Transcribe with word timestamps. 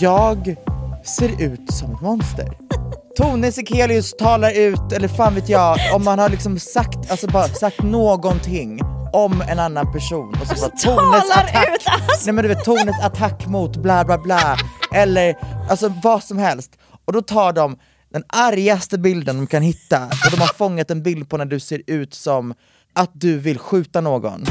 Jag 0.00 0.56
ser 1.04 1.42
ut 1.42 1.72
som 1.72 1.94
ett 1.94 2.00
monster. 2.00 2.48
Tone 3.16 3.52
Sekelius 3.52 4.14
talar 4.18 4.50
ut, 4.50 4.92
eller 4.92 5.08
fan 5.08 5.34
vet 5.34 5.48
jag, 5.48 5.78
om 5.94 6.04
man 6.04 6.18
har 6.18 6.28
liksom 6.28 6.58
sagt, 6.58 7.10
alltså 7.10 7.26
bara 7.26 7.48
sagt 7.48 7.82
någonting 7.82 8.80
om 9.12 9.42
en 9.48 9.58
annan 9.58 9.92
person 9.92 10.34
och 10.40 10.46
så 10.46 10.54
bara 10.54 10.96
Tones 10.96 11.30
attack, 11.30 11.68
ut, 11.74 11.86
alltså. 11.86 12.26
nej 12.26 12.34
men 12.34 12.42
du 12.42 12.48
vet 12.48 12.64
Tones 12.64 13.00
attack 13.02 13.46
mot 13.46 13.76
bla 13.76 14.04
bla 14.04 14.18
bla, 14.18 14.56
eller 14.94 15.36
alltså 15.70 15.92
vad 16.02 16.22
som 16.24 16.38
helst. 16.38 16.70
Och 17.04 17.12
då 17.12 17.22
tar 17.22 17.52
de 17.52 17.78
den 18.12 18.24
argaste 18.28 18.98
bilden 18.98 19.36
de 19.36 19.46
kan 19.46 19.62
hitta 19.62 20.04
och 20.04 20.30
de 20.30 20.40
har 20.40 20.54
fångat 20.58 20.90
en 20.90 21.02
bild 21.02 21.28
på 21.28 21.36
när 21.36 21.44
du 21.44 21.60
ser 21.60 21.82
ut 21.86 22.14
som 22.14 22.54
att 22.92 23.10
du 23.14 23.38
vill 23.38 23.58
skjuta 23.58 24.00
någon. 24.00 24.44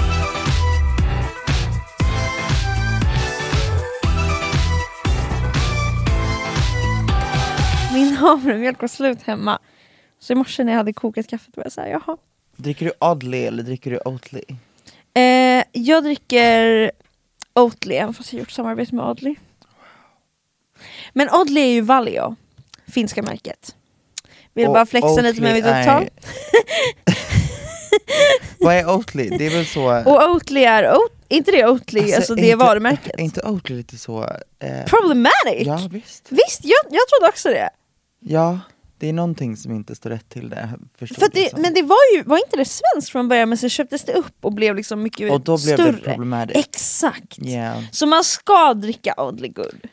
Min 7.94 8.14
havremjölk 8.16 8.82
var 8.82 8.88
slut 8.88 9.22
hemma. 9.24 9.60
Så 10.20 10.34
i 10.34 10.36
morse 10.36 10.64
när 10.64 10.72
jag 10.72 10.78
hade 10.78 10.94
kokat 10.94 11.28
kaffet 11.28 11.58
var 11.58 11.64
jag 11.64 11.72
såhär, 11.72 11.88
jaha. 11.90 12.18
Dricker 12.56 12.86
du 12.86 12.92
Oddly 13.00 13.44
eller 13.44 13.64
dricker 13.64 13.92
du 13.92 14.00
Oatly? 14.06 14.42
Eh, 15.14 15.64
jag 15.72 16.04
dricker 16.04 16.92
Oatly, 17.56 17.96
även 17.96 18.14
fast 18.14 18.34
jag 18.34 18.40
gjort 18.40 18.52
samarbete 18.52 18.96
med 18.96 19.06
Oddly. 19.06 19.36
Men 21.14 21.30
Oddly 21.30 21.62
är 21.62 21.66
ju 21.74 21.82
Valio, 21.82 22.36
finska 22.88 23.22
märket. 23.24 23.76
Vill 24.54 24.68
Och 24.68 24.74
bara 24.74 24.86
flexa 24.86 25.22
lite 25.22 25.42
med 25.42 25.52
Oatly 25.56 25.72
mitt 25.72 25.82
uttal. 25.82 26.10
Vad 28.60 28.76
är 28.76 28.90
Oatly? 28.90 29.30
Det 29.30 29.46
är 29.46 29.50
väl 29.50 29.66
så... 29.66 30.04
Och 30.12 30.30
Oatly 30.32 30.64
är, 30.64 30.92
Oat, 30.96 31.12
inte 31.28 31.52
det 31.52 31.68
Oatly, 31.68 32.14
alltså, 32.14 32.36
det 32.36 32.42
är 32.42 32.46
inte- 32.46 32.56
varumärket. 32.66 33.14
Är 33.18 33.24
inte 33.24 33.42
Oatly 33.42 33.76
lite 33.76 33.98
så... 33.98 34.24
Eh, 34.60 34.86
Problematic! 34.86 35.68
ja 35.68 35.88
visst. 35.92 36.28
Visst, 36.30 36.60
jag, 36.64 36.80
jag 36.90 37.02
trodde 37.08 37.30
också 37.30 37.50
det. 37.50 37.70
Ja, 38.24 38.60
det 38.98 39.10
är 39.10 39.14
någonting 39.14 39.58
som 39.58 39.72
inte 39.72 39.96
står 39.96 40.10
rätt 40.10 40.30
till 40.30 40.50
det. 40.50 40.70
För 40.98 41.30
det 41.34 41.50
som. 41.50 41.62
men 41.62 41.74
det 41.74 41.82
var 41.82 42.16
ju, 42.16 42.24
var 42.24 42.38
inte 42.38 42.58
det 42.58 42.66
svenskt 42.66 43.10
från 43.10 43.28
början 43.28 43.50
men 43.50 43.58
sen 43.58 43.70
köptes 43.70 44.04
det 44.04 44.14
upp 44.14 44.46
och 44.46 44.54
blev 44.54 44.76
liksom 44.76 45.04
mycket 45.04 45.32
Och 45.32 45.42
då 45.42 45.58
blev 45.58 45.76
större. 45.76 45.92
det 45.92 45.98
problematic. 45.98 46.58
Exakt! 46.58 47.40
Yeah. 47.40 47.84
Så 47.92 48.06
man 48.06 48.24
ska 48.24 48.74
dricka 48.74 49.14
Oddly 49.18 49.48
Good. 49.48 49.88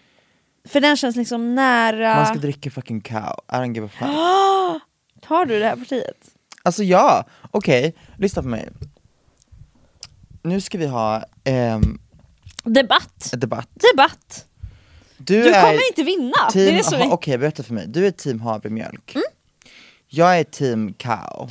För 0.68 0.80
den 0.80 0.96
känns 0.96 1.16
liksom 1.16 1.54
nära... 1.54 2.14
Man 2.14 2.26
ska 2.26 2.38
dricka 2.38 2.70
fucking 2.70 3.00
cow, 3.00 3.34
I 3.52 3.54
don't 3.54 3.74
give 3.74 3.86
a 3.86 3.90
fuck. 3.98 4.08
Tar 5.28 5.44
du 5.44 5.58
det 5.58 5.64
här 5.66 5.76
partiet? 5.76 6.16
Alltså 6.62 6.82
ja, 6.82 7.24
okej, 7.50 7.96
lyssna 8.18 8.42
på 8.42 8.48
mig. 8.48 8.68
Nu 10.42 10.60
ska 10.60 10.78
vi 10.78 10.86
ha 10.86 11.24
ehm, 11.44 12.00
Debatt! 12.64 13.30
debatt. 13.32 13.68
Debatt! 13.92 14.47
Du, 15.28 15.42
Du 15.42 15.52
kommer 15.52 15.88
inte 15.88 16.02
vinna! 16.02 16.32
team, 16.52 16.64
det 16.74 16.80
är 16.80 16.96
ha- 16.98 17.04
är... 17.04 17.12
Okej, 17.12 17.38
berätta 17.38 17.62
för 17.62 17.74
mig. 17.74 17.86
Du 17.88 18.06
är 18.06 18.10
team 18.10 18.40
havremjölk. 18.40 19.14
Mm. 19.14 19.24
Jag 20.08 20.38
är 20.40 20.44
team 20.44 20.92
cow. 20.92 21.50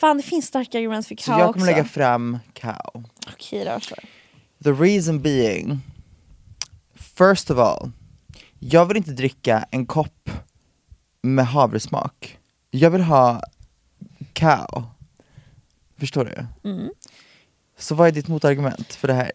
Fan 0.00 0.16
det 0.16 0.22
finns 0.22 0.46
starka 0.46 0.78
argument 0.78 1.06
för 1.06 1.16
Så 1.16 1.30
cow 1.32 1.38
jag 1.40 1.52
kommer 1.52 1.66
också. 1.66 1.76
lägga 1.76 1.84
fram 1.84 2.38
cow. 2.52 3.04
Okej 3.32 3.64
då, 3.64 3.80
så. 3.80 3.94
The 4.64 4.70
reason 4.70 5.22
being, 5.22 5.80
first 7.18 7.50
of 7.50 7.58
all, 7.58 7.90
jag 8.58 8.86
vill 8.86 8.96
inte 8.96 9.10
dricka 9.10 9.64
en 9.70 9.86
kopp 9.86 10.30
med 11.22 11.46
havresmak. 11.46 12.38
Jag 12.70 12.90
vill 12.90 13.00
ha 13.02 13.42
cow. 14.32 14.84
Förstår 15.98 16.24
du? 16.24 16.46
Mm. 16.70 16.90
Så 17.78 17.94
vad 17.94 18.08
är 18.08 18.12
ditt 18.12 18.28
motargument 18.28 18.92
för 18.94 19.08
det 19.08 19.14
här? 19.14 19.32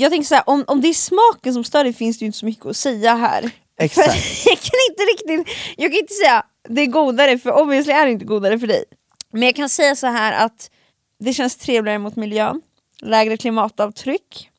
Jag 0.00 0.12
tänker 0.12 0.26
såhär, 0.26 0.44
om, 0.46 0.64
om 0.66 0.80
det 0.80 0.88
är 0.88 0.94
smaken 0.94 1.54
som 1.54 1.64
stör 1.64 1.84
dig 1.84 1.92
finns 1.92 2.18
det 2.18 2.22
ju 2.22 2.26
inte 2.26 2.38
så 2.38 2.46
mycket 2.46 2.66
att 2.66 2.76
säga 2.76 3.14
här. 3.14 3.50
Exakt. 3.78 4.12
För 4.12 4.18
jag 4.50 4.58
kan 4.58 4.80
inte 4.90 5.02
riktigt, 5.02 5.56
jag 5.76 5.92
kan 5.92 6.00
inte 6.00 6.14
säga 6.14 6.44
det 6.68 6.82
är 6.82 6.86
godare 6.86 7.38
för 7.38 7.62
obviously 7.62 7.92
är 7.92 8.06
det 8.06 8.12
inte 8.12 8.24
godare 8.24 8.58
för 8.58 8.66
dig. 8.66 8.84
Men 9.32 9.42
jag 9.42 9.56
kan 9.56 9.68
säga 9.68 9.96
så 9.96 10.06
här 10.06 10.44
att 10.46 10.70
det 11.18 11.32
känns 11.32 11.56
trevligare 11.56 11.98
mot 11.98 12.16
miljön, 12.16 12.62
lägre 13.02 13.36
klimatavtryck. 13.36 14.50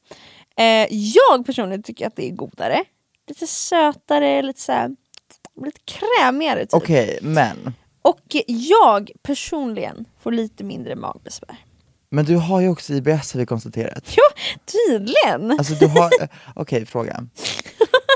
Eh, 0.57 0.87
jag 0.89 1.45
personligen 1.45 1.83
tycker 1.83 2.07
att 2.07 2.15
det 2.15 2.27
är 2.27 2.31
godare. 2.31 2.83
Lite 3.27 3.47
sötare, 3.47 4.41
lite 4.41 4.61
så 4.61 4.71
här, 4.71 4.95
lite 5.65 5.79
krämigare 5.85 6.59
typ. 6.59 6.73
Okej, 6.73 7.19
men, 7.21 7.73
Och 8.01 8.35
jag 8.45 9.11
personligen 9.21 10.05
får 10.23 10.31
lite 10.31 10.63
mindre 10.63 10.95
magbesvär. 10.95 11.57
Men 12.11 12.25
du 12.25 12.35
har 12.35 12.61
ju 12.61 12.69
också 12.69 12.93
IBS 12.93 13.33
har 13.33 13.39
vi 13.39 13.45
konstaterat. 13.45 14.03
Ja, 14.15 14.23
tydligen! 14.65 15.51
Alltså 15.51 15.73
du 15.73 15.87
har, 15.87 16.11
okej 16.55 16.85
fråga. 16.85 17.23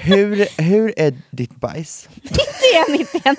Hur, 0.04 0.62
hur 0.62 0.94
är 1.00 1.14
ditt 1.32 1.56
bajs? 1.56 2.10
91, 2.22 2.40
91. 2.90 3.38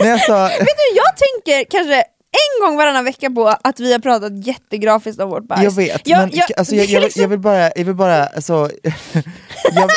Nej, 0.00 0.12
alltså, 0.12 0.32
Vet 0.32 0.58
du, 0.66 0.96
jag 0.96 1.16
tänker 1.16 1.70
kanske 1.70 1.94
en 2.36 2.66
gång 2.66 2.76
varannan 2.76 3.04
vecka 3.04 3.30
på 3.30 3.48
att 3.62 3.80
vi 3.80 3.92
har 3.92 3.98
pratat 4.00 4.46
jättegrafiskt 4.46 5.20
om 5.20 5.30
vårt 5.30 5.44
bajs. 5.48 5.62
jag 5.64 5.70
vet, 5.70 6.08
Jag- 6.08 6.18
men 6.20 6.30
jag- 6.32 6.48
alltså, 6.56 6.74
jag, 6.74 6.84
jag, 6.86 6.90
vill, 7.00 7.04
liksom- 7.04 7.22
jag 7.22 7.28
vill 7.28 7.38
bara, 7.38 7.60
jag 7.76 7.84
vill 7.84 7.94
bara, 7.94 8.26
alltså, 8.26 8.70
jag, 9.74 9.90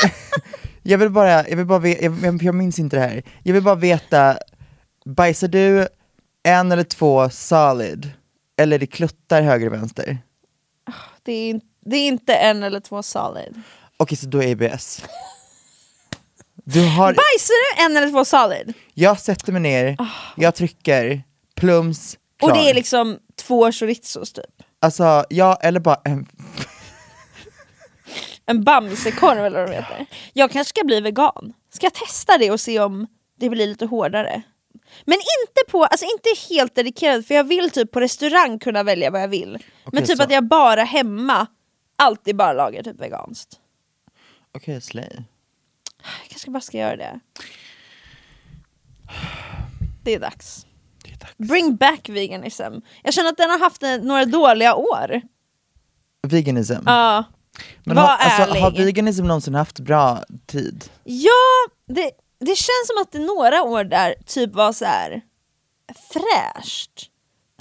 jag 0.84 0.98
vill 0.98 1.10
bara, 1.10 1.48
jag 1.50 1.58
vill 1.58 1.66
bara 1.66 1.88
jag, 1.88 2.18
jag, 2.24 2.44
jag 2.44 2.56
minns 2.56 2.80
inte 2.80 2.96
det 2.96 3.02
här. 3.02 3.24
Jag 3.44 3.54
vill 3.54 3.64
bara 3.64 3.76
veta, 3.76 4.38
bajsar 5.06 5.48
du 5.48 5.88
en 6.44 6.72
eller 6.72 6.84
två 6.84 7.30
solid? 7.30 8.12
Eller 8.58 8.80
det 8.80 8.88
kluttar 8.88 9.42
höger 9.42 9.68
och 9.68 9.74
vänster? 9.74 10.18
Det 11.24 11.32
är, 11.32 11.62
Det 11.86 11.96
är 11.98 12.08
inte 12.08 12.36
en 12.36 12.64
eller 12.64 12.80
två 12.80 13.04
solid. 13.04 13.62
Okej, 13.98 14.18
så 14.18 14.28
då 14.28 14.44
är 14.44 14.52
ABS. 14.52 15.06
Du 16.56 16.86
har, 16.90 17.14
Bajsar 17.14 17.76
du 17.78 17.84
en 17.86 17.98
eller 17.98 18.12
två 18.12 18.26
solid? 18.26 18.74
jag 18.94 19.20
sätter 19.20 19.52
mig 19.52 19.62
ner, 19.62 19.98
jag 20.38 20.56
trycker, 20.56 21.24
plums, 21.56 22.18
klar. 22.40 22.50
Och 22.50 22.58
det 22.58 22.70
är 22.70 22.74
liksom 22.74 23.20
två 23.36 23.72
chorizos 23.72 24.34
typ. 24.34 24.46
Alltså, 24.80 25.26
ja, 25.30 25.58
eller 25.62 25.80
bara 25.80 26.02
en 26.06 26.28
En 28.46 28.64
bamsekorv 28.64 29.46
eller 29.46 29.60
vad 29.60 29.70
det 29.70 29.76
heter. 29.76 30.06
Jag 30.34 30.52
kanske 30.52 30.70
ska 30.70 30.86
bli 30.86 31.02
vegan. 31.02 31.54
Ska 31.74 31.86
jag 31.86 31.94
testa 31.94 32.38
det 32.38 32.52
och 32.52 32.60
se 32.60 32.80
om 32.80 33.08
det 33.40 33.50
blir 33.50 33.68
lite 33.68 33.86
hårdare? 33.86 34.42
Men 35.06 35.14
inte 35.16 35.72
på, 35.72 35.84
alltså 35.86 36.06
inte 36.06 36.30
helt 36.56 36.76
dedikerad 36.76 37.26
för 37.26 37.36
jag 37.36 37.44
vill 37.44 37.72
typ 37.72 37.92
på 37.92 38.00
restaurang 38.00 38.60
kunna 38.60 38.84
välja 38.84 39.12
vad 39.12 39.22
jag 39.22 39.28
vill. 39.28 39.52
Men 39.52 39.60
Okej, 39.86 40.06
typ 40.08 40.18
så- 40.18 40.24
att 40.24 40.32
jag 40.32 40.48
bara 40.48 40.84
hemma 40.84 41.48
alltid 41.96 42.36
bara 42.36 42.54
lagar 42.54 42.84
typ 42.84 43.02
veganskt. 43.02 43.60
Okej, 44.52 44.82
slay. 44.82 45.10
Jag 46.22 46.30
kanske 46.30 46.52
bara 46.52 46.62
ska 46.62 46.78
göra 46.78 46.96
det. 46.96 47.20
Det 50.04 50.14
är 50.14 50.20
dags. 50.20 50.66
Det 51.04 51.12
är 51.12 51.18
dags. 51.18 51.34
Bring 51.38 51.76
back 51.76 52.10
veganism. 52.10 52.64
Jag 53.04 53.14
känner 53.14 53.30
att 53.30 53.38
den 53.38 53.50
har 53.50 53.60
haft 53.60 53.82
några 54.02 54.26
dåliga 54.26 54.76
år. 54.76 55.22
Veganism. 56.28 56.74
Ja. 56.86 57.24
Men 57.84 57.96
var 57.96 58.04
har, 58.04 58.10
alltså, 58.18 58.42
ärlig. 58.42 58.60
har 58.62 58.72
veganism 58.72 59.24
någonsin 59.26 59.56
haft 59.56 59.80
bra 59.80 60.24
tid? 60.46 60.86
Ja, 61.04 61.32
det, 61.88 62.12
det 62.40 62.56
känns 62.56 62.88
som 62.88 63.02
att 63.02 63.12
det 63.12 63.20
några 63.20 63.64
år 63.64 63.84
där 63.84 64.16
typ 64.26 64.54
var 64.54 64.74
så 64.74 64.86
här 64.86 65.22
fräscht. 66.12 67.10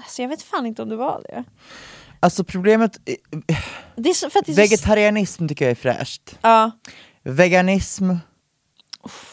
Alltså 0.03 0.23
jag 0.23 0.29
vet 0.29 0.43
fan 0.43 0.67
inte 0.67 0.83
om 0.83 0.89
det 0.89 0.97
var 0.97 1.23
det. 1.29 1.45
Alltså 2.21 2.45
problemet, 2.45 2.97
Det 3.97 4.11
är 4.11 4.15
så, 4.15 4.31
för 4.31 4.43
det 4.47 4.53
är 4.53 4.55
så, 4.55 4.61
vegetarianism 4.61 5.47
tycker 5.49 5.65
jag 5.65 5.71
är 5.71 5.75
fräscht. 5.75 6.39
ja. 6.43 6.71
Veganism 7.23 8.11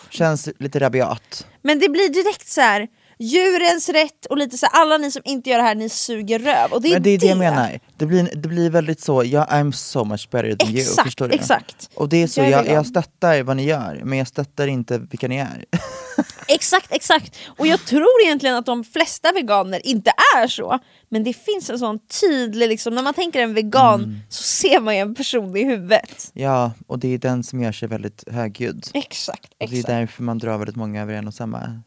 känns 0.10 0.50
lite 0.60 0.80
rabiat. 0.80 1.48
Men 1.62 1.80
det 1.80 1.90
blir 1.90 2.10
direkt 2.10 2.48
så 2.48 2.62
här 2.62 2.88
djurens 3.24 3.90
rätt 3.90 4.26
och 4.26 4.38
lite 4.38 4.58
så 4.58 4.66
här, 4.66 4.82
alla 4.82 4.98
ni 4.98 5.12
som 5.12 5.22
inte 5.26 5.50
gör 5.50 5.58
det 5.58 5.64
här, 5.64 5.76
ni 5.76 5.90
suger 5.90 6.40
röv. 6.40 6.72
Och 6.72 6.82
det 6.82 6.88
är 6.88 6.94
Men 6.94 7.04
det 7.04 7.10
är 7.10 7.18
det 7.18 7.26
jag 7.28 7.38
menar, 7.38 7.80
det 7.98 8.06
blir, 8.06 8.30
det 8.36 8.48
blir 8.50 8.70
väldigt 8.70 9.02
så, 9.02 9.24
jag 9.24 9.48
I'm 9.48 9.72
so 9.72 10.04
much 10.04 10.30
better 10.32 10.56
than 10.56 10.70
you, 10.70 10.80
Exakt, 10.80 11.04
förstår 11.08 11.28
du? 11.28 11.34
exakt. 11.36 11.90
Och 11.96 12.10
det 12.10 12.24
är 12.24 12.28
så, 12.28 12.42
Jag 12.42 12.50
jag, 12.50 12.68
jag 12.68 12.86
stöttar 12.88 13.44
vad 13.44 13.58
ni 13.58 13.64
gör, 13.66 14.02
men 14.04 14.18
jag 14.18 14.28
stöttar 14.28 14.68
inte 14.68 14.98
vilka 14.98 15.28
ni 15.28 15.38
är. 15.38 15.66
Exakt, 16.48 16.88
exakt. 16.92 17.38
Och 17.58 17.68
jag 17.68 17.86
tror 17.86 18.08
egentligen 18.26 18.56
att 18.56 18.66
de 18.66 18.84
flesta 18.84 19.32
veganer 19.32 19.88
inte 19.88 20.12
är 20.38 20.48
så. 20.48 20.80
Men 21.10 21.24
det 21.24 21.34
finns 21.34 21.70
en 21.70 21.80
sån 21.80 22.00
tydlig, 22.22 22.68
liksom, 22.70 22.96
när 22.96 23.02
man 23.04 23.14
tänker 23.14 23.42
en 23.42 23.54
vegan 23.54 24.04
Mm. 24.04 24.20
så 24.30 24.44
ser 24.44 24.80
man 24.80 24.96
ju 24.96 25.02
en 25.02 25.16
person 25.16 25.58
i 25.58 25.64
huvudet. 25.64 26.32
ja, 26.34 26.72
och 26.88 27.00
det 27.00 27.14
är 27.14 27.18
den 27.18 27.44
som 27.44 27.62
gör 27.64 27.72
sig 27.72 27.88
väldigt 27.88 28.24
högljudd. 28.32 28.88
Exakt, 28.94 29.44
Och 29.46 29.50
det 29.58 29.66
är 29.66 29.68
exakt. 29.80 29.88
därför 29.88 30.24
man 30.24 30.38
drar 30.38 30.58
väldigt 30.58 30.76
många 30.76 31.02
över 31.02 31.14
en 31.14 31.28
och 31.28 31.34
samma. 31.34 31.82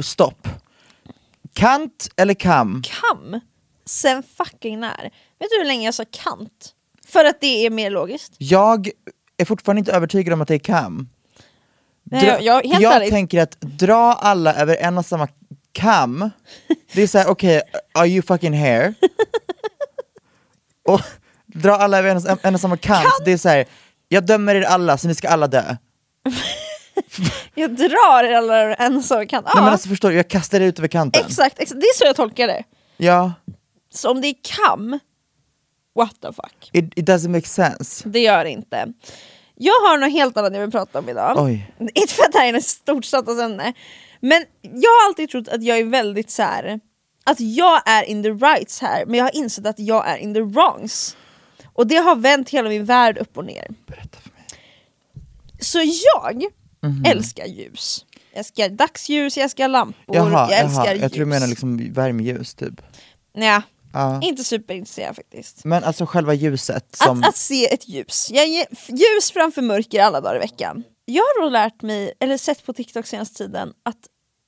Och 0.00 0.04
stopp! 0.04 0.48
Kant 1.54 2.08
eller 2.16 2.34
kam? 2.34 2.82
Kam, 2.82 3.40
sen 3.86 4.22
fucking 4.22 4.80
när. 4.80 5.02
Vet 5.38 5.50
du 5.50 5.58
hur 5.58 5.64
länge 5.64 5.84
jag 5.84 5.94
sa 5.94 6.04
kant? 6.10 6.74
För 7.08 7.24
att 7.24 7.40
det 7.40 7.66
är 7.66 7.70
mer 7.70 7.90
logiskt. 7.90 8.32
Jag 8.38 8.90
är 9.36 9.44
fortfarande 9.44 9.78
inte 9.78 9.92
övertygad 9.92 10.32
om 10.34 10.40
att 10.40 10.48
det 10.48 10.54
är 10.54 10.58
kam. 10.58 11.08
Nej, 12.04 12.24
jag- 12.24 12.42
jag- 12.42 12.80
jag 12.82 13.08
tänker 13.10 13.40
att 13.42 13.60
dra 13.60 14.12
alla 14.14 14.54
över 14.54 14.76
en 14.76 14.98
och 14.98 15.06
samma 15.06 15.28
kam, 15.72 16.30
det 16.94 17.02
är 17.02 17.06
såhär 17.06 17.26
okej, 17.30 17.62
are 17.94 18.06
you 18.08 18.22
fucking 18.22 18.52
here? 18.52 18.94
och 20.88 21.00
dra 21.46 21.72
alla 21.76 21.98
över 21.98 22.38
en 22.46 22.54
och 22.54 22.60
samma 22.60 22.76
kant, 22.76 23.06
det 23.24 23.32
är 23.32 23.38
såhär, 23.38 23.64
jag 24.08 24.26
dömer 24.26 24.54
er 24.54 24.62
alla 24.62 24.98
så 24.98 25.08
ni 25.08 25.14
ska 25.14 25.28
alla 25.28 25.46
dö. 25.46 25.76
Jag 27.54 27.76
drar 27.76 28.24
alla 28.34 28.74
en 28.74 29.02
så 29.02 29.26
kant. 29.26 29.46
Ja, 29.48 29.52
Nej, 29.54 29.64
men 29.64 29.72
alltså 29.72 29.88
förstår 29.88 30.10
du, 30.10 30.16
jag 30.16 30.28
kastar 30.28 30.60
er 30.60 30.64
ut 30.66 30.78
över 30.78 30.88
kanten. 30.88 31.24
exakt, 31.26 31.58
exakt. 31.58 31.80
Det 31.80 31.86
är 31.86 31.98
så 31.98 32.04
jag 32.04 32.16
tolkar 32.16 32.46
det. 32.46 32.62
Ja, 32.96 33.32
Så 33.94 34.10
om 34.10 34.20
det 34.20 34.28
är 34.28 34.34
kam, 34.42 34.98
what 35.94 36.20
the 36.22 36.32
fuck. 36.32 36.70
it, 36.72 36.84
it 36.98 37.08
doesn't 37.08 37.28
make 37.28 37.46
sense. 37.46 38.08
Det 38.08 38.20
gör 38.20 38.44
det 38.44 38.50
inte. 38.50 38.92
Jag 39.54 39.72
har 39.72 39.98
något 39.98 40.12
helt 40.12 40.36
annat 40.36 40.52
jag 40.54 40.60
vill 40.60 40.70
prata 40.70 40.98
om 40.98 41.08
idag. 41.08 41.34
Oj. 41.44 41.72
Inte 41.94 42.14
för 42.14 42.22
att 42.22 42.32
det 42.32 42.38
här 42.38 42.46
är 42.54 42.58
ett 42.58 42.64
stort 42.66 43.04
samtalsämne, 43.04 43.72
men 44.20 44.44
jag 44.62 44.90
har 44.90 45.06
alltid 45.08 45.30
trott 45.30 45.48
att 45.48 45.62
jag 45.62 45.78
är 45.78 45.84
väldigt 45.84 46.30
så 46.30 46.42
här. 46.42 46.80
att 47.24 47.40
jag 47.40 47.82
är 47.88 48.02
in 48.02 48.22
the 48.22 48.30
rights 48.30 48.80
här, 48.80 49.06
men 49.06 49.14
jag 49.14 49.24
har 49.24 49.36
insett 49.36 49.66
att 49.66 49.78
jag 49.78 50.08
är 50.08 50.16
in 50.16 50.34
the 50.34 50.40
wrongs. 50.40 51.16
Och 51.72 51.86
det 51.86 51.96
har 51.96 52.16
vänt 52.16 52.50
hela 52.50 52.68
min 52.68 52.84
värld 52.84 53.18
upp 53.18 53.38
och 53.38 53.44
ner. 53.44 53.66
Berätta 53.86 54.18
för 54.22 54.30
mig. 54.30 54.44
Så 55.60 55.78
jag 56.14 56.44
Mhm. 56.82 57.04
älskar 57.06 57.46
ljus. 57.46 58.06
Jag 58.32 58.38
älskar 58.38 58.68
dagsljus, 58.68 59.36
jag 59.36 59.44
älskar 59.44 59.68
lampor, 59.68 60.16
Jaha, 60.16 60.50
jag 60.50 60.58
älskar 60.60 60.84
jaha, 60.84 60.92
ljus. 60.94 61.02
jag 61.02 61.12
tror 61.12 61.20
du 61.20 61.26
menar 61.30 61.46
liksom 61.46 61.92
värmeljus 61.92 62.54
typ. 62.54 62.80
Nja, 63.36 63.62
Ja. 63.92 64.20
inte 64.22 64.44
superintresserad 64.44 65.16
faktiskt. 65.16 65.64
Men 65.64 65.84
alltså 65.84 66.06
själva 66.06 66.34
ljuset 66.34 66.96
som... 66.96 67.20
Att, 67.22 67.28
att 67.28 67.36
se 67.36 67.74
ett 67.74 67.88
ljus. 67.88 68.28
Jag 68.30 68.48
ger 68.48 68.66
ljus 68.88 69.30
framför 69.32 69.62
mörker 69.62 70.02
alla 70.02 70.20
dagar 70.20 70.36
i 70.36 70.38
veckan. 70.38 70.82
Jag 71.04 71.22
har 71.22 71.42
då 71.42 71.48
lärt 71.48 71.82
mig, 71.82 72.12
eller 72.20 72.36
sett 72.36 72.66
på 72.66 72.72
TikTok 72.72 73.06
senaste 73.06 73.34
tiden, 73.38 73.72
att 73.82 73.96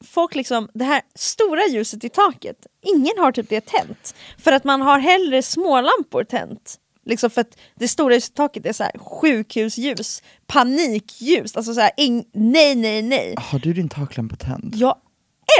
folk 0.04 0.34
liksom, 0.34 0.68
det 0.74 0.84
här 0.84 1.02
stora 1.14 1.66
ljuset 1.66 2.04
i 2.04 2.08
taket, 2.08 2.56
ingen 2.82 3.18
har 3.18 3.32
typ 3.32 3.48
det 3.48 3.60
tänt. 3.66 4.14
För 4.38 4.52
att 4.52 4.64
man 4.64 4.80
har 4.82 4.98
hellre 4.98 5.42
smålampor 5.42 6.24
tänt. 6.24 6.76
Liksom 7.06 7.30
för 7.30 7.40
att 7.40 7.56
det 7.74 7.88
stora 7.88 8.14
ljuset 8.14 8.30
i 8.30 8.34
taket 8.34 8.66
är 8.66 8.72
så 8.72 8.82
här 8.84 8.92
sjukhusljus, 8.98 10.22
panikljus, 10.46 11.56
alltså 11.56 11.74
så 11.74 11.80
här, 11.80 11.90
ing- 11.96 12.24
nej 12.34 12.74
nej 12.74 13.02
nej. 13.02 13.34
Har 13.38 13.58
du 13.58 13.72
din 13.72 13.88
taklampa 13.88 14.36
tänd? 14.36 14.74
Jag 14.76 14.96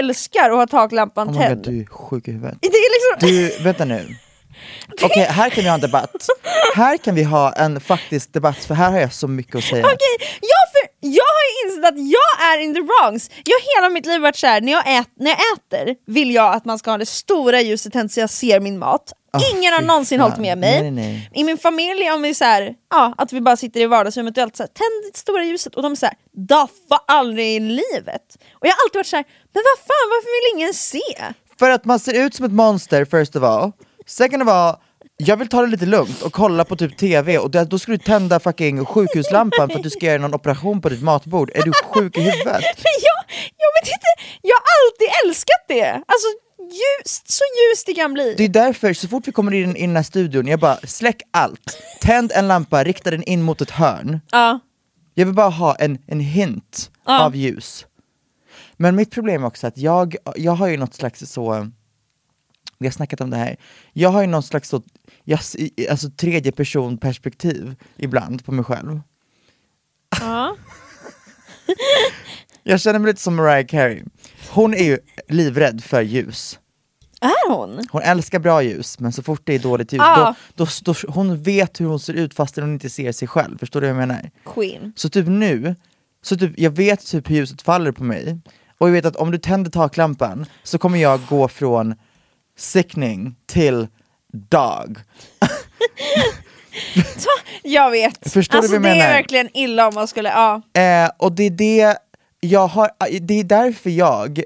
älskar 0.01 0.51
att 0.51 0.57
ha 0.57 0.67
taklampan 0.67 1.29
Oh 1.29 1.33
my 1.33 1.39
god, 1.39 1.47
tänd. 1.49 1.65
du 1.65 1.81
är 1.81 1.87
sjuk 1.87 2.29
i 2.29 2.33
huvudet. 2.33 2.59
Det 2.61 2.67
är 2.69 3.19
liksom... 3.21 3.29
Du, 3.59 3.65
vänta 3.65 3.85
nu. 3.85 4.17
Okej, 5.03 5.25
här 5.25 5.51
kan 5.51 5.63
vi 5.65 5.69
ha 5.69 5.75
en 5.75 5.81
debatt. 5.81 6.27
Här 6.77 6.97
kan 6.97 7.15
vi 7.15 7.23
ha 7.23 7.53
en 7.53 7.81
faktisk 7.81 8.33
debatt, 8.33 8.57
för 8.65 8.75
här 8.75 8.91
har 8.91 8.99
jag 8.99 9.13
så 9.13 9.29
mycket 9.29 9.57
att 9.57 9.65
säga. 9.65 9.85
Okej, 9.85 10.29
jag, 10.41 10.73
för, 10.73 10.89
jag 11.01 11.25
har 11.25 11.43
ju 11.49 11.71
insett 11.71 11.85
att 11.93 11.99
jag 12.11 12.53
är 12.55 12.59
in 12.61 12.75
the 12.75 12.81
wrongs. 12.81 13.31
Jag 13.45 13.55
har 13.55 13.81
hela 13.83 13.95
mitt 13.95 14.07
liv 14.07 14.21
varit 14.21 14.37
såhär, 14.37 14.61
när, 14.61 14.73
jag 14.73 14.99
ät, 14.99 15.09
när 15.17 15.31
jag 15.31 15.39
äter 15.57 15.97
vill 16.07 16.35
jag 16.35 16.55
att 16.55 16.65
man 16.65 16.79
ska 16.79 16.91
ha 16.91 16.99
det 16.99 17.07
stora 17.07 17.61
ljuset 17.61 17.93
tänt 17.93 18.13
så 18.13 18.21
jag 18.21 18.31
ser 18.31 18.61
min 18.61 18.79
mat. 18.79 19.13
Ah, 19.33 19.41
Ingen 19.57 19.73
har 19.73 19.83
någonsin 19.83 20.19
fan. 20.19 20.31
hållit 20.31 20.41
med 20.41 20.59
mig. 20.59 20.81
Nej, 20.83 20.91
nej. 20.91 21.31
I 21.35 21.45
min 21.45 21.59
familj, 21.59 22.11
om 22.11 22.23
vi 22.23 22.35
så 22.35 22.45
här, 22.45 22.75
ja, 22.91 23.15
att 23.19 23.33
vi 23.33 23.41
bara 23.41 23.57
sitter 23.57 23.81
i 23.81 23.87
vardagsrummet 23.87 24.37
och 24.37 24.43
alltid 24.43 24.57
så 24.57 24.63
här, 24.63 24.69
tänd 24.69 25.13
det 25.13 25.19
stora 25.19 25.45
ljuset 25.45 25.75
och 25.75 25.83
de 25.83 25.97
såhär, 25.97 26.15
daffa 26.49 27.01
aldrig 27.09 27.57
i 27.57 27.61
livet. 27.61 28.23
Och 28.53 28.67
jag 28.67 28.71
har 28.71 28.79
alltid 28.87 28.99
varit 28.99 29.07
såhär, 29.07 29.25
men 29.55 29.63
vad 29.71 29.79
fan 29.79 30.09
varför 30.11 30.53
vill 30.53 30.59
ingen 30.59 30.75
se? 30.75 31.35
För 31.59 31.71
att 31.71 31.85
man 31.85 31.99
ser 31.99 32.25
ut 32.27 32.35
som 32.35 32.45
ett 32.47 32.53
monster 32.53 33.05
first 33.05 33.37
of 33.37 33.43
all. 33.43 33.73
Second 34.07 34.43
of 34.43 34.49
all, 34.49 34.77
jag 35.17 35.37
vill 35.37 35.49
ta 35.49 35.61
det 35.61 35.67
lite 35.67 35.87
lugnt 35.87 36.23
och 36.23 36.33
kolla 36.33 36.65
på 36.65 36.77
typ 36.77 36.97
TV 36.97 37.39
och 37.39 37.51
då 37.51 37.79
ska 37.79 37.93
du 37.93 37.99
tända 37.99 38.41
fucking 38.41 38.85
sjukhuslampan 38.85 39.69
för 39.69 39.77
att 39.77 39.83
du 39.83 39.91
ska 39.91 40.07
göra 40.07 40.19
någon 40.19 40.35
operation 40.35 40.81
på 40.81 40.89
ditt 40.89 41.03
matbord. 41.03 41.51
Är 41.55 41.63
du 41.63 41.73
sjuk 41.73 42.17
i 42.19 42.21
huvudet? 42.21 42.47
Men 42.85 42.97
jag, 43.09 43.19
jag 43.63 43.71
vet 43.83 43.89
inte, 43.89 44.11
jag 44.43 44.57
har 44.57 44.65
alltid 44.77 45.09
älskat 45.25 45.65
det! 45.69 45.91
Alltså 45.91 46.27
ljust, 46.73 47.31
så 47.31 47.43
ljust 47.71 47.87
det 47.87 47.95
kan 47.95 48.13
bli. 48.13 48.35
Det 48.39 48.45
är 48.45 48.49
därför, 48.49 48.93
så 48.95 49.09
fort 49.09 49.29
vi 49.29 49.33
kommer 49.33 49.55
in 49.55 49.77
i 49.77 49.87
den 49.87 49.97
här 49.97 50.03
studion, 50.03 50.47
jag 50.47 50.61
bara 50.61 50.77
släck 50.77 51.23
allt, 51.31 51.79
tänd 52.01 52.33
en 52.35 52.49
lampa, 52.49 52.85
rikta 52.85 53.11
den 53.11 53.23
in 53.23 53.43
mot 53.43 53.61
ett 53.61 53.71
hörn. 53.71 54.21
Ja. 54.31 54.61
Jag 55.15 55.27
vill 55.27 55.35
bara 55.35 55.49
ha 55.51 55.75
en, 55.75 55.99
en 56.07 56.21
hint 56.21 56.91
Ja. 57.05 57.21
av 57.25 57.37
ljus. 57.37 57.87
Men 58.77 58.97
mitt 58.97 59.11
problem 59.11 59.43
är 59.43 59.47
också 59.47 59.67
att 59.67 59.79
jag, 59.79 60.17
jag 60.37 60.53
har 60.53 60.69
ju 60.69 60.77
något 60.77 60.95
slags 60.95 61.21
så, 61.33 61.71
vi 62.79 62.87
har 62.87 62.93
snackat 62.93 63.21
om 63.21 63.31
det 63.31 63.37
här, 63.37 63.57
jag 63.93 64.09
har 64.09 64.21
ju 64.21 64.27
något 64.27 64.47
slags 64.47 64.69
så, 64.69 64.83
jag, 65.25 65.41
alltså 65.91 66.11
tredje 66.11 66.53
person 66.53 66.99
perspektiv 66.99 67.75
ibland 67.97 68.45
på 68.45 68.53
mig 68.53 68.65
själv. 68.65 69.01
Ja. 70.21 70.57
Jag 72.65 72.81
känner 72.81 72.99
mig 72.99 73.11
lite 73.13 73.23
som 73.23 73.37
Mariah 73.37 73.67
Carey. 73.67 74.03
Hon 74.51 74.75
är 74.75 74.85
ju 74.85 74.99
livrädd 75.29 75.85
för 75.85 76.03
ljus. 76.03 76.59
Är 77.23 77.51
hon? 77.51 77.81
Hon 77.91 78.03
älskar 78.03 78.39
bra 78.39 78.63
ljus, 78.63 78.99
men 79.01 79.13
så 79.13 79.23
fort 79.23 79.41
det 79.45 79.55
är 79.55 79.59
dåligt 79.59 79.93
ljus, 79.93 80.03
Ah. 80.05 80.35
då, 80.55 80.65
då, 80.65 80.71
då, 80.93 80.95
hon 81.13 81.43
vet 81.43 81.81
hur 81.81 81.87
hon 81.87 82.01
ser 82.01 82.15
ut 82.15 82.35
fast 82.35 82.57
hon 82.57 82.73
inte 82.73 82.91
ser 82.91 83.13
sig 83.13 83.29
själv. 83.29 83.59
Förstår 83.59 83.81
du 83.81 83.87
vad 83.93 84.03
jag 84.03 84.09
menar? 84.09 84.31
Queen. 84.45 84.93
Så 84.97 85.09
typ 85.09 85.27
nu, 85.27 85.77
så 86.23 86.37
typ, 86.37 86.53
jag 86.59 86.71
vet 86.71 87.07
typ 87.07 87.31
hur 87.31 87.35
ljuset 87.37 87.63
faller 87.63 87.93
på 87.93 88.05
mig, 88.05 88.39
och 88.79 88.89
jag 88.89 88.93
vet 88.93 89.05
att 89.07 89.17
om 89.17 89.31
du 89.31 89.39
tänder 89.39 89.71
taklampan 89.71 90.47
så 90.63 90.79
kommer 90.79 90.99
jag 90.99 91.21
gå 91.29 91.49
från 91.49 91.95
sickning 92.59 93.37
till 93.47 93.87
dog. 94.33 94.99
Jag 97.63 97.91
vet. 97.91 98.33
Förstår 98.33 98.53
du 98.53 98.59
alltså, 98.59 98.73
vad 98.73 98.77
jag 98.77 98.83
det 98.83 98.89
är 98.89 98.97
menar? 98.99 99.13
verkligen 99.15 99.49
illa 99.57 99.89
om 99.89 99.95
man 99.95 100.09
skulle, 100.09 100.29
ja. 100.29 100.63
Eh, 100.81 101.11
och 101.19 101.33
det 101.33 101.43
är 101.43 101.51
det 101.51 101.97
jag 102.41 102.67
har, 102.67 102.91
det 103.21 103.41
är 103.41 103.45
därför 103.45 103.91
jag 103.91 104.43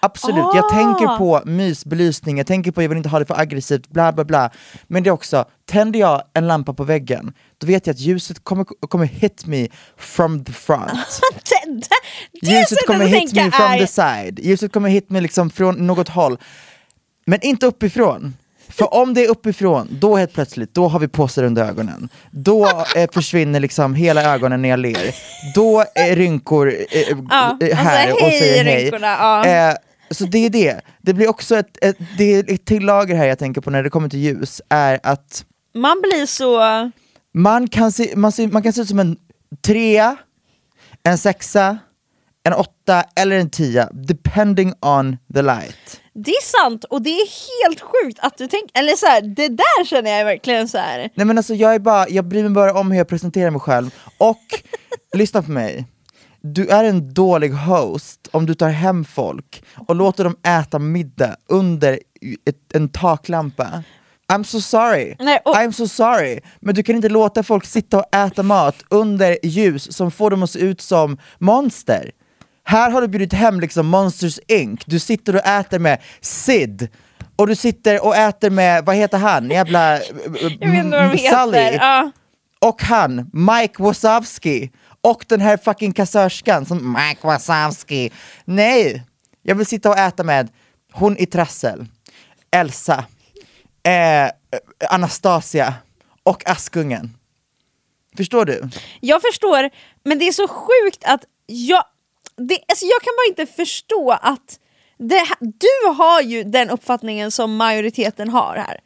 Absolut, 0.00 0.44
Ah. 0.44 0.52
jag 0.56 0.68
tänker 0.68 1.18
på 1.18 1.42
mysbelysning, 1.44 2.38
jag 2.38 2.46
tänker 2.46 2.70
på 2.72 2.82
jag 2.82 2.88
vill 2.88 2.98
inte 2.98 3.08
ha 3.08 3.18
det 3.18 3.24
för 3.24 3.40
aggressivt, 3.40 3.88
bla 3.88 4.12
bla 4.12 4.24
bla. 4.24 4.50
Men 4.86 5.02
det 5.02 5.08
är 5.08 5.12
också, 5.12 5.44
tänder 5.70 6.00
jag 6.00 6.22
en 6.34 6.46
lampa 6.46 6.74
på 6.74 6.84
väggen, 6.84 7.32
då 7.58 7.66
vet 7.66 7.86
jag 7.86 7.94
att 7.94 8.00
ljuset 8.00 8.44
kommer, 8.44 8.64
kommer 8.64 9.04
hit 9.06 9.46
me 9.46 9.68
from 9.96 10.44
the 10.44 10.52
front. 10.52 10.90
det, 11.32 11.70
det, 11.72 11.88
det 12.46 12.52
Ljuset 12.58 12.78
kommer 12.86 13.06
hit 13.06 13.34
me 13.34 13.50
from 13.50 13.64
är- 13.72 13.78
the 13.78 13.86
side, 13.86 14.38
ljuset 14.42 14.72
kommer 14.72 14.88
hit 14.88 15.10
me 15.10 15.20
liksom 15.20 15.50
från 15.50 15.86
något 15.86 16.08
håll. 16.08 16.38
Men 17.26 17.40
inte 17.42 17.66
uppifrån. 17.66 18.36
För 18.70 18.94
om 18.94 19.14
det 19.14 19.24
är 19.24 19.28
uppifrån, 19.30 19.88
då 19.90 20.16
helt 20.16 20.32
plötsligt, 20.32 20.74
då 20.74 20.88
har 20.88 20.98
vi 20.98 21.08
påsar 21.08 21.42
under 21.44 21.64
ögonen. 21.64 22.08
Då 22.30 22.66
eh, 22.96 23.10
försvinner 23.12 23.60
liksom 23.60 23.94
hela 23.94 24.22
ögonen 24.34 24.62
när 24.62 24.68
jag 24.68 24.78
ler. 24.78 25.14
Då 25.54 25.84
är 25.94 26.16
rynkor 26.16 26.68
eh, 26.68 27.00
Ja, 27.30 27.58
eh, 27.60 27.68
och 27.68 27.76
så 27.76 27.82
här 27.82 28.12
och 28.12 28.18
hej, 28.20 28.38
säger 28.40 28.64
hej. 28.64 28.82
rynkorna, 28.84 29.06
ja. 29.06 29.44
Eh, 29.46 29.74
så 30.10 30.24
det 30.24 30.38
är 30.46 30.50
det. 30.50 30.80
Det 31.02 31.14
blir 31.14 31.28
också 31.28 31.56
ett, 31.56 31.84
ett, 31.84 31.96
det 32.18 32.24
är 32.34 32.52
ett 32.54 32.64
till 32.64 32.84
lager 32.84 33.14
här 33.14 33.26
jag 33.26 33.38
tänker 33.38 33.60
på 33.60 33.70
när 33.70 33.82
det 33.82 33.90
kommer 33.90 34.08
till 34.08 34.18
ljus, 34.18 34.60
är 34.68 35.00
att 35.02 35.44
Man 35.74 36.00
blir 36.00 36.26
så... 36.26 36.60
man 37.34 37.68
kan 37.68 37.92
se, 37.92 38.16
man, 38.16 38.32
ser, 38.32 38.48
man 38.48 38.62
kan 38.62 38.72
se 38.72 38.80
ut 38.80 38.88
som 38.88 38.98
en 38.98 39.16
trea, 39.66 40.16
en 41.02 41.18
sexa, 41.18 41.78
en 42.44 42.52
åtta 42.52 43.04
eller 43.16 43.36
en 43.36 43.50
tia, 43.50 43.90
depending 43.92 44.72
on 44.80 45.16
the 45.34 45.42
light. 45.42 46.00
Det 46.14 46.30
är 46.30 46.42
sant 46.62 46.84
och 46.84 47.02
det 47.02 47.10
är 47.10 47.26
helt 47.64 47.80
sjukt 47.80 48.18
att 48.20 48.38
du 48.38 48.48
tänker, 48.48 48.78
eller 48.78 48.92
så 48.96 49.06
här, 49.06 49.20
det 49.22 49.48
där 49.48 49.84
känner 49.84 50.10
jag 50.10 50.24
verkligen 50.24 50.68
så 50.68 50.78
här. 50.78 51.10
Nej 51.14 51.26
men 51.26 51.38
alltså 51.38 51.54
jag 51.54 51.74
är 51.74 51.78
bara, 51.78 52.08
jag 52.08 52.24
bryr 52.24 52.42
mig 52.42 52.50
bara 52.50 52.80
om 52.80 52.90
hur 52.90 52.98
jag 52.98 53.08
presenterar 53.08 53.50
mig 53.50 53.60
själv, 53.60 53.94
och 54.18 54.42
lyssna 55.14 55.42
på 55.42 55.50
mig. 55.50 55.86
Du 56.54 56.68
är 56.68 56.84
en 56.84 57.14
dålig 57.14 57.50
host 57.52 58.28
om 58.32 58.46
du 58.46 58.54
tar 58.54 58.68
hem 58.70 59.04
folk 59.04 59.62
och 59.88 59.94
låter 59.96 60.24
dem 60.24 60.36
äta 60.46 60.78
middag 60.78 61.36
under 61.48 61.92
ett, 62.48 62.56
en 62.74 62.88
taklampa. 62.88 63.82
I'm 64.32 64.42
so 64.44 64.60
sorry, 64.60 65.16
Nej, 65.18 65.40
och- 65.44 65.54
I'm 65.56 65.72
so 65.72 65.88
sorry. 65.88 66.40
Men 66.60 66.74
du 66.74 66.82
kan 66.82 66.96
inte 66.96 67.08
låta 67.08 67.42
folk 67.42 67.64
sitta 67.64 67.98
och 67.98 68.14
äta 68.16 68.42
mat 68.42 68.74
under 68.90 69.38
ljus 69.42 69.92
som 69.96 70.10
får 70.10 70.30
dem 70.30 70.42
att 70.42 70.50
se 70.50 70.58
ut 70.58 70.80
som 70.80 71.18
monster. 71.38 72.10
Här 72.64 72.90
har 72.90 73.00
du 73.00 73.08
bjudit 73.08 73.32
hem 73.32 73.60
liksom 73.60 73.86
Monsters 73.86 74.38
Inc, 74.48 74.80
du 74.86 74.98
sitter 74.98 75.34
och 75.36 75.46
äter 75.46 75.78
med 75.78 75.98
Sid, 76.20 76.88
och 77.36 77.46
du 77.46 77.54
sitter 77.56 78.04
och 78.06 78.16
äter 78.16 78.50
med, 78.50 78.84
vad 78.84 78.96
heter 78.96 79.18
han, 79.18 79.50
jävla 79.50 79.92
Jag 79.92 80.00
vet 80.40 80.84
inte 80.84 80.96
vad 80.98 81.10
de 81.10 81.18
Sully. 81.18 81.58
heter. 81.58 81.72
Ja. 81.72 82.10
Och 82.60 82.82
han, 82.82 83.30
Mike 83.32 83.82
Wazowski, 83.82 84.70
och 85.00 85.24
den 85.28 85.40
här 85.40 85.56
fucking 85.56 85.92
kassörskan 85.92 86.66
som 86.66 86.92
Mike 86.92 87.26
Wazowski. 87.26 88.12
Nej, 88.44 89.02
jag 89.42 89.54
vill 89.54 89.66
sitta 89.66 89.90
och 89.90 89.98
äta 89.98 90.24
med 90.24 90.48
hon 90.92 91.16
i 91.16 91.26
trassel, 91.26 91.86
Elsa, 92.50 93.04
eh, 93.82 94.30
Anastasia 94.90 95.74
och 96.22 96.50
Askungen. 96.50 97.18
Förstår 98.16 98.44
du? 98.44 98.68
Jag 99.00 99.22
förstår, 99.22 99.70
men 100.04 100.18
det 100.18 100.28
är 100.28 100.32
så 100.32 100.48
sjukt 100.48 101.04
att 101.04 101.24
jag, 101.46 101.84
det, 102.36 102.58
alltså 102.68 102.84
jag 102.84 103.02
kan 103.02 103.12
bara 103.16 103.28
inte 103.28 103.52
förstå 103.52 104.10
att 104.10 104.58
det, 104.98 105.24
du 105.40 105.88
har 105.96 106.20
ju 106.20 106.44
den 106.44 106.70
uppfattningen 106.70 107.30
som 107.30 107.56
majoriteten 107.56 108.28
har 108.28 108.56
här. 108.56 108.80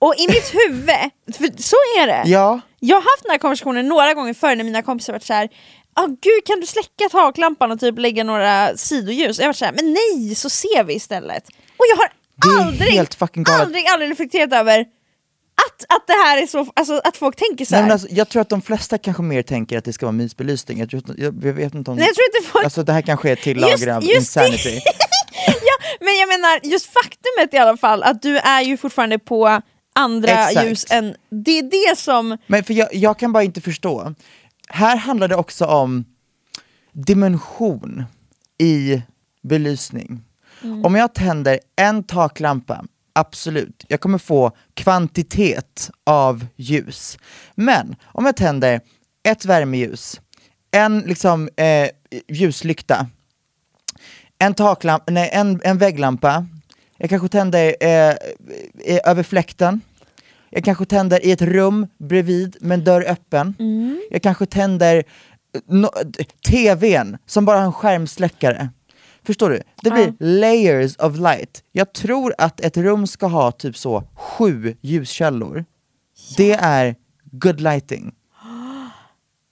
Och 0.00 0.14
i 0.18 0.26
mitt 0.28 0.54
huvud, 0.54 1.10
för 1.36 1.62
så 1.62 1.76
är 2.00 2.06
det. 2.06 2.22
Ja. 2.30 2.60
Jag 2.80 2.96
har 2.96 3.02
haft 3.02 3.22
den 3.22 3.30
här 3.30 3.38
konversationen 3.38 3.88
några 3.88 4.14
gånger 4.14 4.34
förr 4.34 4.56
när 4.56 4.64
mina 4.64 4.82
kompisar 4.82 5.12
varit 5.12 5.24
såhär 5.24 5.48
ah, 5.94 6.06
gud 6.06 6.44
kan 6.46 6.60
du 6.60 6.66
släcka 6.66 7.08
taklampan 7.10 7.70
och 7.72 7.80
typ 7.80 7.98
lägga 7.98 8.24
några 8.24 8.76
sidoljus? 8.76 9.38
Och 9.38 9.42
jag 9.42 9.48
varit 9.48 9.56
såhär, 9.56 9.72
men 9.72 9.92
nej 9.92 10.34
så 10.34 10.50
ser 10.50 10.84
vi 10.84 10.94
istället. 10.94 11.44
Och 11.48 11.84
jag 11.90 11.96
har 11.96 12.10
aldrig, 12.60 12.98
aldrig, 13.60 13.86
aldrig 13.86 14.10
reflekterat 14.10 14.52
över 14.52 14.80
att, 15.66 15.96
att 15.96 16.06
det 16.06 16.12
här 16.12 16.42
är 16.42 16.46
så, 16.46 16.66
alltså 16.76 17.00
att 17.04 17.16
folk 17.16 17.36
tänker 17.36 17.64
så 17.64 17.74
Nej, 17.74 17.80
här. 17.80 17.88
men 17.88 17.92
alltså, 17.92 18.08
jag 18.10 18.28
tror 18.28 18.42
att 18.42 18.48
de 18.48 18.62
flesta 18.62 18.98
kanske 18.98 19.22
mer 19.22 19.42
tänker 19.42 19.78
att 19.78 19.84
det 19.84 19.92
ska 19.92 20.06
vara 20.06 20.12
mysbelysning. 20.12 20.78
Jag, 20.78 20.90
tror, 20.90 21.02
jag, 21.06 21.44
jag 21.44 21.52
vet 21.52 21.74
inte 21.74 21.90
om... 21.90 21.96
Nej, 21.96 22.06
jag 22.06 22.14
tror 22.14 22.26
inte 22.36 22.50
folk- 22.50 22.64
Alltså 22.64 22.82
det 22.82 22.92
här 22.92 23.02
kanske 23.02 23.28
är 23.28 23.32
ett 23.32 23.42
till 23.42 23.60
lager 23.60 23.88
av 23.88 24.04
insanity. 24.04 24.80
ja, 25.46 25.86
men 26.00 26.16
jag 26.18 26.28
menar 26.28 26.60
just 26.62 26.86
faktumet 26.86 27.54
i 27.54 27.58
alla 27.58 27.76
fall 27.76 28.02
att 28.02 28.22
du 28.22 28.38
är 28.38 28.60
ju 28.60 28.76
fortfarande 28.76 29.18
på 29.18 29.62
andra 29.94 30.48
Exakt. 30.48 30.66
ljus 30.66 30.86
än, 30.90 31.16
det 31.30 31.58
är 31.58 31.90
det 31.90 31.98
som, 31.98 32.36
Men 32.46 32.64
för 32.64 32.74
jag, 32.74 32.94
jag 32.94 33.18
kan 33.18 33.32
bara 33.32 33.42
inte 33.42 33.60
förstå. 33.60 34.14
Här 34.68 34.96
handlar 34.96 35.28
det 35.28 35.36
också 35.36 35.64
om 35.64 36.04
dimension 36.92 38.04
i 38.58 39.02
belysning. 39.42 40.24
Om 40.84 40.94
jag 40.94 41.14
tänder 41.14 41.60
en 41.76 42.02
taklampa, 42.02 42.84
absolut, 43.12 43.84
jag 43.88 44.00
kommer 44.00 44.18
få 44.18 44.52
kvantitet 44.74 45.90
av 46.04 46.46
ljus. 46.56 47.18
Men 47.54 47.96
om 48.04 48.26
jag 48.26 48.36
tänder 48.36 48.80
ett 49.22 49.44
värmeljus, 49.44 50.20
en 50.70 51.00
liksom 51.00 51.48
eh, 51.56 51.88
ljuslykta, 52.28 53.06
en, 54.38 54.54
taklamp, 54.54 55.02
nej, 55.06 55.30
en, 55.32 55.60
en 55.64 55.78
vägglampa, 55.78 56.46
jag 57.00 57.10
kanske 57.10 57.28
tänder 57.28 57.76
eh, 57.80 58.08
eh, 58.84 59.00
över 59.04 59.22
fläkten, 59.22 59.80
jag 60.50 60.64
kanske 60.64 60.84
tänder 60.84 61.26
i 61.26 61.32
ett 61.32 61.42
rum 61.42 61.86
bredvid 61.98 62.56
med 62.60 62.78
en 62.78 62.84
dörr 62.84 63.04
öppen. 63.08 63.54
Jag 64.10 64.22
kanske 64.22 64.46
tänder 64.46 64.96
eh, 64.96 65.60
no, 65.66 65.88
tvn 66.48 67.18
som 67.26 67.44
bara 67.44 67.58
har 67.58 67.64
en 67.64 67.72
skärmsläckare. 67.72 68.68
Förstår 69.22 69.50
du? 69.50 69.62
Det 69.82 69.90
blir 69.90 70.14
layers 70.18 70.96
of 70.96 71.16
light. 71.16 71.62
Jag 71.72 71.92
tror 71.92 72.34
att 72.38 72.60
ett 72.60 72.76
rum 72.76 73.06
ska 73.06 73.26
ha 73.26 73.52
typ 73.52 73.76
så 73.76 74.04
sju 74.14 74.76
ljuskällor. 74.80 75.64
Det 76.36 76.52
är 76.52 76.94
good 77.24 77.60
lighting. 77.60 78.14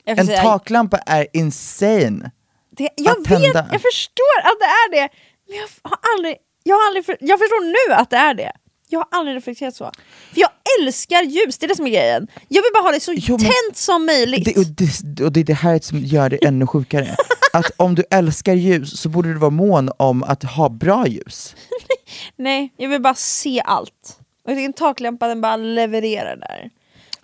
En 0.05 0.27
säga, 0.27 0.43
taklampa 0.43 0.99
är 0.99 1.27
insane. 1.33 2.31
det, 2.71 2.89
jag 2.97 3.29
vet, 3.29 3.55
jag 3.55 3.83
förstår 3.83 4.39
att 4.45 4.59
det 4.61 4.67
är 4.67 4.91
det, 4.91 5.09
men 5.49 5.57
jag 5.57 5.69
har 5.83 5.99
aldrig, 6.15 6.37
jag 6.69 6.77
har 6.77 6.87
aldrig, 6.87 7.05
för, 7.05 7.17
jag 7.21 7.39
förstår 7.39 7.89
nu 7.89 7.95
att 7.95 8.11
det 8.11 8.17
är 8.17 8.35
det. 8.35 8.53
Jag 8.89 8.99
har 8.99 9.07
aldrig 9.11 9.37
reflekterat 9.37 9.75
så. 9.75 9.93
För 10.33 10.41
jag 10.41 10.51
älskar 10.81 11.23
ljus, 11.23 11.59
det 11.59 11.67
är 11.67 11.69
det 11.69 11.77
som 11.77 11.87
är 11.87 11.91
grejen. 11.91 12.29
Jag 12.49 12.63
vill 12.63 12.71
bara 12.75 12.83
ha 12.83 12.93
det 12.93 13.01
så 13.01 13.13
Jo, 13.17 13.39
tänt 13.39 13.77
som 13.77 14.07
möjligt. 14.07 14.45
Det, 14.45 14.57
och, 14.57 14.67
det, 14.67 15.25
och 15.25 15.33
det 15.33 15.41
är 15.41 15.45
det 15.45 15.55
här 15.55 15.79
som 15.79 15.99
gör 15.99 16.31
det 16.31 16.45
ännu 16.45 16.67
sjukare. 16.67 17.17
Att 17.53 17.71
om 17.77 17.95
du 17.95 18.05
älskar 18.11 18.55
ljus 18.55 19.01
så 19.01 19.09
borde 19.09 19.29
du 19.29 19.39
vara 19.39 19.51
mån 19.51 19.91
om 19.97 20.23
att 20.23 20.43
ha 20.43 20.69
bra 20.69 21.07
ljus. 21.07 21.57
Nej, 22.37 22.73
jag 22.77 22.89
vill 22.89 23.03
bara 23.03 23.15
se 23.15 23.63
allt. 23.65 24.19
Och 24.45 24.55
din 24.55 24.73
taklampa 24.73 25.29
den 25.29 25.41
bara 25.41 25.57
levererar 25.57 26.37
där. 26.37 26.71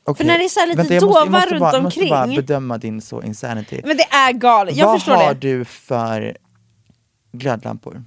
Okej, 0.05 0.27
när 0.27 0.39
det 0.39 0.45
är 0.45 0.49
så 0.49 0.67
lite 0.67 0.77
vänta, 0.77 1.07
måste, 1.07 1.25
dova 1.25 1.47
runt 1.47 1.61
bara, 1.61 1.73
jag 1.75 1.83
måste 1.83 2.07
bara 2.07 2.23
omkring. 2.25 2.37
bedöma 2.37 2.79
din 2.79 3.01
så 3.03 3.23
insanity. 3.23 3.81
Men 3.85 3.97
det 3.97 4.03
är 4.11 4.33
galet, 4.33 4.77
jag 4.77 4.87
Vad 4.87 4.97
förstår 5.01 5.15
har 5.15 5.35
det. 5.35 5.41
du 5.41 5.65
för 5.65 6.37
glödlampor? 7.33 8.05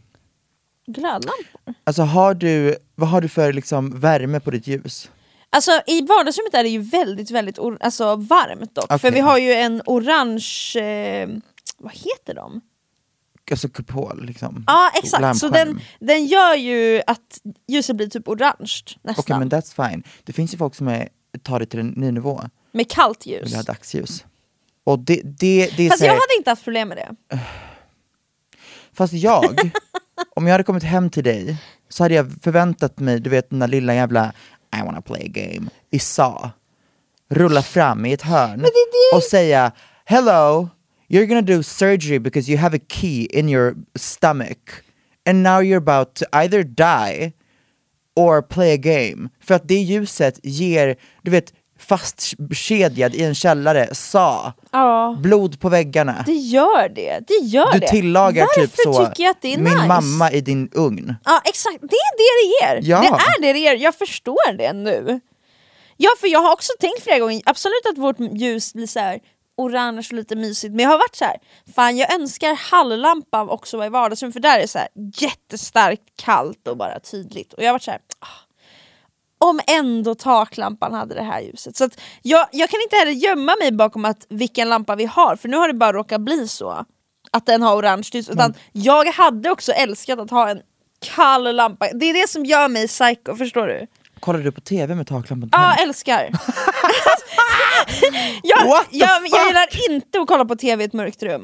Glödlampor? 0.87 1.73
Alltså 1.83 2.01
har 2.01 2.33
du, 2.33 2.75
vad 2.95 3.09
har 3.09 3.21
du 3.21 3.29
för 3.29 3.53
liksom 3.53 3.99
värme 3.99 4.39
på 4.39 4.51
ditt 4.51 4.67
ljus? 4.67 5.11
Alltså 5.49 5.71
i 5.87 6.01
vardagsrummet 6.01 6.53
är 6.53 6.63
det 6.63 6.69
ju 6.69 6.79
väldigt, 6.79 7.31
väldigt 7.31 7.59
alltså, 7.59 8.15
varmt 8.15 8.75
dock. 8.75 8.87
För 8.87 8.95
Okej. 8.95 9.11
vi 9.11 9.19
har 9.19 9.37
ju 9.37 9.53
en 9.53 9.81
orange, 9.85 10.79
eh, 10.81 11.29
vad 11.77 11.93
heter 11.93 12.33
de? 12.33 12.61
Alltså 13.51 13.69
kupol 13.69 14.25
liksom? 14.25 14.63
Ja 14.67 14.91
exakt, 14.95 15.11
så 15.11 15.19
Lampskärm. 15.21 15.51
den, 15.51 15.79
den 15.99 16.25
gör 16.25 16.55
ju 16.55 17.01
att 17.07 17.39
ljuset 17.67 17.95
blir 17.95 18.07
typ 18.07 18.27
orange 18.27 18.81
Okej 18.85 18.99
nästan. 19.01 19.39
men 19.39 19.49
that's 19.49 19.89
fine. 19.89 20.03
Det 20.23 20.33
finns 20.33 20.53
ju 20.53 20.57
folk 20.57 20.75
som 20.75 20.87
är, 20.87 21.09
tar 21.43 21.59
det 21.59 21.65
till 21.65 21.79
en 21.79 21.87
ny 21.87 22.11
nivå, 22.11 22.41
Med 22.71 22.89
kallt 22.89 23.25
ljus. 23.25 23.45
vill 23.47 23.55
ha 23.55 23.63
dagsljus. 23.63 24.25
Och 24.83 24.99
det, 24.99 25.21
det, 25.23 25.69
det 25.77 25.87
Fast 25.89 25.99
så 25.99 26.05
jag 26.05 26.13
hade 26.13 26.35
inte 26.37 26.49
haft 26.49 26.63
problem 26.63 26.87
med 26.87 26.97
det. 26.97 27.39
Fast 28.93 29.13
jag, 29.13 29.71
om 30.35 30.47
jag 30.47 30.51
hade 30.53 30.63
kommit 30.63 30.83
hem 30.83 31.09
till 31.09 31.23
dig 31.23 31.57
så 31.89 32.03
hade 32.03 32.15
jag 32.15 32.31
förväntat 32.41 32.99
mig, 32.99 33.19
du 33.19 33.29
vet 33.29 33.49
den 33.49 33.59
där 33.59 33.67
lilla 33.67 33.95
jävla 33.95 34.33
I 34.79 34.85
wanna 34.85 35.01
play 35.01 35.23
a 35.25 35.31
game 35.33 35.69
i 35.91 35.99
SA, 35.99 36.51
rulla 37.29 37.61
fram 37.61 38.05
i 38.05 38.13
ett 38.13 38.21
hörn 38.21 38.65
och 39.13 39.23
säga 39.23 39.71
Hello, 40.05 40.69
you're 41.09 41.25
gonna 41.25 41.41
do 41.41 41.63
surgery 41.63 42.19
because 42.19 42.51
you 42.51 42.59
have 42.59 42.77
a 42.77 42.81
key 42.87 43.25
in 43.31 43.49
your 43.49 43.75
stomach 43.95 44.83
and 45.25 45.43
now 45.43 45.61
you're 45.61 45.77
about 45.77 46.15
to 46.15 46.25
either 46.31 46.63
die 46.63 47.33
or 48.15 48.41
play 48.41 48.73
a 48.73 48.77
game. 48.77 49.29
För 49.41 49.55
att 49.55 49.67
det 49.67 49.75
ljuset 49.75 50.39
ger, 50.43 50.95
du 51.21 51.31
vet, 51.31 51.53
fastkedjad 51.79 53.15
i 53.15 53.23
en 53.23 53.35
källare, 53.35 53.95
SA, 53.95 54.53
Ja, 54.71 55.17
blod 55.23 55.59
på 55.59 55.69
väggarna. 55.69 56.23
det 56.25 56.31
gör 56.33 56.89
det. 56.89 57.19
Det 57.27 57.33
gör 57.45 57.73
Du 57.73 57.79
det. 57.79 57.87
tillagar 57.87 58.45
Varför 58.55 58.61
typ 58.61 58.75
så, 58.95 59.05
tycker 59.05 59.23
jag 59.23 59.31
att 59.31 59.41
det 59.41 59.53
är 59.53 59.57
min 59.57 59.73
nice? 59.73 59.87
mamma 59.87 60.31
i 60.31 60.41
din 60.41 60.69
ugn. 60.73 61.15
Ja 61.25 61.41
exakt, 61.45 61.77
det 61.81 61.95
är 61.95 62.17
det 62.17 62.73
det 62.73 62.81
ger. 62.81 62.89
Ja. 62.91 63.01
Det 63.01 63.07
är 63.07 63.41
det 63.41 63.53
det 63.53 63.59
ger, 63.59 63.75
jag 63.75 63.95
förstår 63.95 64.57
det 64.57 64.73
nu. 64.73 65.19
Ja 65.97 66.09
för 66.19 66.27
jag 66.27 66.39
har 66.39 66.53
också 66.53 66.71
tänkt 66.79 67.03
flera 67.03 67.19
gånger, 67.19 67.41
absolut 67.45 67.85
att 67.91 67.97
vårt 67.97 68.19
ljus 68.19 68.73
blir 68.73 68.87
så 68.87 68.99
här 68.99 69.19
orange 69.57 70.07
och 70.11 70.13
lite 70.13 70.35
mysigt. 70.35 70.73
Men 70.73 70.83
jag 70.83 70.89
har 70.89 70.97
varit 70.97 71.15
så 71.15 71.25
här, 71.25 71.37
fan 71.75 71.97
jag 71.97 72.13
önskar 72.13 72.53
halllampa 72.71 73.45
också 73.45 73.77
var 73.77 73.85
i 73.85 73.89
vardagsrummet 73.89 74.33
för 74.33 74.39
där 74.39 74.57
är 74.57 74.61
det 74.61 74.67
så 74.67 74.77
här 74.79 74.87
jättestarkt 75.15 76.01
kallt 76.23 76.67
och 76.67 76.77
bara 76.77 76.99
tydligt. 76.99 77.53
Och 77.53 77.63
jag 77.63 77.67
har 77.67 77.73
varit 77.73 77.83
så 77.83 77.91
här, 77.91 77.99
ah, 78.19 78.27
om 79.39 79.59
ändå 79.67 80.15
taklampan 80.15 80.93
hade 80.93 81.15
det 81.15 81.23
här 81.23 81.41
ljuset. 81.41 81.75
Så 81.77 81.89
jag, 82.21 82.47
jag 82.51 82.69
kan 82.69 82.81
inte 82.81 82.95
heller 82.95 83.11
gömma 83.11 83.55
mig 83.59 83.71
bakom 83.71 84.05
att 84.05 84.25
vilken 84.29 84.69
lampa 84.69 84.95
vi 84.95 85.05
har, 85.05 85.35
för 85.35 85.49
nu 85.49 85.57
har 85.57 85.67
det 85.67 85.73
bara 85.73 85.93
råkat 85.93 86.21
bli 86.21 86.47
så 86.47 86.85
att 87.31 87.45
den 87.45 87.61
har 87.61 87.75
orange 87.77 88.09
ljus. 88.13 88.29
Utan 88.29 88.53
jag 88.71 89.05
hade 89.05 89.49
också 89.51 89.71
älskat 89.71 90.19
att 90.19 90.29
ha 90.31 90.49
en 90.49 90.61
kall 91.15 91.55
lampa. 91.55 91.87
Det 91.93 92.05
är 92.05 92.13
det 92.21 92.29
som 92.29 92.45
gör 92.45 92.67
mig 92.67 92.87
psycho, 92.87 93.35
förstår 93.35 93.67
du? 93.67 93.87
Kollar 94.19 94.39
du 94.39 94.51
på 94.51 94.61
TV 94.61 94.95
med 94.95 95.07
taklampan 95.07 95.49
Ja, 95.53 95.73
tänd? 95.77 95.87
älskar. 95.89 96.29
jag, 98.43 98.65
What 98.67 98.89
the 98.91 98.97
jag, 98.97 99.09
jag 99.09 99.21
fuck? 99.31 99.47
gillar 99.47 99.89
inte 99.91 100.19
att 100.19 100.27
kolla 100.27 100.45
på 100.45 100.55
TV 100.55 100.83
i 100.83 100.87
ett 100.87 100.93
mörkt 100.93 101.23
rum. 101.23 101.43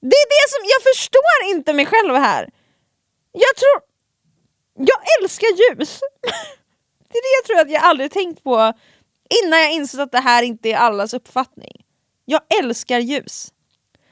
Det 0.00 0.16
är 0.16 0.28
det 0.28 0.50
som, 0.50 0.60
jag 0.64 0.82
förstår 0.94 1.56
inte 1.56 1.72
mig 1.72 1.86
själv 1.86 2.14
här. 2.14 2.48
Jag 3.32 3.56
tror, 3.56 3.80
jag 4.88 4.98
älskar 5.22 5.46
ljus. 5.78 6.00
det 7.08 7.18
är 7.18 7.22
det 7.22 7.38
jag 7.38 7.44
tror 7.46 7.60
att 7.60 7.70
jag 7.70 7.90
aldrig 7.90 8.10
tänkt 8.10 8.44
på 8.44 8.72
innan 9.44 9.60
jag 9.60 9.72
insåg 9.72 10.00
att 10.00 10.12
det 10.12 10.20
här 10.20 10.42
inte 10.42 10.68
är 10.68 10.76
allas 10.76 11.14
uppfattning. 11.14 11.84
Jag 12.24 12.40
älskar 12.60 12.98
ljus. 12.98 13.52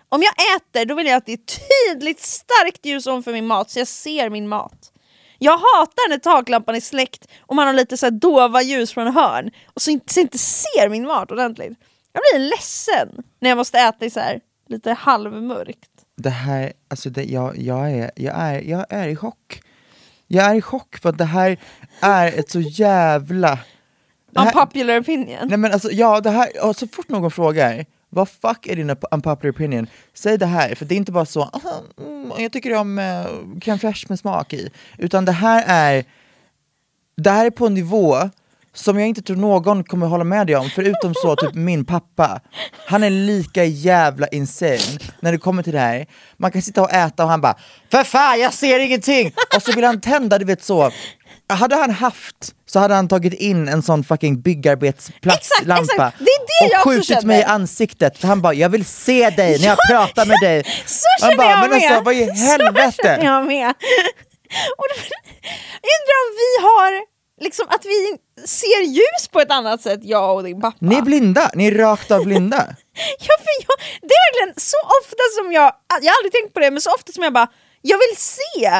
Om 0.08 0.22
jag 0.22 0.56
äter 0.56 0.84
då 0.84 0.94
vill 0.94 1.06
jag 1.06 1.16
att 1.16 1.26
det 1.26 1.32
är 1.32 1.92
tydligt 1.94 2.20
starkt 2.20 2.86
ljus 2.86 3.06
ovanför 3.06 3.32
min 3.32 3.46
mat 3.46 3.70
så 3.70 3.78
jag 3.78 3.88
ser 3.88 4.30
min 4.30 4.48
mat. 4.48 4.92
Jag 5.38 5.52
hatar 5.52 6.08
när 6.08 6.18
taklampan 6.18 6.74
är 6.74 6.80
släckt 6.80 7.28
och 7.40 7.56
man 7.56 7.66
har 7.66 7.74
lite 7.74 7.96
så 7.96 8.06
här 8.06 8.10
dova 8.10 8.62
ljus 8.62 8.92
från 8.92 9.12
hörn 9.12 9.50
och 9.66 9.82
så 9.82 9.90
inte, 9.90 10.12
så 10.14 10.20
inte 10.20 10.38
ser 10.38 10.88
min 10.88 11.06
mat 11.06 11.30
ordentligt. 11.30 11.78
Jag 12.12 12.22
blir 12.32 12.48
ledsen 12.48 13.24
när 13.40 13.48
jag 13.48 13.56
måste 13.56 13.78
äta 13.78 14.04
i 14.04 14.10
så 14.10 14.20
här 14.20 14.40
lite 14.68 14.92
halvmörkt. 14.92 15.90
Det 16.16 16.30
här, 16.30 16.72
alltså 16.88 17.10
det, 17.10 17.24
jag, 17.24 17.58
jag, 17.58 17.92
är, 17.92 18.10
jag, 18.16 18.34
är, 18.36 18.60
jag 18.60 18.86
är 18.88 19.08
i 19.08 19.16
chock. 19.16 19.62
Jag 20.26 20.44
är 20.46 20.54
i 20.54 20.62
chock 20.62 20.96
för 20.96 21.08
att 21.08 21.18
det 21.18 21.24
här 21.24 21.56
är 22.00 22.38
ett 22.38 22.50
så 22.50 22.60
jävla... 22.60 23.58
Det 24.30 24.40
här, 24.40 24.46
Unpopular 24.46 25.00
opinion. 25.00 25.48
nej 25.48 25.58
men 25.58 25.72
alltså, 25.72 25.90
ja, 25.90 26.20
det 26.20 26.30
här, 26.30 26.72
så 26.72 26.88
fort 26.88 27.08
någon 27.08 27.30
frågar 27.30 27.86
vad 28.08 28.28
fuck 28.28 28.66
är 28.66 28.76
din 28.76 28.90
unpopular 29.10 29.52
opinion? 29.52 29.86
Säg 30.14 30.38
det 30.38 30.46
här, 30.46 30.74
för 30.74 30.84
det 30.84 30.94
är 30.94 30.96
inte 30.96 31.12
bara 31.12 31.24
så 31.26 31.42
"Aha, 31.42 31.82
mm, 31.98 32.32
jag 32.38 32.52
tycker 32.52 32.74
om 32.76 32.98
uh, 32.98 33.04
crème 33.60 33.78
fraîche 33.78 34.06
med 34.08 34.18
smak 34.18 34.52
i. 34.52 34.70
Utan 34.98 35.24
det 35.24 35.32
här 35.32 35.64
är 35.66 36.04
det 37.16 37.30
här 37.30 37.46
är 37.46 37.50
på 37.50 37.66
en 37.66 37.74
nivå 37.74 38.30
som 38.76 38.98
jag 38.98 39.08
inte 39.08 39.22
tror 39.22 39.36
någon 39.36 39.84
kommer 39.84 40.06
hålla 40.06 40.24
med 40.24 40.46
dig 40.46 40.56
om, 40.56 40.70
förutom 40.74 41.14
så 41.14 41.36
typ 41.36 41.54
min 41.54 41.84
pappa. 41.84 42.40
Han 42.86 43.02
är 43.04 43.10
lika 43.10 43.64
jävla 43.64 44.26
insane 44.26 44.78
när 45.20 45.32
det 45.32 45.38
kommer 45.38 45.62
till 45.62 45.72
det 45.72 45.78
här. 45.78 46.06
Man 46.36 46.52
kan 46.52 46.62
sitta 46.62 46.82
och 46.82 46.92
äta 46.92 47.24
och 47.24 47.30
han 47.30 47.40
bara 47.40 47.54
För 47.90 48.04
fan 48.04 48.40
jag 48.40 48.54
ser 48.54 48.78
ingenting! 48.80 49.32
Och 49.56 49.62
så 49.62 49.72
vill 49.72 49.84
han 49.84 50.00
tända, 50.00 50.38
du 50.38 50.44
vet 50.44 50.64
så. 50.64 50.90
Hade 51.48 51.76
han 51.76 51.90
haft 51.90 52.54
så 52.66 52.78
hade 52.78 52.94
han 52.94 53.08
tagit 53.08 53.32
in 53.34 53.68
en 53.68 53.82
sån 53.82 54.04
fucking 54.04 54.40
byggarbetsplatslampa. 54.40 56.12
Det 56.18 56.24
det 56.70 56.76
och 56.76 56.82
skjutit 56.82 57.06
känner. 57.06 57.26
mig 57.26 57.40
i 57.40 57.44
ansiktet 57.44 58.18
för 58.18 58.28
han 58.28 58.40
bara 58.42 58.54
jag 58.54 58.68
vill 58.68 58.84
se 58.84 59.30
dig 59.30 59.58
när 59.60 59.66
jag 59.66 59.78
pratar 59.90 60.26
med 60.26 60.36
dig. 60.42 60.64
Så 60.86 61.04
Man 61.22 61.30
känner 61.30 61.36
bara, 61.36 61.50
jag 61.50 61.60
men 61.60 61.70
med! 61.70 61.90
alltså 61.90 62.02
vad 62.04 62.14
i 62.14 62.26
Så 62.26 62.34
känner 62.34 62.64
helvete? 62.64 63.20
jag 63.22 63.46
med! 63.46 63.68
Och 64.78 64.86
undrar 65.94 66.18
om 66.24 66.30
vi 66.42 66.62
har, 66.66 67.15
liksom 67.40 67.66
att 67.68 67.84
vi 67.84 68.18
ser 68.46 68.82
ljus 68.84 69.28
på 69.32 69.40
ett 69.40 69.50
annat 69.50 69.82
sätt, 69.82 70.00
jag 70.02 70.34
och 70.36 70.44
din 70.44 70.60
pappa. 70.60 70.76
Ni 70.80 70.94
är 70.96 71.02
blinda, 71.02 71.50
ni 71.54 71.66
är 71.66 71.74
rakt 71.74 72.10
av 72.10 72.24
blinda. 72.24 72.56
Ja, 73.18 73.34
för 73.38 73.52
jag, 73.68 73.78
det 74.00 74.14
är 74.14 74.40
verkligen 74.40 74.60
så 74.60 74.76
ofta 75.02 75.22
som 75.42 75.52
jag, 75.52 75.72
jag 76.02 76.10
har 76.12 76.16
aldrig 76.18 76.32
tänkt 76.32 76.54
på 76.54 76.60
det, 76.60 76.70
men 76.70 76.80
så 76.80 76.94
ofta 76.94 77.12
som 77.12 77.22
jag 77.24 77.32
bara, 77.32 77.48
jag 77.82 77.98
vill 77.98 78.16
se! 78.16 78.70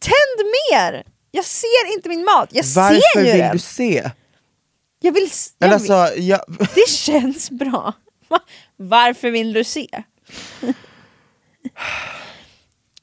Tänd 0.00 0.48
mer! 0.70 1.04
Jag 1.30 1.44
ser 1.44 1.92
inte 1.94 2.08
min 2.08 2.24
mat, 2.24 2.48
jag 2.52 2.64
ser 2.64 2.80
Varför 2.80 3.20
ju 3.20 3.32
vill 3.32 3.38
den! 3.38 3.52
du 3.52 3.58
se? 3.58 4.10
Jag 5.00 5.12
vill, 5.12 5.28
jag 5.58 5.66
Eller 5.68 5.78
vill, 5.78 5.92
alltså, 5.92 6.16
jag, 6.20 6.40
det 6.74 6.88
känns 6.88 7.50
bra. 7.50 7.92
Va- 8.28 8.40
Varför 8.76 9.30
vill 9.30 9.52
du 9.52 9.64
se? 9.64 9.88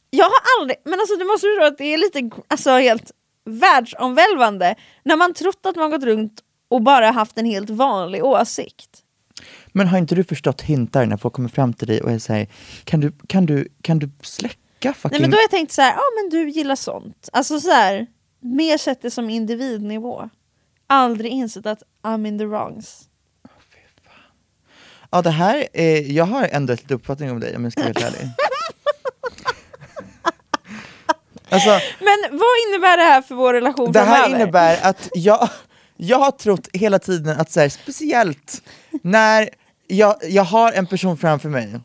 Jag 0.10 0.26
har 0.26 0.60
aldrig, 0.60 0.78
men 0.86 1.00
alltså 1.00 1.16
du 1.16 1.26
måste 1.26 1.48
förstå 1.48 1.64
att 1.66 1.78
det 1.78 1.86
är 1.94 1.98
lite 1.98 2.30
alltså, 2.48 2.70
helt 2.72 3.12
världsomvälvande 3.46 4.76
när 5.04 5.16
man 5.16 5.34
trott 5.34 5.66
att 5.66 5.76
man 5.76 5.92
gått 5.92 6.04
runt 6.04 6.40
och 6.70 6.82
bara 6.82 7.12
haft 7.12 7.38
en 7.38 7.46
helt 7.46 7.70
vanlig 7.70 8.24
åsikt. 8.26 9.04
men 9.72 9.88
har 9.88 9.98
inte 9.98 10.16
du 10.16 10.24
förstått 10.24 10.62
hintar 10.62 11.06
när 11.06 11.18
folk 11.18 11.34
kommer 11.34 11.50
fram 11.50 11.74
till 11.74 11.88
dig 11.88 12.02
och 12.02 12.12
är 12.12 12.20
såhär, 12.20 12.48
kan 12.84 13.00
du, 13.00 13.14
kan 13.28 13.46
du, 13.46 13.68
kan 13.82 14.00
du 14.00 14.10
släcka 14.22 14.94
fucking... 14.94 15.12
Nej 15.12 15.22
men 15.22 15.32
då 15.32 15.38
har 15.38 15.42
jag 15.42 15.52
tänkt 15.52 15.72
så 15.72 15.82
här, 15.82 15.94
ja 15.94 16.02
men 16.16 16.30
du 16.30 16.50
gillar 16.50 16.76
sånt. 16.76 17.30
Alltså 17.34 17.60
så 17.60 17.72
här, 17.72 18.08
mer 18.40 18.78
sett 18.78 19.02
det 19.02 19.12
som 19.12 19.30
individnivå. 19.30 20.30
Aldrig 20.88 21.32
insett 21.32 21.66
att 21.66 21.84
I'm 22.04 22.28
in 22.28 22.40
the 22.40 22.46
wrongs. 22.46 23.08
Ja 25.12 25.22
det 25.22 25.30
här, 25.30 25.68
är, 25.74 26.12
jag 26.12 26.26
har 26.26 26.48
ändrat 26.52 26.82
lite 26.82 26.94
uppfattning 26.94 27.32
om 27.32 27.40
dig 27.40 27.56
om 27.56 27.64
jag 27.64 27.72
ska 27.72 27.82
vara 27.82 27.94
helt 27.94 28.06
ärlig. 28.16 28.30
Alltså, 31.52 31.70
Men 32.00 32.38
vad 32.38 32.50
innebär 32.68 32.98
det 32.98 33.04
här 33.04 33.22
för 33.22 33.36
vår 33.36 33.54
relation 33.54 33.92
det 33.92 34.00
här 34.00 34.22
framöver? 34.22 34.42
innebär 34.44 34.80
att 34.82 35.10
jag, 35.14 35.50
jag 35.98 36.20
har 36.20 36.32
trott 36.32 36.68
hela 36.74 37.00
tiden 37.00 37.40
att 37.40 37.52
så 37.52 37.60
här, 37.60 37.70
speciellt 37.70 38.62
när 39.04 39.50
jag, 39.88 40.16
jag 40.22 40.44
har 40.44 40.72
en 40.72 40.88
person 40.88 41.18
framför 41.18 41.50
mig 41.50 41.80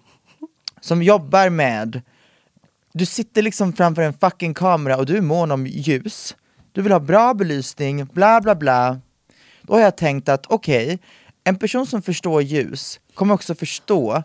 som 0.80 1.02
jobbar 1.02 1.48
med, 1.48 2.02
du 2.92 3.06
sitter 3.06 3.42
liksom 3.42 3.72
framför 3.72 4.02
en 4.02 4.14
fucking 4.14 4.54
kamera 4.54 4.96
och 4.96 5.06
du 5.06 5.16
är 5.16 5.20
mån 5.20 5.50
om 5.50 5.66
ljus, 5.66 6.36
du 6.72 6.82
vill 6.82 6.92
ha 6.92 7.00
bra 7.00 7.34
belysning, 7.34 8.06
bla 8.06 8.40
bla 8.40 8.54
bla. 8.54 9.00
Då 9.62 9.74
har 9.74 9.80
jag 9.80 9.96
tänkt 9.96 10.28
att 10.28 10.46
okej, 10.46 10.98
en 11.44 11.58
person 11.58 11.86
som 11.86 12.02
förstår 12.02 12.42
ljus 12.42 13.00
kommer 13.14 13.34
också 13.34 13.54
förstå 13.54 14.22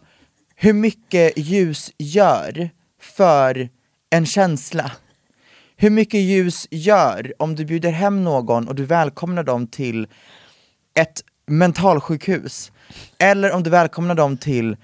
hur 0.56 0.74
mycket 0.74 1.38
ljus 1.38 1.92
gör 1.98 2.70
för 3.02 3.70
en 4.10 4.26
känsla. 4.26 4.92
Hur 5.82 5.90
mycket 5.90 6.20
ljus 6.20 6.68
gör 6.72 7.34
om 7.40 7.56
du 7.56 7.66
bjuder 7.66 7.92
hem 7.92 8.24
någon 8.24 8.68
och 8.68 8.76
du 8.76 8.86
välkomnar 8.86 9.44
dem 9.44 9.68
till 9.68 10.08
ett 11.00 11.24
mentalsjukhus. 11.48 12.72
Eller 13.18 13.52
om 13.52 13.64
du 13.64 13.70
välkomnar 13.70 14.16
dem 14.16 14.38
till 14.38 14.78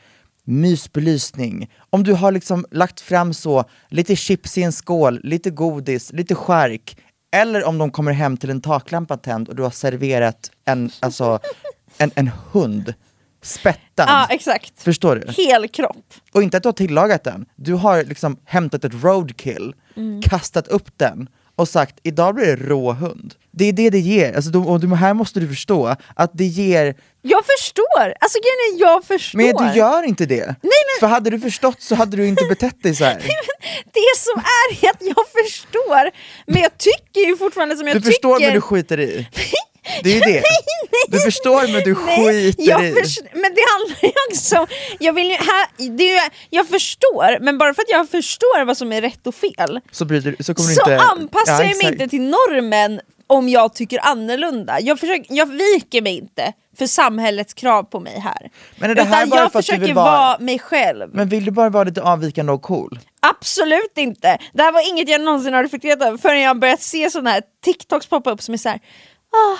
mysbelysning. 0.43 1.69
Om 1.89 2.03
du 2.03 2.13
har 2.13 2.31
liksom 2.31 2.65
lagt 2.71 3.01
fram 3.01 3.33
så, 3.33 3.63
lite 3.87 4.15
chips 4.15 4.57
i 4.57 4.63
en 4.63 4.71
skål, 4.71 5.19
lite 5.23 5.49
godis, 5.49 6.13
lite 6.13 6.35
skärk. 6.35 6.97
Eller 7.31 7.63
om 7.63 7.77
de 7.77 7.91
kommer 7.91 8.11
hem 8.11 8.37
till 8.37 8.49
en 8.49 8.61
taklampa 8.61 9.17
tänd 9.17 9.49
och 9.49 9.55
du 9.55 9.63
har 9.63 9.69
serverat 9.69 10.51
en, 10.65 10.91
alltså, 10.99 11.39
en, 11.97 12.11
en 12.15 12.31
hund 12.51 12.93
spettad. 13.41 14.05
Ja 14.07 14.27
exakt. 14.29 14.83
Förstår 14.83 15.15
du? 15.15 15.31
Hel 15.43 15.67
kropp. 15.67 16.13
Och 16.33 16.43
inte 16.43 16.57
att 16.57 16.63
du 16.63 16.67
har 16.69 16.73
tillagat 16.73 17.23
den, 17.23 17.45
du 17.55 17.73
har 17.73 18.03
liksom 18.03 18.37
hämtat 18.45 18.83
ett 18.85 19.03
roadkill, 19.03 19.73
Mm. 19.97 20.21
kastat 20.21 20.67
upp 20.67 20.87
den 20.97 21.29
och 21.55 21.67
sagt 21.69 21.99
idag 22.03 22.35
blir 22.35 22.45
det 22.45 22.55
rå 22.55 22.93
hund. 22.93 23.33
Det 23.51 23.65
är 23.65 23.73
det 23.73 23.89
det 23.89 23.99
ger, 23.99 24.35
alltså, 24.35 24.51
de, 24.51 24.67
och 24.67 24.79
de, 24.79 24.91
här 24.91 25.13
måste 25.13 25.39
du 25.39 25.47
förstå, 25.47 25.95
att 26.15 26.31
det 26.33 26.43
ger, 26.45 26.95
Jag 27.21 27.43
förstår! 27.57 28.13
Alltså 28.19 28.39
grejen 28.39 28.59
är, 28.75 28.81
jag 28.81 29.03
förstår. 29.05 29.37
men 29.37 29.55
du 29.73 29.77
gör 29.79 30.03
inte 30.03 30.25
det. 30.25 30.55
För 30.99 31.07
hade 31.07 31.29
du 31.29 31.39
förstått 31.39 31.81
så 31.81 31.95
hade 31.95 32.17
du 32.17 32.27
inte 32.27 32.45
betett 32.49 32.83
dig 32.83 32.95
så 32.95 33.03
här. 33.05 33.15
Det 33.93 34.17
som 34.17 34.39
är 34.39 34.89
att 34.89 35.01
jag 35.01 35.25
förstår, 35.45 36.11
men 36.51 36.61
jag 36.61 36.77
tycker 36.77 37.21
ju 37.29 37.37
fortfarande 37.37 37.75
som 37.77 37.87
jag 37.87 37.95
Du 37.95 37.99
tycker. 38.01 38.11
förstår 38.11 38.39
men 38.39 38.53
du 38.53 38.61
skiter 38.61 38.99
i. 38.99 39.27
Det 40.03 40.09
är 40.09 40.13
ju 40.13 40.19
det. 40.19 40.43
Du 41.07 41.19
förstår 41.19 41.73
men 41.73 41.83
du 41.83 41.95
skiter 41.95 42.63
jag 42.69 42.83
i. 42.85 42.93
men 43.33 43.53
det 43.55 43.63
handlar 43.73 43.97
ju 44.01 44.11
också 44.31 44.57
om, 44.57 44.67
jag, 44.99 45.13
vill 45.13 45.27
ju, 45.27 45.33
här, 45.33 45.67
det 45.97 46.03
är 46.03 46.23
ju, 46.23 46.29
jag 46.49 46.67
förstår, 46.67 47.39
men 47.39 47.57
bara 47.57 47.73
för 47.73 47.81
att 47.81 47.89
jag 47.89 48.09
förstår 48.09 48.65
vad 48.65 48.77
som 48.77 48.91
är 48.93 49.01
rätt 49.01 49.27
och 49.27 49.35
fel 49.35 49.79
Så, 49.91 50.03
du, 50.03 50.35
så 50.39 50.53
kommer 50.53 50.69
så 50.69 50.85
du 50.85 50.93
inte... 50.93 51.03
anpassar 51.05 51.63
Ja, 51.63 51.69
jag 51.69 51.77
mig 51.77 51.87
inte 51.93 52.07
till 52.07 52.21
normen 52.21 53.01
om 53.27 53.49
jag 53.49 53.73
tycker 53.73 53.99
annorlunda. 54.05 54.79
Jag, 54.81 54.99
försöker, 54.99 55.25
jag 55.35 55.45
viker 55.45 56.01
mig 56.01 56.17
inte 56.17 56.53
för 56.77 56.87
samhällets 56.87 57.53
krav 57.53 57.83
på 57.83 57.99
mig 57.99 58.19
här. 58.19 58.49
Men 58.75 58.89
är 58.91 58.95
det 58.95 59.03
här 59.03 59.17
Utan 59.25 59.29
bara 59.29 59.39
jag 59.41 59.51
för 59.51 59.59
att 59.59 59.65
du 59.65 59.71
försöker 59.71 59.85
vill 59.85 59.93
vara- 59.93 60.11
vara 60.11 60.37
mig 60.39 60.59
själv. 60.59 61.09
Men 61.13 61.29
vill 61.29 61.45
du 61.45 61.51
bara 61.51 61.69
vara 61.69 61.83
lite 61.83 62.01
avvikande 62.01 62.51
och 62.51 62.61
cool? 62.61 62.99
Absolut 63.19 63.97
inte! 63.97 64.37
Det 64.53 64.63
här 64.63 64.71
var 64.71 64.89
inget 64.89 65.09
jag 65.09 65.21
någonsin 65.21 65.53
har 65.53 65.63
reflekterat 65.63 66.01
över 66.01 66.17
förrän 66.17 66.41
jag 66.41 66.59
börjat 66.59 66.81
se 66.81 67.09
sådana 67.09 67.29
här 67.29 67.41
TikToks 67.65 68.07
poppa 68.07 68.31
upp 68.31 68.41
som 68.41 68.53
är 68.53 68.57
såhär 68.57 68.79
ah, 69.31 69.57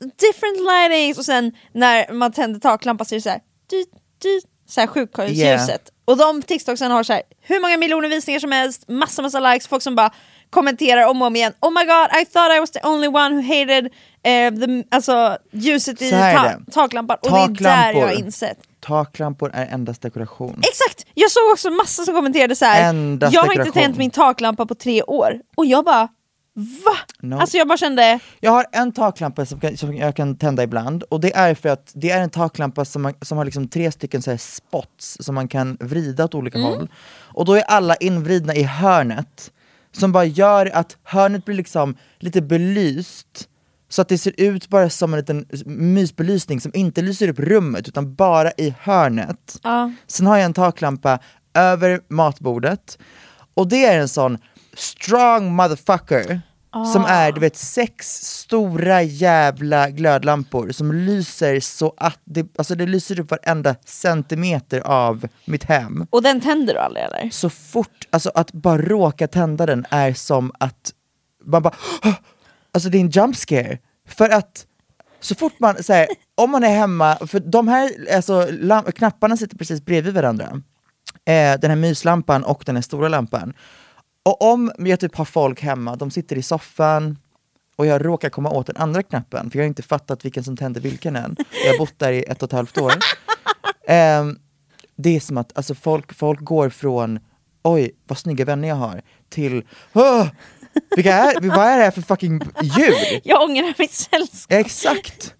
different 0.00 0.58
lightings 0.60 1.18
och 1.18 1.24
sen 1.24 1.52
när 1.72 2.12
man 2.12 2.32
tänder 2.32 2.60
taklampan 2.60 3.06
så 3.06 3.14
är 3.14 3.16
det 3.16 3.22
såhär 3.22 3.40
så 4.68 4.80
här 4.80 4.86
sjukhushuset. 4.86 5.68
Yeah. 5.68 5.80
Och 6.04 6.16
de 6.16 6.42
TikToksen 6.42 6.90
har 6.90 7.02
så 7.02 7.12
här, 7.12 7.22
hur 7.40 7.60
många 7.60 7.76
miljoner 7.76 8.08
visningar 8.08 8.40
som 8.40 8.52
helst, 8.52 8.88
massa 8.88 9.22
massa 9.22 9.40
likes, 9.40 9.68
folk 9.68 9.82
som 9.82 9.94
bara 9.94 10.10
kommenterar 10.50 11.06
om 11.06 11.22
och 11.22 11.26
om 11.26 11.36
igen 11.36 11.52
Oh 11.60 11.70
my 11.70 11.84
god, 11.84 12.22
I 12.22 12.24
thought 12.24 12.56
I 12.56 12.60
was 12.60 12.70
the 12.70 12.80
only 12.82 13.08
one 13.08 13.34
who 13.34 13.42
hated 13.42 13.84
eh, 14.22 14.54
the, 14.54 14.84
alltså, 14.90 15.38
ljuset 15.52 16.02
i 16.02 16.10
ta- 16.10 16.58
taklampan. 16.72 17.16
Och 17.22 17.30
det 17.30 17.38
är 17.38 17.48
där 17.48 17.92
jag 17.92 18.06
har 18.06 18.18
insett 18.18 18.58
taklampor 18.80 19.50
är 19.54 19.66
endast 19.66 20.02
dekoration. 20.02 20.62
Exakt! 20.62 21.06
Jag 21.14 21.30
såg 21.30 21.42
också 21.52 21.70
massa 21.70 22.04
som 22.04 22.14
kommenterade 22.14 22.56
så 22.56 22.64
här. 22.64 22.88
Endast 22.88 23.34
jag 23.34 23.40
har 23.40 23.52
inte 23.52 23.64
dekoration. 23.64 23.82
tänt 23.82 23.98
min 23.98 24.10
taklampa 24.10 24.66
på 24.66 24.74
tre 24.74 25.02
år. 25.02 25.40
Och 25.56 25.66
jag 25.66 25.84
bara, 25.84 26.08
va? 26.60 26.96
No. 27.20 27.38
Alltså 27.38 27.56
jag 27.56 27.68
bara 27.68 27.78
kände, 27.78 28.20
Jag 28.40 28.50
har 28.50 28.66
en 28.72 28.92
taklampa 28.92 29.46
som, 29.46 29.60
kan, 29.60 29.76
som 29.76 29.96
jag 29.96 30.16
kan 30.16 30.36
tända 30.36 30.62
ibland 30.62 31.02
och 31.02 31.20
det 31.20 31.36
är 31.36 31.54
för 31.54 31.68
att 31.68 31.92
det 31.94 32.10
är 32.10 32.20
en 32.20 32.30
taklampa 32.30 32.84
som, 32.84 33.02
man, 33.02 33.14
som 33.22 33.38
har 33.38 33.44
liksom 33.44 33.68
tre 33.68 33.92
stycken 33.92 34.22
så 34.22 34.38
spots 34.38 35.16
som 35.20 35.34
man 35.34 35.48
kan 35.48 35.76
vrida 35.80 36.24
åt 36.24 36.34
olika 36.34 36.58
håll. 36.58 36.88
Och 37.18 37.44
då 37.44 37.54
är 37.54 37.62
alla 37.62 37.94
invridna 37.96 38.54
i 38.54 38.62
hörnet 38.62 39.50
som 39.92 40.12
bara 40.12 40.24
gör 40.24 40.70
att 40.74 40.96
hörnet 41.04 41.44
blir 41.44 41.56
liksom 41.56 41.96
lite 42.18 42.42
belyst 42.42 43.48
så 43.88 44.02
att 44.02 44.08
det 44.08 44.18
ser 44.18 44.34
ut 44.36 44.68
bara 44.68 44.90
som 44.90 45.14
en 45.14 45.18
liten 45.20 45.46
mysbelysning 45.66 46.60
som 46.60 46.70
inte 46.74 47.02
lyser 47.02 47.28
upp 47.28 47.38
rummet 47.38 47.88
utan 47.88 48.14
bara 48.14 48.50
i 48.56 48.74
hörnet. 48.80 49.58
ja. 49.62 49.92
Sen 50.06 50.26
har 50.26 50.36
jag 50.36 50.44
en 50.44 50.54
taklampa 50.54 51.18
över 51.54 52.00
matbordet 52.08 52.98
och 53.54 53.68
det 53.68 53.84
är 53.84 54.00
en 54.00 54.08
sån 54.08 54.38
strong 54.74 55.52
motherfucker 55.52 56.40
som 56.92 57.04
är 57.04 57.32
du 57.32 57.40
vet 57.40 57.56
sex 57.56 58.22
stora 58.22 59.02
jävla 59.02 59.90
glödlampor 59.90 60.70
som 60.70 60.92
lyser 60.92 61.60
så 61.60 61.94
att 61.96 62.20
det, 62.24 62.46
alltså 62.58 62.74
det 62.74 62.86
lyser 62.86 63.20
upp 63.20 63.30
varenda 63.30 63.74
centimeter 63.84 64.80
av 64.80 65.28
mitt 65.44 65.64
hem. 65.64 66.06
och 66.10 66.22
den 66.22 66.40
tänder 66.40 66.74
du 66.74 66.80
aldrig 66.80 67.04
eller? 67.04 67.30
Så 67.30 67.50
fort, 67.50 68.08
alltså 68.10 68.30
att 68.34 68.52
bara 68.52 68.82
råka 68.82 69.28
tända 69.28 69.66
den 69.66 69.86
är 69.90 70.12
som 70.14 70.52
att 70.58 70.92
man 71.44 71.62
bara! 71.62 71.74
Alltså 72.72 72.88
det 72.88 72.98
är 72.98 73.00
en 73.00 73.10
jump 73.10 73.36
scare. 73.36 73.78
För 74.08 74.28
att 74.28 74.66
så 75.20 75.34
fort 75.34 75.52
man, 75.58 75.82
så 75.82 75.92
här, 75.92 76.06
om 76.34 76.50
man 76.50 76.64
är 76.64 76.76
hemma, 76.76 77.16
för 77.26 77.40
de 77.40 77.68
här 77.68 77.90
alltså, 78.14 78.48
knapparna 78.94 79.36
sitter 79.36 79.56
precis 79.56 79.84
bredvid 79.84 80.14
varandra. 80.14 80.62
Eh, 81.24 81.60
den 81.60 81.70
här 81.70 81.76
myslampan 81.76 82.44
och 82.44 82.62
den 82.66 82.74
här 82.74 82.82
stora 82.82 83.08
lampan. 83.08 83.52
Och 84.30 84.42
om 84.52 84.72
jag 84.78 85.00
typ 85.00 85.16
har 85.16 85.24
folk 85.24 85.60
hemma, 85.62 85.96
de 85.96 86.10
sitter 86.10 86.36
i 86.38 86.42
soffan 86.42 87.18
och 87.76 87.86
jag 87.86 88.04
råkar 88.06 88.30
komma 88.30 88.50
åt 88.50 88.66
den 88.66 88.76
andra 88.76 89.02
knappen, 89.02 89.50
för 89.50 89.58
jag 89.58 89.64
har 89.64 89.68
inte 89.68 89.82
fattat 89.82 90.24
vilken 90.24 90.44
som 90.44 90.56
tänder 90.56 90.80
vilken 90.80 91.16
än. 91.16 91.36
Jag 91.64 91.72
har 91.72 91.78
bott 91.78 91.98
där 91.98 92.12
i 92.12 92.22
ett 92.22 92.42
och 92.42 92.48
ett 92.48 92.52
halvt 92.52 92.78
år. 92.78 92.92
Ehm, 93.88 94.38
det 94.96 95.16
är 95.16 95.20
som 95.20 95.38
att 95.38 95.56
alltså, 95.56 95.74
folk, 95.74 96.14
folk 96.14 96.40
går 96.40 96.70
från 96.70 97.18
oj 97.62 97.90
vad 98.06 98.18
snygga 98.18 98.44
vänner 98.44 98.68
jag 98.68 98.76
har 98.76 99.02
till 99.28 99.62
"Åh, 99.92 100.26
vilka 100.96 101.14
är, 101.14 101.40
vad 101.56 101.66
är 101.66 101.76
det 101.78 101.84
här 101.84 101.90
för 101.90 102.02
fucking 102.02 102.40
djur? 102.62 103.20
Jag 103.24 103.42
ångrar 103.42 103.74
mitt 103.78 103.92
sällskap. 103.92 104.52
Exakt! 104.58 105.34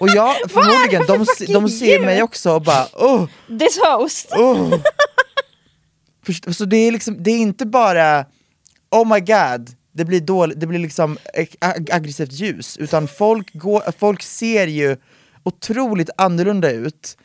Och 0.00 0.08
jag, 0.08 0.34
förmodligen, 0.50 1.06
för 1.06 1.46
de, 1.46 1.52
de 1.52 1.68
ser 1.68 1.86
djur? 1.86 2.04
mig 2.06 2.22
också 2.22 2.52
och 2.54 2.62
bara 2.62 2.84
oh, 2.94 3.26
This 3.58 3.78
host. 3.84 4.32
oh. 4.32 4.74
Först- 6.28 6.54
Så 6.56 6.64
det 6.64 6.76
är 6.76 6.92
liksom, 6.92 7.22
det 7.22 7.30
är 7.30 7.38
inte 7.38 7.66
bara 7.66 8.26
oh 8.90 9.14
my 9.14 9.20
god, 9.20 9.70
det 9.92 10.04
blir, 10.04 10.20
dåligt, 10.20 10.60
det 10.60 10.66
blir 10.66 10.78
liksom 10.78 11.18
ag- 11.60 11.90
aggressivt 11.92 12.32
ljus, 12.32 12.76
utan 12.76 13.08
folk, 13.08 13.52
går, 13.54 13.82
folk 13.98 14.22
ser 14.22 14.66
ju 14.66 14.96
otroligt 15.42 16.10
annorlunda 16.16 16.70
ut 16.70 17.16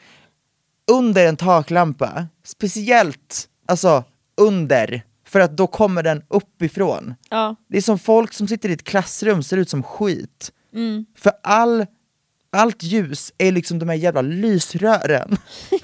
under 0.91 1.27
en 1.27 1.37
taklampa, 1.37 2.27
speciellt 2.43 3.47
alltså 3.67 4.03
under, 4.41 5.01
för 5.27 5.39
att 5.39 5.57
då 5.57 5.67
kommer 5.67 6.03
den 6.03 6.23
uppifrån. 6.27 7.13
Ja. 7.29 7.55
Det 7.69 7.77
är 7.77 7.81
som 7.81 7.99
folk 7.99 8.33
som 8.33 8.47
sitter 8.47 8.69
i 8.69 8.73
ett 8.73 8.83
klassrum 8.83 9.43
ser 9.43 9.57
ut 9.57 9.69
som 9.69 9.83
skit. 9.83 10.51
Mm. 10.75 11.05
För 11.17 11.31
all, 11.43 11.85
allt 12.51 12.83
ljus 12.83 13.33
är 13.37 13.51
liksom 13.51 13.79
de 13.79 13.89
här 13.89 13.95
jävla 13.95 14.21
lysrören 14.21 15.37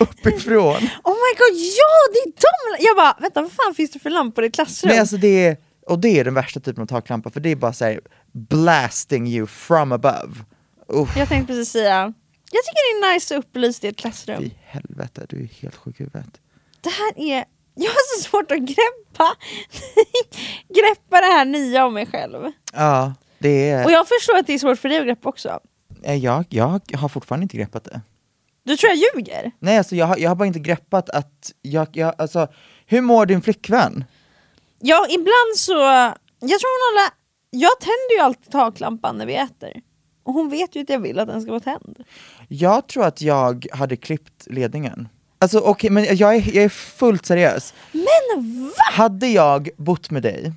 uppifrån. 0.00 0.76
Oh 1.04 1.14
my 1.14 1.32
god, 1.38 1.54
ja 1.60 2.12
det 2.12 2.18
är 2.18 2.32
de! 2.32 2.84
Jag 2.84 2.96
bara, 2.96 3.16
vänta 3.20 3.42
vad 3.42 3.52
fan 3.52 3.74
finns 3.74 3.90
det 3.90 3.98
för 3.98 4.10
lampor 4.10 4.44
i 4.44 4.46
ett 4.46 4.54
klassrum? 4.54 4.88
Nej, 4.90 4.98
alltså 4.98 5.16
det 5.16 5.46
är, 5.46 5.56
och 5.86 5.98
det 5.98 6.18
är 6.20 6.24
den 6.24 6.34
värsta 6.34 6.60
typen 6.60 6.82
av 6.82 6.86
taklampa, 6.86 7.30
för 7.30 7.40
det 7.40 7.48
är 7.48 7.56
bara 7.56 7.72
såhär 7.72 8.00
blasting 8.32 9.26
you 9.28 9.46
from 9.46 9.92
above. 9.92 10.34
Uff, 10.88 11.16
Jag 11.16 11.28
tänkte 11.28 11.52
precis 11.52 11.72
säga, 11.72 12.12
jag 12.52 12.64
tycker 12.64 13.00
det 13.00 13.06
är 13.06 13.14
nice 13.14 13.34
och 13.34 13.38
upplyst 13.40 13.84
i 13.84 13.88
ett 13.88 13.96
klassrum. 13.96 14.38
fy 14.42 14.50
helvete, 14.64 15.26
du 15.28 15.42
är 15.42 15.48
helt 15.62 15.76
sjuk 15.76 16.00
i 16.00 16.02
huvudet. 16.02 16.40
Det 16.80 16.90
här 16.90 17.12
är, 17.32 17.44
jag 17.74 17.90
har 17.90 18.16
så 18.18 18.28
svårt 18.30 18.50
att 18.52 18.58
greppa, 18.58 19.36
greppa 20.68 21.20
det 21.20 21.26
här 21.26 21.44
nya 21.44 21.86
om 21.86 21.94
mig 21.94 22.06
själv. 22.06 22.52
Ja, 22.72 23.14
det 23.38 23.70
är... 23.70 23.84
Och 23.84 23.90
jag 23.90 24.08
förstår 24.08 24.36
att 24.38 24.46
det 24.46 24.52
är 24.54 24.58
svårt 24.58 24.78
för 24.78 24.88
dig 24.88 24.98
att 24.98 25.04
greppa 25.06 25.28
också. 25.28 25.60
eh, 26.02 26.14
jag, 26.16 26.44
jag 26.48 26.80
har 26.98 27.08
fortfarande 27.08 27.42
inte 27.44 27.56
greppat 27.56 27.84
det. 27.84 28.00
Du 28.70 28.76
tror 28.76 28.92
jag 28.92 28.98
ljuger? 29.16 29.50
Nej 29.58 29.78
alltså 29.78 29.96
jag 29.96 30.06
har, 30.06 30.16
jag 30.16 30.30
har 30.30 30.34
bara 30.34 30.46
inte 30.46 30.58
greppat 30.58 31.10
att, 31.10 31.52
jag, 31.62 31.88
jag, 31.92 32.14
alltså, 32.18 32.48
hur 32.86 33.00
mår 33.00 33.26
din 33.26 33.42
flickvän? 33.42 34.04
Ja, 34.80 35.06
ibland 35.10 35.56
så, 35.56 35.72
jag 36.40 36.60
tror 36.60 36.90
hon 36.90 36.98
håller, 37.00 37.10
jag 37.50 37.80
tänder 37.80 38.14
ju 38.16 38.20
alltid 38.20 38.52
taklampan 38.52 39.18
när 39.18 39.26
vi 39.26 39.34
äter. 39.36 39.72
Och 40.22 40.34
hon 40.34 40.48
vet 40.50 40.76
ju 40.76 40.82
att 40.82 40.88
jag 40.88 40.98
vill 40.98 41.18
att 41.18 41.28
den 41.28 41.42
ska 41.42 41.50
vara 41.50 41.60
tänd. 41.60 42.04
Jag 42.48 42.86
tror 42.86 43.04
att 43.04 43.20
jag 43.22 43.66
hade 43.72 43.96
klippt 43.96 44.46
ledningen. 44.46 45.08
Alltså 45.38 45.58
okej, 45.60 45.90
men 45.90 46.16
jag 46.16 46.34
är, 46.36 46.54
jag 46.56 46.64
är 46.64 46.68
fullt 46.68 47.26
seriös. 47.26 47.74
Men 47.92 48.64
va? 48.64 48.72
Hade 48.92 49.26
jag 49.26 49.68
bott 49.76 50.10
med 50.10 50.22
dig, 50.22 50.52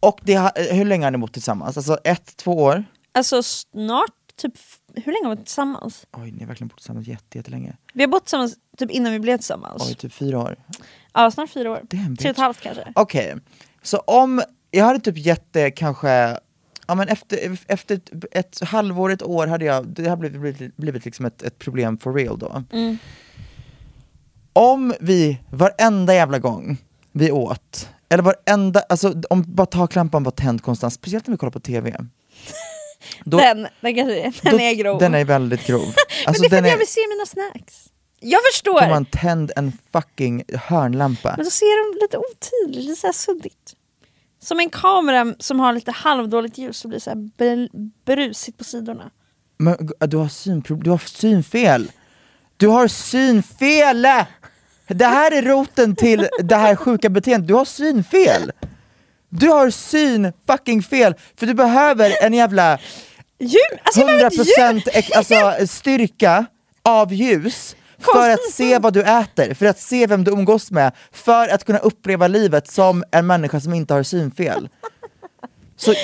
och 0.00 0.20
det, 0.22 0.36
ha- 0.36 0.52
hur 0.70 0.84
länge 0.84 1.06
har 1.06 1.10
ni 1.10 1.18
bott 1.18 1.32
tillsammans? 1.32 1.76
Alltså 1.76 1.98
ett, 2.04 2.36
två 2.36 2.52
år? 2.52 2.84
Alltså 3.14 3.42
snart, 3.42 4.10
typ, 4.36 4.54
hur 4.94 5.12
länge 5.12 5.24
har 5.24 5.30
vi 5.30 5.36
varit 5.36 5.46
tillsammans? 5.46 6.06
Oj, 6.12 6.32
ni 6.32 6.40
har 6.40 6.46
verkligen 6.46 6.68
bott 6.68 6.76
tillsammans 6.76 7.06
jätte, 7.06 7.38
jättelänge. 7.38 7.76
Vi 7.94 8.02
har 8.02 8.08
bott 8.08 8.24
tillsammans 8.24 8.56
typ 8.76 8.90
innan 8.90 9.12
vi 9.12 9.18
blev 9.20 9.36
tillsammans. 9.36 9.82
Oj, 9.88 9.94
typ 9.94 10.12
fyra 10.12 10.38
år. 10.38 10.56
Ja, 11.12 11.30
snart 11.30 11.50
fyra 11.50 11.70
år. 11.70 11.80
Damn, 11.90 12.16
Tre 12.16 12.30
och 12.30 12.34
ett 12.34 12.40
halvt 12.40 12.60
kanske. 12.60 12.92
Okej, 12.94 13.36
så 13.82 13.98
om, 13.98 14.42
jag 14.70 14.84
hade 14.84 15.00
typ 15.00 15.18
gett 15.18 15.52
det 15.52 15.70
kanske, 15.70 16.38
ja 16.86 16.94
men 16.94 17.08
efter, 17.08 17.58
efter 17.66 17.94
ett, 17.94 18.10
ett 18.30 18.68
halvår, 18.68 19.10
ett 19.10 19.22
år 19.22 19.46
hade 19.46 19.64
jag, 19.64 19.86
det 19.86 20.08
hade 20.08 20.20
blivit, 20.20 20.40
blivit, 20.40 20.76
blivit 20.76 21.04
liksom 21.04 21.26
ett, 21.26 21.42
ett 21.42 21.58
problem 21.58 21.98
for 21.98 22.14
real 22.14 22.38
då. 22.38 22.62
Mm. 22.72 22.98
Om 24.52 24.94
vi 25.00 25.38
varenda 25.50 26.14
jävla 26.14 26.38
gång 26.38 26.76
vi 27.12 27.30
åt, 27.30 27.88
eller 28.08 28.22
varenda, 28.22 28.80
alltså 28.80 29.14
om 29.30 29.44
bara 29.46 29.66
taklampan 29.66 30.22
var 30.22 30.32
tänd 30.32 30.62
konstant, 30.62 30.92
speciellt 30.92 31.26
när 31.26 31.32
vi 31.32 31.38
kollar 31.38 31.50
på 31.50 31.60
TV. 31.60 31.96
Då, 33.24 33.38
den, 33.38 33.68
den, 33.80 33.94
kanske, 33.94 34.32
den 34.42 34.52
då- 34.52 34.60
är 34.60 34.74
grov. 34.74 34.98
Den 34.98 35.14
är 35.14 35.24
väldigt 35.24 35.66
grov. 35.66 35.80
Men 35.86 35.94
Alltså 36.26 36.42
det 36.42 36.46
är 36.46 36.50
för 36.50 36.58
att 36.58 36.68
jag 36.68 36.78
vill 36.78 36.86
se 36.86 37.00
mina 37.08 37.26
snacks. 37.26 37.88
Jag 38.20 38.40
förstår! 38.52 38.80
får 38.80 38.88
man 38.88 39.04
tänd 39.04 39.52
en 39.56 39.72
fucking 39.92 40.44
hörnlampa. 40.54 41.34
Men 41.36 41.44
då 41.44 41.50
ser 41.50 41.92
de 41.92 42.04
lite 42.04 42.18
otydligt, 42.18 42.84
lite 42.84 43.00
såhär 43.00 43.12
suddigt. 43.12 43.74
Som 44.42 44.60
en 44.60 44.70
kamera 44.70 45.34
som 45.38 45.60
har 45.60 45.72
lite 45.72 45.90
halvdåligt 45.90 46.58
ljus 46.58 46.76
så 46.76 46.88
blir 46.88 46.98
det 46.98 47.04
så 47.04 47.28
brusigt 48.04 48.58
på 48.58 48.64
sidorna. 48.64 49.10
Men 49.58 49.90
du 49.98 50.16
har, 50.16 50.28
synproblem, 50.28 50.84
du 50.84 50.90
har 50.90 50.98
synfel! 50.98 51.90
Du 52.56 52.68
har 52.68 52.88
synfel! 52.88 54.02
Det 54.86 55.06
här 55.06 55.32
är 55.32 55.42
roten 55.42 55.96
till 55.96 56.28
det 56.38 56.56
här 56.56 56.76
sjuka 56.76 57.08
beteendet, 57.08 57.48
du 57.48 57.54
har 57.54 57.64
synfel! 57.64 58.52
Du 59.34 59.48
har 59.48 59.70
syn 59.70 60.32
fucking 60.46 60.82
fel, 60.82 61.14
för 61.38 61.46
du 61.46 61.54
behöver 61.54 62.12
en 62.24 62.34
jävla 62.34 62.78
Ljus! 63.38 63.52
Alltså 63.84 64.00
jag 64.00 64.06
behöver 64.06 64.24
inte 64.24 64.42
ljus! 64.42 64.58
100% 64.58 64.88
ek- 64.98 65.16
alltså, 65.16 65.66
styrka 65.66 66.46
av 66.82 67.12
ljus 67.12 67.76
för 67.98 68.30
att 68.30 68.50
se 68.52 68.78
vad 68.78 68.92
du 68.92 69.02
äter, 69.02 69.54
för 69.54 69.66
att 69.66 69.80
se 69.80 70.06
vem 70.06 70.24
du 70.24 70.30
umgås 70.30 70.70
med, 70.70 70.92
för 71.12 71.48
att 71.48 71.64
kunna 71.64 71.78
uppleva 71.78 72.28
livet 72.28 72.70
som 72.70 73.04
en 73.10 73.26
människa 73.26 73.60
som 73.60 73.74
inte 73.74 73.94
har 73.94 74.02
synfel. 74.02 74.68
Så, 75.76 75.90
Men 75.90 75.96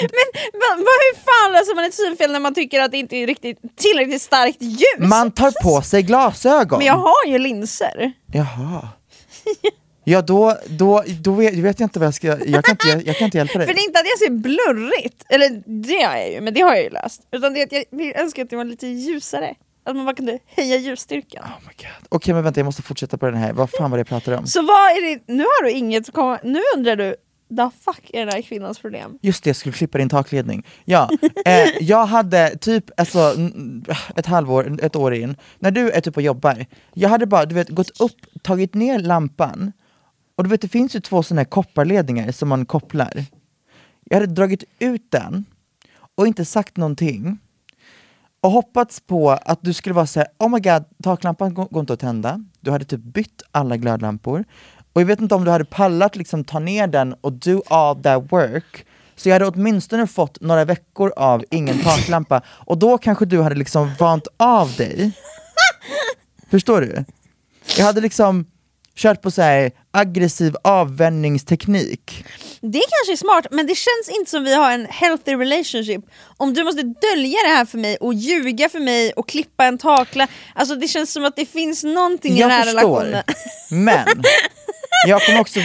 va, 0.52 0.76
va, 0.76 0.92
hur 1.04 1.16
fan 1.16 1.52
löser 1.52 1.74
man 1.74 1.84
ett 1.84 1.94
synfel 1.94 2.32
när 2.32 2.40
man 2.40 2.54
tycker 2.54 2.80
att 2.80 2.90
det 2.90 2.98
inte 2.98 3.16
är 3.16 3.26
riktigt 3.26 3.58
tillräckligt 3.76 4.22
starkt 4.22 4.62
ljus? 4.62 4.98
man 4.98 5.30
tar 5.30 5.52
på 5.62 5.82
sig 5.82 6.02
glasögon. 6.02 6.78
Men 6.78 6.86
jag 6.86 6.94
har 6.96 7.26
ju 7.26 7.38
linser. 7.38 8.12
Jaha. 8.32 8.88
Ja 10.08 10.22
då, 10.22 10.56
då, 10.66 11.04
då 11.20 11.32
vet, 11.32 11.54
vet 11.54 11.80
jag 11.80 11.86
inte 11.86 11.98
vad 11.98 12.06
jag 12.06 12.14
ska, 12.14 12.26
jag 12.26 12.64
kan 12.64 12.72
inte, 12.72 13.02
jag 13.06 13.16
kan 13.16 13.24
inte 13.24 13.38
hjälpa 13.38 13.58
dig. 13.58 13.66
För 13.68 13.74
det 13.74 13.80
är 13.80 13.84
inte 13.84 13.98
att 13.98 14.06
jag 14.06 14.18
ser 14.18 14.30
blurrigt, 14.30 15.24
eller 15.28 15.62
det 15.82 16.02
har 16.02 16.16
jag 16.16 16.32
ju, 16.32 16.40
men 16.40 16.54
det 16.54 16.60
har 16.60 16.74
jag 16.74 16.84
ju 16.84 16.90
löst. 16.90 17.22
Utan 17.30 17.54
det 17.54 17.60
är 17.60 17.66
att 17.66 17.72
jag 17.90 18.20
önskar 18.20 18.42
att 18.42 18.50
det 18.50 18.56
var 18.56 18.64
lite 18.64 18.86
ljusare. 18.86 19.54
Att 19.84 19.96
man 19.96 20.04
bara 20.04 20.16
kunde 20.16 20.38
höja 20.56 20.76
ljusstyrkan. 20.76 21.44
Oh 21.44 21.66
my 21.66 21.72
God. 21.76 22.08
Okej 22.08 22.34
men 22.34 22.44
vänta 22.44 22.60
jag 22.60 22.64
måste 22.64 22.82
fortsätta 22.82 23.18
på 23.18 23.26
den 23.26 23.34
här, 23.34 23.52
vad 23.52 23.70
fan 23.70 23.90
var 23.90 23.98
det 23.98 24.00
jag 24.00 24.06
pratade 24.06 24.36
om? 24.36 24.46
Så 24.46 24.62
vad 24.62 24.90
är 24.90 25.02
det, 25.02 25.32
nu 25.32 25.42
har 25.42 25.64
du 25.64 25.70
inget 25.70 26.12
komma, 26.12 26.38
nu 26.42 26.60
undrar 26.76 26.96
du, 26.96 27.16
the 27.56 27.70
fuck 27.84 28.10
är 28.12 28.18
den 28.18 28.28
här 28.28 28.42
kvinnans 28.42 28.78
problem? 28.78 29.18
Just 29.22 29.44
det, 29.44 29.48
jag 29.48 29.56
skulle 29.56 29.72
klippa 29.72 29.98
din 29.98 30.08
takledning. 30.08 30.66
Ja, 30.84 31.10
eh, 31.44 31.68
jag 31.80 32.06
hade 32.06 32.56
typ 32.56 32.84
alltså, 32.96 33.34
ett 34.16 34.26
halvår, 34.26 34.78
ett 34.82 34.96
år 34.96 35.14
in, 35.14 35.36
när 35.58 35.70
du 35.70 35.90
är 35.90 36.00
typ 36.00 36.16
och 36.16 36.22
jobbar, 36.22 36.66
jag 36.94 37.08
hade 37.08 37.26
bara 37.26 37.44
du 37.44 37.54
vet, 37.54 37.68
gått 37.68 38.00
upp, 38.00 38.42
tagit 38.42 38.74
ner 38.74 38.98
lampan, 38.98 39.72
och 40.38 40.44
du 40.44 40.50
vet 40.50 40.60
det 40.60 40.68
finns 40.68 40.96
ju 40.96 41.00
två 41.00 41.22
sådana 41.22 41.40
här 41.40 41.44
kopparledningar 41.44 42.32
som 42.32 42.48
man 42.48 42.66
kopplar. 42.66 43.24
Jag 44.04 44.20
hade 44.20 44.32
dragit 44.32 44.64
ut 44.78 45.10
den 45.10 45.44
och 46.14 46.26
inte 46.26 46.44
sagt 46.44 46.76
någonting. 46.76 47.38
och 48.40 48.50
hoppats 48.50 49.00
på 49.00 49.30
att 49.30 49.58
du 49.62 49.72
skulle 49.72 49.94
vara 49.94 50.06
såhär, 50.06 50.28
oh 50.38 50.48
my 50.48 50.60
god, 50.60 50.84
taklampan 51.02 51.54
går 51.54 51.80
inte 51.80 51.92
att 51.92 52.00
tända. 52.00 52.44
Du 52.60 52.70
hade 52.70 52.84
typ 52.84 53.00
bytt 53.00 53.42
alla 53.50 53.76
glödlampor. 53.76 54.44
Och 54.92 55.00
jag 55.00 55.06
vet 55.06 55.20
inte 55.20 55.34
om 55.34 55.44
du 55.44 55.50
hade 55.50 55.64
pallat 55.64 56.16
liksom 56.16 56.44
ta 56.44 56.58
ner 56.58 56.86
den 56.86 57.14
och 57.20 57.32
do 57.32 57.62
all 57.66 58.02
that 58.02 58.32
work. 58.32 58.86
Så 59.16 59.28
jag 59.28 59.34
hade 59.34 59.46
åtminstone 59.46 60.06
fått 60.06 60.40
några 60.40 60.64
veckor 60.64 61.12
av 61.16 61.44
ingen 61.50 61.78
taklampa, 61.84 62.42
och 62.48 62.78
då 62.78 62.98
kanske 62.98 63.24
du 63.24 63.42
hade 63.42 63.54
liksom 63.54 63.90
vant 63.98 64.28
av 64.36 64.72
dig. 64.76 65.12
Förstår 66.50 66.80
du? 66.80 67.04
Jag 67.78 67.84
hade 67.84 68.00
liksom 68.00 68.46
kört 68.98 69.22
på 69.22 69.30
så 69.30 69.42
här 69.42 69.70
aggressiv 69.98 70.56
avvänjningsteknik. 70.64 72.24
Det 72.60 72.82
kanske 72.90 73.12
är 73.12 73.16
smart, 73.16 73.46
men 73.50 73.66
det 73.66 73.74
känns 73.74 74.18
inte 74.18 74.30
som 74.30 74.44
vi 74.44 74.54
har 74.54 74.72
en 74.72 74.86
healthy 74.90 75.34
relationship 75.34 76.04
om 76.36 76.54
du 76.54 76.64
måste 76.64 76.82
dölja 76.82 77.38
det 77.44 77.48
här 77.48 77.64
för 77.64 77.78
mig 77.78 77.96
och 77.96 78.14
ljuga 78.14 78.68
för 78.68 78.80
mig 78.80 79.12
och 79.12 79.28
klippa 79.28 79.64
en 79.64 79.78
takla. 79.78 80.28
Alltså 80.54 80.74
det 80.74 80.88
känns 80.88 81.12
som 81.12 81.24
att 81.24 81.36
det 81.36 81.46
finns 81.46 81.84
någonting 81.84 82.36
i 82.36 82.40
den 82.40 82.50
här 82.50 82.58
Jag 82.58 82.74
förstår, 82.74 83.04
relationen. 83.04 83.22
men 83.70 84.06
jag 85.06 85.22
kommer 85.22 85.40
också 85.40 85.60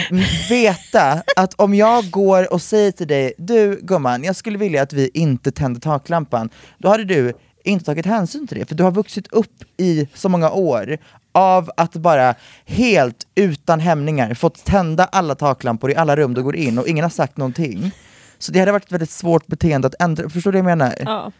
veta 0.50 1.22
att 1.36 1.54
om 1.54 1.74
jag 1.74 2.10
går 2.10 2.52
och 2.52 2.62
säger 2.62 2.92
till 2.92 3.06
dig, 3.08 3.32
du 3.38 3.80
gumman, 3.82 4.24
jag 4.24 4.36
skulle 4.36 4.58
vilja 4.58 4.82
att 4.82 4.92
vi 4.92 5.10
inte 5.14 5.52
tänder 5.52 5.80
taklampan, 5.80 6.50
då 6.78 6.88
hade 6.88 7.04
du 7.04 7.32
inte 7.64 7.84
tagit 7.84 8.06
hänsyn 8.06 8.46
till 8.48 8.58
det, 8.58 8.66
för 8.66 8.74
du 8.74 8.82
har 8.82 8.90
vuxit 8.90 9.26
upp 9.32 9.64
i 9.76 10.08
så 10.14 10.28
många 10.28 10.50
år 10.50 10.98
av 11.34 11.70
att 11.76 11.92
bara 11.92 12.34
helt 12.64 13.26
utan 13.34 13.80
hämningar 13.80 14.34
fått 14.34 14.64
tända 14.64 15.04
alla 15.04 15.34
taklampor 15.34 15.90
i 15.90 15.96
alla 15.96 16.16
rum 16.16 16.34
du 16.34 16.42
går 16.42 16.56
in 16.56 16.78
och 16.78 16.88
ingen 16.88 17.02
har 17.02 17.10
sagt 17.10 17.36
någonting. 17.36 17.90
Så 18.38 18.52
det 18.52 18.58
hade 18.60 18.72
varit 18.72 18.84
ett 18.84 18.92
väldigt 18.92 19.10
svårt 19.10 19.46
beteende 19.46 19.86
att 19.88 19.94
ändra, 20.02 20.28
förstår 20.30 20.52
du 20.52 20.62
vad 20.62 20.70
jag 20.70 20.78
menar? 20.78 20.94
Ja. 21.04 21.32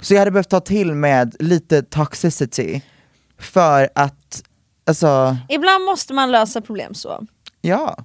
Så 0.00 0.14
jag 0.14 0.18
hade 0.18 0.30
behövt 0.30 0.48
ta 0.48 0.60
till 0.60 0.94
med 0.94 1.36
lite 1.38 1.82
toxicity 1.82 2.80
för 3.40 3.88
att, 3.94 4.42
alltså, 4.86 5.36
Ibland 5.48 5.84
måste 5.84 6.12
man 6.14 6.30
lösa 6.32 6.60
problem 6.60 6.94
så. 6.94 7.26
ja. 7.60 7.96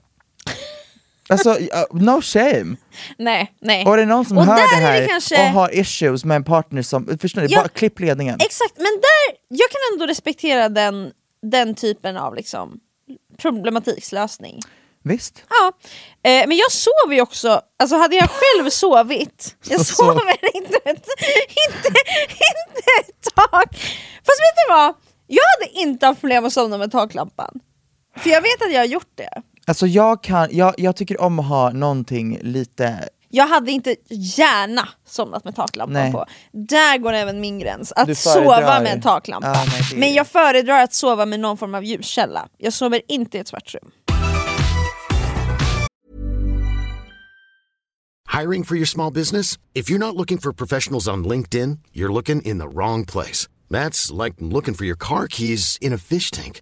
Alltså, 1.30 1.50
uh, 1.50 1.68
no 1.92 2.22
shame. 2.22 2.76
Nej, 3.18 3.54
nej. 3.62 3.86
Och 3.86 3.94
är 3.94 3.98
det 3.98 4.06
någon 4.06 4.26
som 4.26 4.38
Och 4.38 4.46
hör 4.46 4.56
det 4.56 4.62
är 4.62 4.82
här 4.92 5.02
det 5.02 5.08
kanske- 5.08 5.36
och 5.42 5.48
har 5.48 5.76
issues 5.76 6.26
med 6.26 6.36
en 6.36 6.44
partner 6.44 6.82
som, 6.82 7.18
förstår 7.22 7.42
ni, 7.42 7.48
Ja. 7.50 7.60
bara 7.60 7.68
klipp 7.68 8.00
ledningen. 8.00 8.36
Exakt, 8.40 8.74
men 8.78 8.86
där, 8.86 9.38
jag 9.48 9.70
kan 9.72 9.80
ändå 9.94 10.06
respektera 10.06 10.70
den, 10.70 11.12
den 11.44 11.76
typen 11.76 12.18
av 12.18 12.36
liksom 12.36 12.80
problematiklösning. 13.38 14.60
Visst? 15.04 15.44
Ja, 15.50 15.72
eh, 16.30 16.48
men 16.48 16.58
jag 16.58 16.72
sover 16.72 17.16
ju 17.16 17.22
också, 17.22 17.62
alltså 17.80 17.96
hade 17.96 18.16
jag 18.16 18.30
själv 18.30 18.70
sovit, 18.70 19.56
jag 19.70 19.86
Så- 19.86 19.96
sover 19.96 20.56
inte 20.56 20.76
ett, 20.76 21.08
inte, 21.68 21.88
inte 21.88 22.82
ett 23.02 23.36
tag. 23.36 23.64
Fast 24.26 24.40
vet 24.40 24.56
du 24.68 24.74
vad? 24.74 24.94
Jag 25.28 25.44
hade 25.60 25.80
inte 25.82 26.06
haft 26.06 26.20
problem 26.22 26.46
att 26.46 26.54
somna 26.54 26.78
med 26.78 26.92
taklampan. 26.92 27.60
För 28.18 28.30
jag 28.30 28.42
vet 28.42 28.62
att 28.62 28.72
jag 28.74 28.80
har 28.80 28.86
gjort 28.86 29.12
det. 29.16 29.42
Alltså 29.68 29.88
jag 29.88 30.24
kan, 30.24 30.48
jag, 30.52 30.74
jag 30.78 30.96
tycker 30.96 31.22
om 31.22 31.40
att 31.40 31.48
ha 31.48 31.70
någonting 31.70 32.40
lite, 32.42 33.10
Jag 33.36 33.48
hade 33.48 33.72
inte 33.72 33.96
gärna 34.10 34.90
somnat 35.06 35.44
med 35.46 35.56
taklampan 35.56 35.94
Nej. 35.94 36.12
på. 36.12 36.26
Där 36.52 36.98
går 36.98 37.14
även 37.14 37.42
min 37.42 37.60
gräns, 37.60 37.92
att 37.92 38.18
sova 38.18 38.80
med 38.82 38.94
en 38.94 39.02
taklampa. 39.02 39.52
Nej, 39.52 39.80
är- 39.94 39.96
Men 40.00 40.14
jag 40.14 40.28
föredrar 40.28 40.84
att 40.84 40.94
sova 40.94 41.26
med 41.26 41.40
någon 41.40 41.58
form 41.58 41.76
av 41.76 41.84
ljuskälla. 41.84 42.48
Jag 42.58 42.74
sover 42.74 43.02
inte 43.08 43.38
i 43.38 43.40
ett 43.42 43.48
svart 43.48 43.74
rum. 43.74 43.92
Hiring 48.42 48.64
for 48.66 48.76
your 48.78 48.86
small 48.86 49.14
business? 49.14 49.60
If 49.74 49.90
you're 49.90 50.00
not 50.00 50.16
looking 50.16 50.38
for 50.38 50.54
professionals 50.54 51.08
on 51.08 51.28
LinkedIn, 51.28 51.78
you're 51.94 52.14
looking 52.14 52.42
in 52.42 52.60
the 52.60 52.68
wrong 52.68 53.06
place. 53.06 53.50
That's 53.70 54.24
like 54.26 54.36
looking 54.40 54.74
for 54.76 54.86
your 54.86 54.98
car 54.98 55.28
keys 55.28 55.78
in 55.82 55.94
a 55.94 55.98
fish 55.98 56.32
tank. 56.32 56.62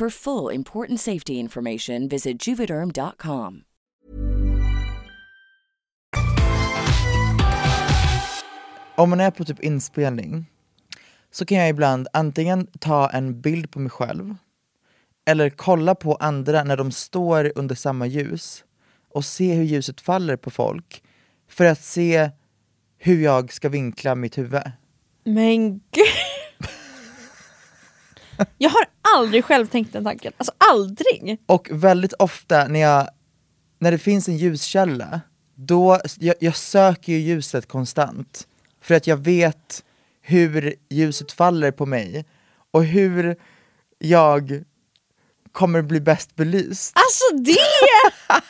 For 0.00 0.10
full 0.10 0.54
important 0.54 1.00
safety 1.00 1.32
information, 1.32 2.08
visit 2.08 2.48
juvederm.com. 2.48 3.62
om 8.94 9.10
man 9.10 9.20
är 9.20 9.30
på 9.30 9.44
typ 9.44 9.60
inspelning 9.60 10.46
så 11.30 11.44
kan 11.44 11.58
jag 11.58 11.68
ibland 11.68 12.08
antingen 12.12 12.66
ta 12.66 13.10
en 13.10 13.40
bild 13.40 13.70
på 13.70 13.80
mig 13.80 13.90
själv 13.90 14.36
eller 15.26 15.50
kolla 15.50 15.94
på 15.94 16.14
andra 16.14 16.64
när 16.64 16.76
de 16.76 16.92
står 16.92 17.52
under 17.54 17.74
samma 17.74 18.06
ljus 18.06 18.64
och 19.08 19.24
se 19.24 19.54
hur 19.54 19.64
ljuset 19.64 20.00
faller 20.00 20.36
på 20.36 20.50
folk 20.50 21.02
för 21.48 21.64
att 21.64 21.82
se 21.82 22.30
hur 22.98 23.22
jag 23.22 23.52
ska 23.52 23.68
vinkla 23.68 24.14
mitt 24.14 24.38
huvud. 24.38 24.62
Men 25.24 25.70
gud! 25.72 26.06
Jag 28.58 28.70
har 28.70 28.86
aldrig 29.16 29.44
själv 29.44 29.66
tänkt 29.66 29.92
den 29.92 30.04
tanken, 30.04 30.32
alltså 30.36 30.52
aldrig! 30.70 31.38
Och 31.46 31.68
väldigt 31.72 32.12
ofta 32.12 32.68
när, 32.68 32.80
jag, 32.80 33.08
när 33.78 33.90
det 33.90 33.98
finns 33.98 34.28
en 34.28 34.36
ljuskälla, 34.36 35.20
då, 35.54 36.00
jag, 36.18 36.34
jag 36.40 36.56
söker 36.56 37.12
ju 37.12 37.18
ljuset 37.18 37.68
konstant. 37.68 38.46
För 38.82 38.94
att 38.94 39.06
jag 39.06 39.16
vet 39.16 39.84
hur 40.20 40.74
ljuset 40.90 41.32
faller 41.32 41.70
på 41.70 41.86
mig 41.86 42.24
och 42.70 42.84
hur 42.84 43.36
jag 43.98 44.64
kommer 45.52 45.82
bli 45.82 46.00
bäst 46.00 46.36
belyst. 46.36 46.92
Alltså 46.94 47.42
det... 47.42 47.56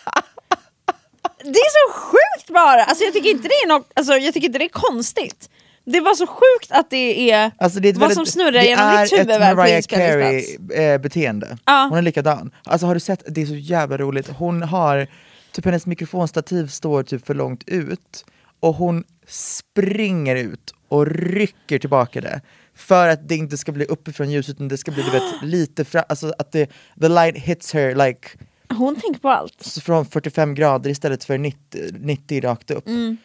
Det 1.42 1.58
är 1.58 1.88
så 1.88 2.00
sjukt 2.00 2.50
bara! 2.50 2.84
Alltså 2.84 3.04
jag 3.04 3.12
tycker 3.12 3.30
inte 3.30 3.48
det 3.48 3.54
är 3.54 3.68
något, 3.68 3.90
alltså 3.94 4.12
jag 4.12 4.34
tycker 4.34 4.46
inte 4.46 4.58
det 4.58 4.64
är 4.64 4.68
konstigt. 4.68 5.50
Det 5.92 6.00
var 6.00 6.14
så 6.14 6.26
sjukt 6.26 6.72
att 6.72 6.90
det 6.90 7.30
är 7.30 7.50
Alltså 7.58 7.80
det 7.80 7.88
är 7.88 7.90
ett 7.90 7.96
vad 7.96 8.08
väldigt, 8.08 8.16
som 8.16 8.26
snurrar 8.26 8.52
det 8.52 8.66
genom 8.66 8.84
är 8.84 9.02
mitt 9.02 9.12
huvud 9.12 9.30
ett 9.30 9.40
väl 9.40 9.50
på 9.50 9.56
Mariah 9.56 9.76
inspelningsplats. 9.76 10.72
Carey 11.12 11.24
eh. 11.24 11.58
Ja. 11.66 11.86
Hon 11.90 11.98
är 11.98 12.02
likadan. 12.02 12.50
Alltså 12.64 12.86
har 12.86 12.94
du 12.94 13.00
sett, 13.00 13.22
det 13.26 13.42
är 13.42 13.46
så 13.46 13.54
jävla 13.54 13.98
roligt. 13.98 14.28
Hon 14.28 14.62
har, 14.62 15.06
typ 15.52 15.64
hennes 15.64 15.86
mikrofonstativ 15.86 16.66
står 16.66 17.02
typ 17.02 17.26
för 17.26 17.34
långt 17.34 17.64
ut 17.66 18.24
och 18.60 18.74
hon 18.74 19.04
springer 19.26 20.36
ut 20.36 20.74
och 20.88 21.06
rycker 21.06 21.78
tillbaka 21.78 22.20
det. 22.20 22.40
För 22.74 23.08
att 23.08 23.28
det 23.28 23.36
inte 23.36 23.58
ska 23.58 23.72
bli 23.72 23.84
uppifrån 23.84 24.30
ljuset 24.30 24.56
utan 24.56 24.68
det 24.68 24.78
ska 24.78 24.90
bli 24.90 25.02
vet, 25.02 25.22
lite 25.42 25.84
fram, 25.84 26.04
alltså 26.08 26.32
att 26.38 26.52
det, 26.52 26.66
the 27.00 27.08
light 27.08 27.36
hits 27.36 27.74
her 27.74 27.94
like 27.94 28.28
Hon 28.68 29.00
tänker 29.00 29.20
på 29.20 29.28
allt. 29.28 29.78
från 29.82 30.06
45 30.06 30.54
grader 30.54 30.90
istället 30.90 31.24
för 31.24 31.38
90, 31.38 31.80
90 31.92 32.40
rakt 32.40 32.70
upp. 32.70 32.88
Mm. 32.88 33.16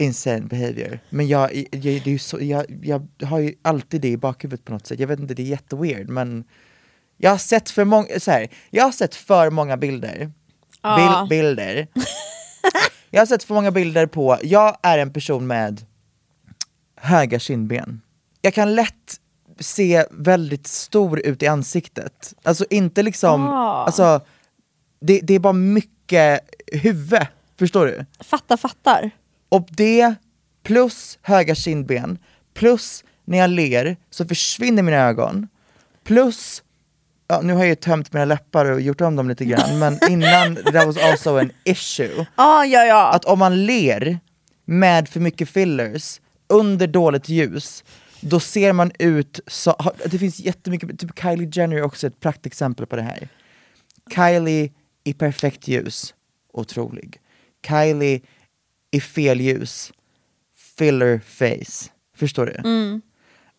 Insane 0.00 0.40
behavior. 0.40 1.00
Men 1.10 1.28
jag, 1.28 1.54
jag, 1.72 2.02
det 2.04 2.14
är 2.14 2.18
så, 2.18 2.38
jag, 2.40 2.66
jag 2.82 3.26
har 3.26 3.38
ju 3.38 3.54
alltid 3.62 4.00
det 4.00 4.08
i 4.08 4.16
bakhuvudet 4.16 4.64
på 4.64 4.72
något 4.72 4.86
sätt. 4.86 5.00
Jag 5.00 5.08
vet 5.08 5.20
inte, 5.20 5.34
det 5.34 5.42
är 5.42 5.46
jätteweird 5.46 6.08
men 6.08 6.44
jag 7.16 7.30
har 7.30 7.38
sett 7.38 7.70
för 7.70 7.84
många, 7.84 8.06
så 8.20 8.30
här, 8.30 8.48
jag 8.70 8.84
har 8.84 8.92
sett 8.92 9.14
för 9.14 9.50
många 9.50 9.76
bilder. 9.76 10.32
Ja. 10.82 11.26
Bil, 11.28 11.38
bilder. 11.38 11.86
jag 13.10 13.20
har 13.20 13.26
sett 13.26 13.44
för 13.44 13.54
många 13.54 13.70
bilder 13.70 14.06
på, 14.06 14.38
jag 14.42 14.76
är 14.82 14.98
en 14.98 15.12
person 15.12 15.46
med 15.46 15.86
höga 16.96 17.38
kindben. 17.38 18.00
Jag 18.42 18.54
kan 18.54 18.74
lätt 18.74 19.20
se 19.60 20.04
väldigt 20.10 20.66
stor 20.66 21.20
ut 21.26 21.42
i 21.42 21.46
ansiktet. 21.46 22.34
Alltså 22.42 22.64
inte 22.70 23.02
liksom, 23.02 23.48
Ah. 23.48 23.84
alltså 23.84 24.20
det, 25.00 25.20
det 25.22 25.34
är 25.34 25.38
bara 25.38 25.52
mycket 25.52 26.40
huvud, 26.72 27.26
förstår 27.58 27.86
du? 27.86 28.06
Fattar, 28.24 28.56
fattar. 28.56 29.10
Och 29.50 29.68
det 29.70 30.14
plus 30.62 31.18
höga 31.22 31.54
kindben, 31.54 32.18
plus 32.54 33.04
när 33.24 33.38
jag 33.38 33.50
ler 33.50 33.96
så 34.10 34.26
försvinner 34.26 34.82
mina 34.82 34.96
ögon, 34.96 35.48
plus 36.04 36.62
Ja, 37.30 37.40
nu 37.40 37.52
har 37.52 37.60
jag 37.60 37.68
ju 37.68 37.74
tömt 37.74 38.12
mina 38.12 38.24
läppar 38.24 38.70
och 38.70 38.80
gjort 38.80 39.00
om 39.00 39.16
dem 39.16 39.28
lite 39.28 39.44
grann, 39.44 39.78
men 39.78 39.98
innan 40.10 40.56
that 40.56 40.86
was 40.86 40.96
also 40.96 41.36
an 41.38 41.52
issue. 41.64 42.26
Ah, 42.34 42.64
ja, 42.64 42.84
ja. 42.84 43.12
Att 43.12 43.24
om 43.24 43.38
man 43.38 43.66
ler 43.66 44.18
med 44.64 45.08
för 45.08 45.20
mycket 45.20 45.48
fillers 45.48 46.20
under 46.48 46.86
dåligt 46.86 47.28
ljus, 47.28 47.84
då 48.20 48.40
ser 48.40 48.72
man 48.72 48.92
ut 48.98 49.40
så, 49.46 49.92
det 50.04 50.18
finns 50.18 50.40
jättemycket, 50.40 50.98
typ 50.98 51.18
Kylie 51.18 51.50
Jenner 51.52 51.76
är 51.76 51.82
också 51.82 52.06
ett 52.06 52.20
praktexempel 52.20 52.86
på 52.86 52.96
det 52.96 53.02
här. 53.02 53.28
Kylie 54.14 54.72
i 55.04 55.12
perfekt 55.12 55.68
ljus, 55.68 56.14
otrolig. 56.52 57.20
Kylie 57.66 58.20
i 58.90 59.00
fel 59.00 59.40
ljus, 59.40 59.92
filler 60.78 61.20
face. 61.26 61.90
Förstår 62.16 62.46
du? 62.46 62.60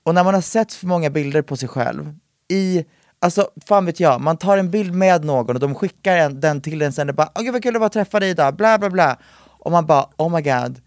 Och 0.03 0.15
när 0.15 0.23
man 0.23 0.33
har 0.33 0.41
sett 0.41 0.73
för 0.73 0.87
många 0.87 1.09
bilder 1.09 1.41
på 1.41 1.57
sig 1.57 1.69
själv 1.69 2.15
i 2.47 2.85
Alltså 3.23 3.49
fan 3.65 3.85
vet 3.85 3.99
jag, 3.99 4.21
man 4.21 4.37
tar 4.37 4.57
en 4.57 4.71
bild 4.71 4.93
med 4.93 5.25
någon 5.25 5.55
och 5.55 5.59
de 5.59 5.75
skickar 5.75 6.17
en, 6.17 6.39
den 6.39 6.61
till 6.61 6.81
en 6.81 6.93
sen 6.93 7.09
och 7.09 7.15
bara 7.15 7.31
Åh 7.35 7.43
gud 7.43 7.53
vad 7.53 7.63
kul 7.63 7.73
det 7.73 7.79
var 7.79 7.85
att 7.85 7.93
träffa 7.93 8.19
dig 8.19 8.29
idag, 8.29 8.55
bla 8.55 8.77
bla 8.77 8.89
bla 8.89 9.17
Och 9.35 9.71
man 9.71 9.85
bara 9.85 10.09
oh 10.17 10.35
my 10.35 10.41
god 10.41 10.81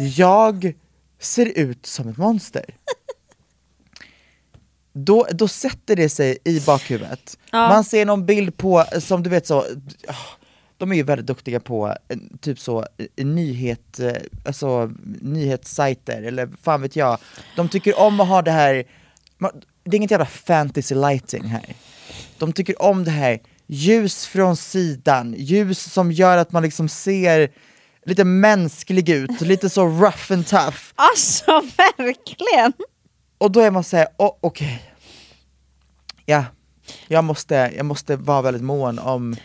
Jag 0.00 0.72
ser 1.20 1.46
ut 1.46 1.86
som 1.86 2.08
ett 2.08 2.16
monster 2.16 2.64
då, 4.92 5.26
då 5.32 5.48
sätter 5.48 5.96
det 5.96 6.08
sig 6.08 6.38
i 6.44 6.60
bakhuvudet. 6.60 7.38
Man 7.68 7.84
ser 7.84 8.06
någon 8.06 8.26
bild 8.26 8.56
på, 8.56 8.84
som 8.98 9.22
du 9.22 9.30
vet 9.30 9.46
så, 9.46 9.58
ah, 10.08 10.14
de 10.82 10.92
är 10.92 10.96
ju 10.96 11.02
väldigt 11.02 11.26
duktiga 11.26 11.60
på 11.60 11.96
eh, 12.08 12.18
typ 12.40 12.58
så 12.58 12.86
nyhet, 13.16 14.00
eh, 14.00 14.12
alltså 14.44 14.90
nyhetssajter 15.20 16.22
eller 16.22 16.48
fan 16.62 16.82
vet 16.82 16.96
jag. 16.96 17.18
De 17.56 17.68
tycker 17.68 17.98
om 17.98 18.20
att 18.20 18.28
ha 18.28 18.42
det 18.42 18.50
här, 18.50 18.84
det 19.84 19.90
är 19.90 19.94
inget 19.94 20.10
jävla 20.10 20.26
fantasy 20.26 20.94
lighting 20.94 21.44
här. 21.44 21.74
De 22.38 22.52
tycker 22.52 22.82
om 22.82 23.04
det 23.04 23.10
här 23.10 23.40
ljus 23.66 24.26
från 24.26 24.56
sidan, 24.56 25.34
ljus 25.38 25.92
som 25.92 26.12
gör 26.12 26.36
att 26.36 26.52
man 26.52 26.62
liksom 26.62 26.88
ser 26.88 27.50
lite 28.06 28.24
mänsklig 28.24 29.08
ut, 29.08 29.40
lite 29.40 29.70
så 29.70 29.86
rough 29.86 30.32
and 30.32 30.46
tough. 30.46 30.78
Alltså 30.94 31.50
verkligen! 31.76 32.72
Och 33.38 33.50
då 33.50 33.60
är 33.60 33.70
man 33.70 33.84
såhär, 33.84 34.06
oh, 34.18 34.36
okej. 34.40 34.82
Ja, 36.26 36.44
jag 37.08 37.24
måste, 37.24 37.72
jag 37.76 37.86
måste 37.86 38.16
vara 38.16 38.42
väldigt 38.42 38.62
mån 38.62 38.98
om 38.98 39.36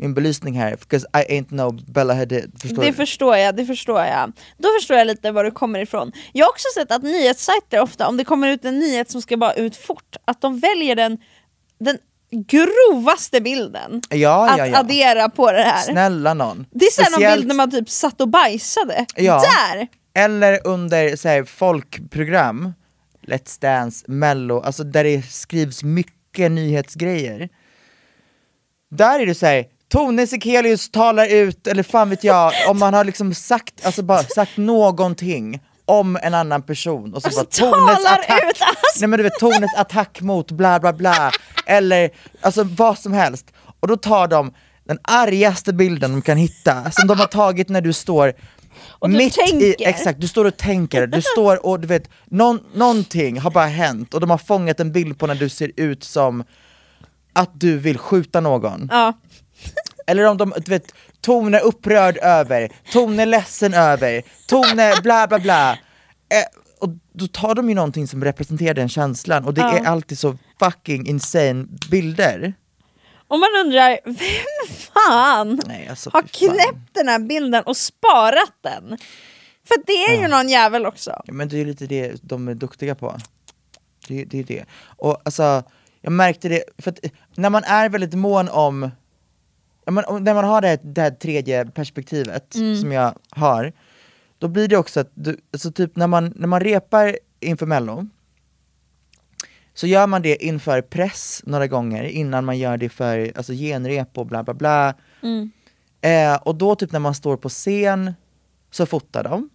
min 0.00 0.14
belysning 0.14 0.54
här, 0.54 0.70
because 0.76 1.06
I 1.14 1.32
ain't 1.40 1.46
no 1.54 1.70
Bella 1.92 2.14
Hadid, 2.14 2.52
förstår 2.62 2.82
Det 2.82 2.88
du? 2.90 2.92
förstår 2.92 3.36
jag, 3.36 3.56
det 3.56 3.64
förstår 3.66 4.00
jag. 4.00 4.32
Då 4.58 4.68
förstår 4.80 4.96
jag 4.96 5.06
lite 5.06 5.30
var 5.32 5.44
du 5.44 5.50
kommer 5.50 5.78
ifrån. 5.78 6.12
Jag 6.32 6.46
har 6.46 6.50
också 6.50 6.66
sett 6.74 6.92
att 6.92 7.02
nyhetssajter 7.02 7.80
ofta, 7.80 8.08
om 8.08 8.16
det 8.16 8.24
kommer 8.24 8.48
ut 8.48 8.64
en 8.64 8.78
nyhet 8.78 9.10
som 9.10 9.22
ska 9.22 9.36
bara 9.36 9.52
ut 9.52 9.76
fort, 9.76 10.16
att 10.24 10.40
de 10.40 10.60
väljer 10.60 10.96
den, 10.96 11.18
den 11.80 11.98
grovaste 12.30 13.40
bilden 13.40 14.02
Ja, 14.10 14.50
att 14.50 14.58
ja, 14.58 14.66
ja. 14.66 14.78
addera 14.78 15.28
på 15.28 15.52
det 15.52 15.62
här. 15.62 15.82
Snälla 15.82 16.34
någon. 16.34 16.66
Det 16.70 16.84
är 16.84 16.90
såhär 16.90 17.10
någon 17.10 17.20
Speciellt- 17.20 17.36
bild 17.36 17.48
när 17.48 17.54
man 17.54 17.70
typ 17.70 17.90
satt 17.90 18.20
och 18.20 18.28
bajsade. 18.28 19.06
Där! 19.16 19.88
Eller 20.14 20.66
under 20.66 21.16
så 21.16 21.28
här, 21.28 21.44
folkprogram, 21.44 22.72
Let's 23.26 23.60
Dance, 23.60 24.04
Mello, 24.08 24.60
alltså 24.60 24.84
där 24.84 25.04
det 25.04 25.22
skrivs 25.22 25.82
mycket 25.82 26.50
nyhetsgrejer. 26.50 27.48
Där 28.90 29.20
är 29.20 29.26
det 29.26 29.34
såhär, 29.34 29.64
Tone 29.92 30.26
Sekelius 30.26 30.90
talar 30.90 31.26
ut, 31.26 31.66
eller 31.66 31.82
fan 31.82 32.10
vet 32.10 32.24
jag, 32.24 32.52
om 32.68 32.78
man 32.78 32.94
har 32.94 33.04
liksom 33.04 33.34
sagt, 33.34 33.86
alltså 33.86 34.02
bara 34.02 34.22
sagt 34.22 34.56
någonting 34.56 35.60
om 35.84 36.18
en 36.22 36.34
annan 36.34 36.62
person 36.62 37.14
och 37.14 37.22
så 37.22 37.28
bara 37.30 37.40
Alltså, 37.40 37.62
Tones 37.64 37.96
talar 37.96 38.18
attack, 38.18 38.42
ut, 38.50 38.62
alltså. 38.62 39.00
nej 39.00 39.08
men 39.08 39.16
du 39.16 39.22
vet 39.22 39.38
Tones 39.38 39.74
attack 39.76 40.20
mot 40.20 40.50
bla 40.50 40.80
bla 40.80 40.92
bla, 40.92 41.30
eller 41.66 42.10
alltså 42.40 42.64
vad 42.64 42.98
som 42.98 43.12
helst. 43.12 43.46
Och 43.80 43.88
då 43.88 43.96
tar 43.96 44.28
de 44.28 44.52
den 44.84 44.98
argaste 45.02 45.72
bilden 45.72 46.10
de 46.12 46.22
kan 46.22 46.36
hitta, 46.36 46.90
som 46.90 47.06
de 47.08 47.18
har 47.18 47.26
tagit 47.26 47.68
när 47.68 47.80
du 47.80 47.92
står 47.92 48.32
Och 48.88 49.10
mitt 49.10 49.38
i, 49.38 49.40
tänker. 49.40 49.88
exakt, 49.88 50.20
du 50.20 50.28
står 50.28 50.44
och 50.44 50.56
tänker, 50.56 51.06
du 51.06 51.22
står 51.22 51.66
och 51.66 51.80
du 51.80 51.86
vet, 51.86 52.08
någon, 52.26 52.60
någonting 52.74 53.40
har 53.40 53.50
bara 53.50 53.66
hänt 53.66 54.14
och 54.14 54.20
de 54.20 54.30
har 54.30 54.38
fångat 54.38 54.80
en 54.80 54.92
bild 54.92 55.18
på 55.18 55.26
när 55.26 55.34
du 55.34 55.48
ser 55.48 55.72
ut 55.76 56.04
som 56.04 56.44
att 57.32 57.50
du 57.60 57.78
vill 57.78 57.98
skjuta 57.98 58.40
någon. 58.40 58.88
Ja. 58.92 59.12
Eller 60.06 60.24
om 60.24 60.36
de, 60.36 60.52
du 60.56 60.70
vet, 60.70 60.94
Tone 61.20 61.58
är 61.58 61.62
upprörd 61.62 62.16
över, 62.16 62.72
Tone 62.92 63.26
ledsen 63.26 63.74
över, 63.74 64.22
Tone 64.46 64.92
bla 65.02 65.26
bla 65.26 65.38
bla. 65.38 65.72
Eh, 65.72 66.44
och 66.80 66.88
då 67.12 67.26
tar 67.26 67.54
de 67.54 67.68
ju 67.68 67.74
någonting 67.74 68.08
som 68.08 68.24
representerar 68.24 68.74
den 68.74 68.88
känslan 68.88 69.44
och 69.44 69.54
det 69.54 69.60
Ja. 69.60 69.78
är 69.78 69.84
alltid 69.84 70.18
så 70.18 70.38
fucking 70.58 71.06
insane 71.06 71.66
bilder. 71.90 72.54
Och 73.28 73.38
man 73.38 73.48
undrar, 73.64 73.98
vem 74.04 74.74
fan 74.94 75.60
Nej, 75.66 75.88
alltså, 75.88 76.10
har 76.10 76.22
fan. 76.22 76.28
knäppt 76.28 76.94
den 76.94 77.08
här 77.08 77.18
bilden 77.18 77.62
och 77.64 77.76
sparat 77.76 78.52
den? 78.62 78.98
För 79.68 79.76
det 79.86 79.92
är 80.16 80.22
ju 80.22 80.28
någon 80.28 80.48
jävel 80.48 80.86
också. 80.86 81.10
Ja, 81.26 81.32
men 81.32 81.48
det 81.48 81.60
är 81.60 81.64
lite 81.64 81.86
det 81.86 82.12
de 82.22 82.48
är 82.48 82.54
duktiga 82.54 82.94
på. 82.94 83.16
Det, 84.08 84.24
det 84.24 84.38
är 84.38 84.44
det. 84.44 84.64
Och 84.82 85.20
alltså, 85.24 85.62
jag 86.00 86.12
märkte 86.12 86.48
det, 86.48 86.62
för 86.78 86.90
att 86.90 86.98
när 87.36 87.50
man 87.50 87.64
är 87.64 87.88
väldigt 87.88 88.14
mån 88.14 88.48
om, 88.48 88.90
om- 89.86 90.24
när 90.24 90.34
man 90.34 90.44
har 90.44 90.60
det 90.60 90.68
här, 90.68 90.78
det 90.82 91.00
här 91.00 91.10
tredje 91.10 91.64
perspektivet 91.66 92.54
som 92.80 92.92
jag 92.92 93.14
har, 93.30 93.72
då 94.38 94.48
blir 94.48 94.68
det 94.68 94.76
också 94.76 95.00
att, 95.00 95.10
du, 95.14 95.40
alltså 95.52 95.72
typ 95.72 95.96
när 95.96 96.06
man, 96.06 96.32
när 96.36 96.46
man 96.46 96.60
repar 96.60 97.18
inför 97.40 97.66
mello, 97.66 98.06
så 99.74 99.86
gör 99.86 100.06
man 100.06 100.22
det 100.22 100.44
inför 100.44 100.82
press 100.82 101.42
några 101.44 101.66
gånger 101.66 102.04
innan 102.04 102.44
man 102.44 102.58
gör 102.58 102.76
det 102.76 102.88
för 102.88 103.32
alltså, 103.36 103.52
genrep 103.52 104.18
och 104.18 104.26
bla 104.26 104.42
bla 104.42 104.54
bla. 104.54 104.94
Eh, 106.00 106.34
och 106.36 106.54
då 106.54 106.74
typ 106.74 106.92
när 106.92 107.00
man 107.00 107.14
står 107.14 107.36
på 107.36 107.48
scen 107.48 108.14
så 108.70 108.86
fotar 108.86 109.24
de. 109.24 109.50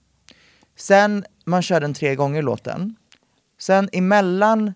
Sen 0.76 1.26
man 1.46 1.62
kör 1.62 1.80
den 1.80 1.94
tre 1.94 2.16
gånger 2.16 2.42
låten. 2.42 2.96
Sen 3.60 3.90
emellan 3.94 4.74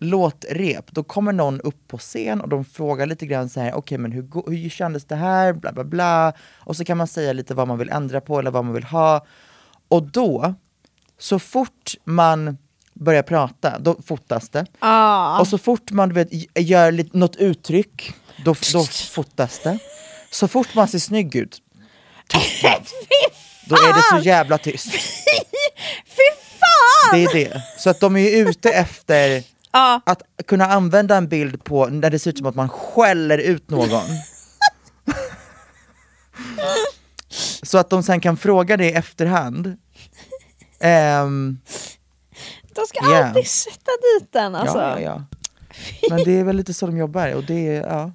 låtrep, 0.00 0.84
då 0.90 1.02
kommer 1.02 1.32
någon 1.32 1.60
upp 1.60 1.88
på 1.88 1.98
scen 1.98 2.40
och 2.40 2.48
de 2.48 2.64
frågar 2.64 3.06
lite 3.06 3.26
grann 3.26 3.48
så 3.48 3.60
här, 3.60 3.74
okej 3.74 3.98
men 3.98 4.12
hur, 4.12 4.50
hur 4.50 4.68
kändes 4.68 5.04
det 5.04 5.16
här, 5.16 5.52
bla 5.52 5.72
bla 5.72 5.84
bla. 5.84 6.32
Och 6.58 6.76
så 6.76 6.84
kan 6.84 6.96
man 6.96 7.06
säga 7.06 7.32
lite 7.32 7.54
vad 7.54 7.68
man 7.68 7.78
vill 7.78 7.90
ändra 7.90 8.20
på 8.20 8.38
eller 8.38 8.50
vad 8.50 8.64
man 8.64 8.74
vill 8.74 8.84
ha. 8.84 9.26
Och 9.88 10.02
då, 10.02 10.54
så 11.18 11.38
fort 11.38 11.94
man 12.04 12.58
börjar 12.94 13.22
prata, 13.22 13.78
då 13.78 13.96
fotas 14.06 14.48
det. 14.48 14.66
Ah. 14.78 15.40
Och 15.40 15.48
så 15.48 15.58
fort 15.58 15.90
man 15.90 16.12
vet, 16.12 16.28
gör 16.58 16.92
lite, 16.92 17.18
något 17.18 17.36
uttryck, 17.36 18.14
då, 18.44 18.54
då 18.72 18.84
fotas 19.10 19.60
det. 19.62 19.78
Så 20.30 20.48
fort 20.48 20.74
man 20.74 20.88
ser 20.88 20.98
snygg 20.98 21.36
ut. 21.36 21.62
Då 23.66 23.76
är 23.76 23.94
det 23.94 24.20
så 24.20 24.28
jävla 24.28 24.58
tyst. 24.58 24.92
Fy 26.06 26.28
fan! 26.60 27.12
Det 27.12 27.24
är 27.24 27.34
det. 27.34 27.62
Så 27.78 27.90
att 27.90 28.00
de 28.00 28.16
är 28.16 28.48
ute 28.48 28.70
efter 28.70 29.42
Ja. 29.72 30.00
att 30.06 30.22
kunna 30.46 30.66
använda 30.66 31.16
en 31.16 31.28
bild 31.28 31.64
på 31.64 31.86
när 31.86 32.10
det 32.10 32.18
ser 32.18 32.30
ut 32.30 32.38
som 32.38 32.46
att 32.46 32.54
man 32.54 32.68
skäller 32.68 33.38
ut 33.38 33.70
någon. 33.70 33.88
Så 37.62 37.78
att 37.78 37.90
de 37.90 38.02
sen 38.02 38.20
kan 38.20 38.36
fråga 38.36 38.76
det 38.76 38.86
i 38.86 38.92
efterhand. 38.92 39.76
Ehm, 40.80 41.58
De 42.74 42.86
ska 42.86 43.10
Yeah. 43.10 43.28
alltid 43.28 43.46
sätta 43.46 43.90
dit 44.18 44.32
den 44.32 44.54
alltså. 44.54 44.78
Ja, 44.78 45.00
ja, 45.00 45.00
ja. 45.00 45.24
Men 46.10 46.24
det 46.24 46.30
är 46.40 46.44
väl 46.44 46.56
lite 46.56 46.74
så 46.74 46.86
de 46.86 46.96
jobbar, 46.98 47.34
och 47.34 47.44
det 47.44 47.68
är, 47.76 47.82
ja. 47.82 48.12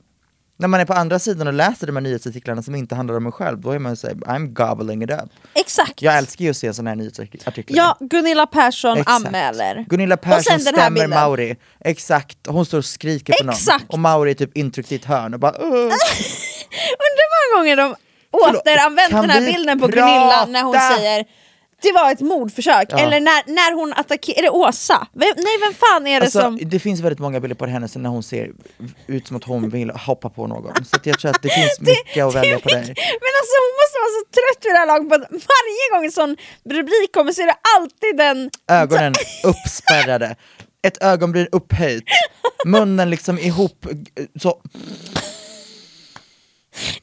När 0.58 0.68
man 0.68 0.80
är 0.80 0.86
på 0.86 0.94
andra 0.94 1.20
sidan 1.20 1.48
och 1.48 1.54
läser 1.54 1.88
de 1.88 1.96
här 1.96 2.02
nyhetsartiklarna 2.04 2.62
som 2.62 2.76
inte 2.76 2.96
handlar 2.96 3.16
om 3.18 3.26
en 3.26 3.32
själv, 3.32 3.60
då 3.62 3.72
är 3.72 3.80
man 3.80 3.96
såhär, 3.96 4.16
I'm 4.16 4.48
gobbling 4.54 5.04
it 5.04 5.12
up. 5.12 5.30
Exakt. 5.54 6.02
Jag 6.02 6.18
älskar 6.18 6.46
ju 6.46 6.52
att 6.52 6.58
se 6.58 6.74
sådana 6.74 6.90
här 6.90 6.96
nyhetsartiklar. 6.96 7.78
Ja, 7.78 7.98
Gunilla 8.00 8.46
Persson 8.48 8.98
Exakt. 8.98 9.26
anmäler. 9.26 9.86
Gunilla 9.90 10.18
Persson 10.18 10.60
stämmer 10.60 10.90
bilden. 10.90 11.10
Mauri, 11.10 11.56
exakt, 11.80 12.38
hon 12.48 12.66
står 12.66 12.78
och 12.78 12.86
skriker 12.86 13.34
på 13.40 13.44
någon. 13.46 13.54
Exakt. 13.56 13.86
Och 13.88 14.00
Mauri 14.00 14.32
är 14.32 14.36
typ 14.36 14.58
intryckt 14.58 14.92
i 14.92 14.96
ett 14.96 15.06
hörn 15.06 15.34
och 15.34 15.40
bara 15.40 15.56
"Åh." 15.60 15.66
Undrar 17.06 17.26
hur 17.32 17.58
många 17.58 17.62
gånger 17.62 17.76
de 17.76 17.96
återanvänt 18.32 19.12
den 19.12 19.30
här 19.30 19.42
bilden 19.42 19.80
på 19.80 19.88
prata? 19.88 20.02
Gunilla 20.02 20.46
när 20.46 20.64
hon 20.64 20.98
säger 20.98 21.26
det 21.82 21.92
var 21.92 22.12
ett 22.12 22.20
mordförsök, 22.20 22.88
Ja. 22.90 22.98
eller 23.00 23.20
när, 23.20 23.44
när 23.54 23.74
hon 23.76 23.94
attackerar, 23.94 24.38
är 24.38 24.42
det 24.42 24.50
Åsa? 24.50 25.08
Vem, 25.14 25.30
nej 25.38 25.58
vem 25.66 25.74
fan 25.74 26.08
är 26.08 26.20
det 26.20 26.26
Alltså, 26.26 26.42
som... 26.42 26.60
Det 26.62 26.80
finns 26.80 27.00
väldigt 27.00 27.20
många 27.20 27.40
bilder 27.40 27.56
på 27.56 27.66
henne 27.66 27.88
när 27.96 28.10
hon 28.10 28.24
ser 28.24 28.52
ut 29.08 29.28
som 29.28 29.38
att 29.38 29.44
hon 29.44 29.70
vill 29.70 29.90
hoppa 29.90 30.30
på 30.30 30.48
någon. 30.48 30.86
Så 30.86 30.96
att 30.96 31.06
jag 31.06 31.20
tror 31.20 31.32
att 31.32 31.42
det 31.42 31.50
finns 31.50 31.80
mycket 31.80 32.26
att 32.26 32.36
välja 32.36 32.60
på 32.60 32.70
där. 32.70 32.78
Men 32.78 33.34
alltså 33.40 33.56
hon 33.64 33.74
måste 33.82 33.98
vara 34.04 34.14
så 34.18 34.26
trött 34.38 34.66
vid 34.66 34.74
det 34.74 34.78
här 34.78 34.86
laget 34.88 35.10
på 35.10 35.16
att 35.16 35.32
varje 35.32 35.86
gång 35.94 36.06
en 36.06 36.12
sån 36.12 36.38
rubrik 36.70 37.12
kommer 37.14 37.32
så 37.32 37.42
är 37.42 37.46
det 37.48 37.58
alltid 37.78 38.18
den... 38.18 38.50
Ögonen 38.72 39.14
uppspärrade, 39.44 40.36
ett 40.88 41.04
ögonbryn 41.04 41.48
upphöjt, 41.52 42.04
munnen 42.66 43.10
liksom 43.10 43.40
ihop, 43.40 43.86
så. 44.42 44.62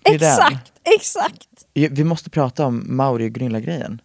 Det. 0.02 0.14
Exakt, 0.14 0.72
exakt! 0.96 1.48
Vi 1.74 2.04
måste 2.04 2.30
prata 2.30 2.66
om 2.66 2.84
Mauri 2.96 3.28
och 3.28 3.32
Gunilla-grejen. 3.32 4.00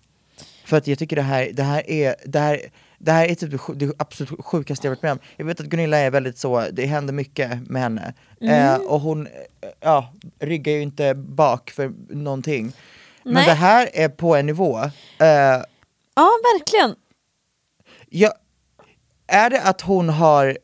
För 0.68 0.78
att 0.78 0.88
jag 0.88 0.99
tycker 0.99 1.15
det 1.15 1.22
här, 1.22 1.49
det 1.53 1.63
här 1.63 1.89
är, 1.89 2.15
det 2.26 2.39
här, 2.39 2.61
det 2.97 3.11
här 3.11 3.26
är 3.26 3.36
typ 3.36 3.61
det 3.76 3.91
absolut 3.97 4.45
sjukaste 4.45 4.88
jag 4.88 4.91
varit 4.91 5.01
med 5.01 5.11
om. 5.11 5.20
Jag 5.38 5.45
vet 5.45 5.59
att 5.59 5.65
Gunilla 5.65 5.97
är 5.97 6.11
väldigt 6.11 6.38
så, 6.38 6.65
det 6.72 6.86
händer 6.86 7.13
mycket 7.13 7.70
med 7.70 7.82
henne. 7.82 8.13
Eh, 8.41 8.76
och 8.76 9.01
hon, 9.01 9.28
eh, 9.28 9.32
ja, 9.80 10.13
ryggar 10.39 10.74
ju 10.74 10.82
inte 10.82 11.13
bak 11.15 11.70
för 11.70 11.93
någonting. 12.09 12.74
Men 13.24 13.34
Nej. 13.34 13.45
det 13.45 13.53
här 13.53 13.89
är 13.93 14.09
på 14.09 14.36
en 14.36 14.45
nivå, 14.45 14.80
eh, 15.20 15.61
Ja 16.15 16.32
verkligen. 16.53 16.95
Ja, 18.09 18.34
är 19.28 19.49
det 19.49 19.61
att 19.61 19.82
hon 19.82 20.09
har 20.09 20.57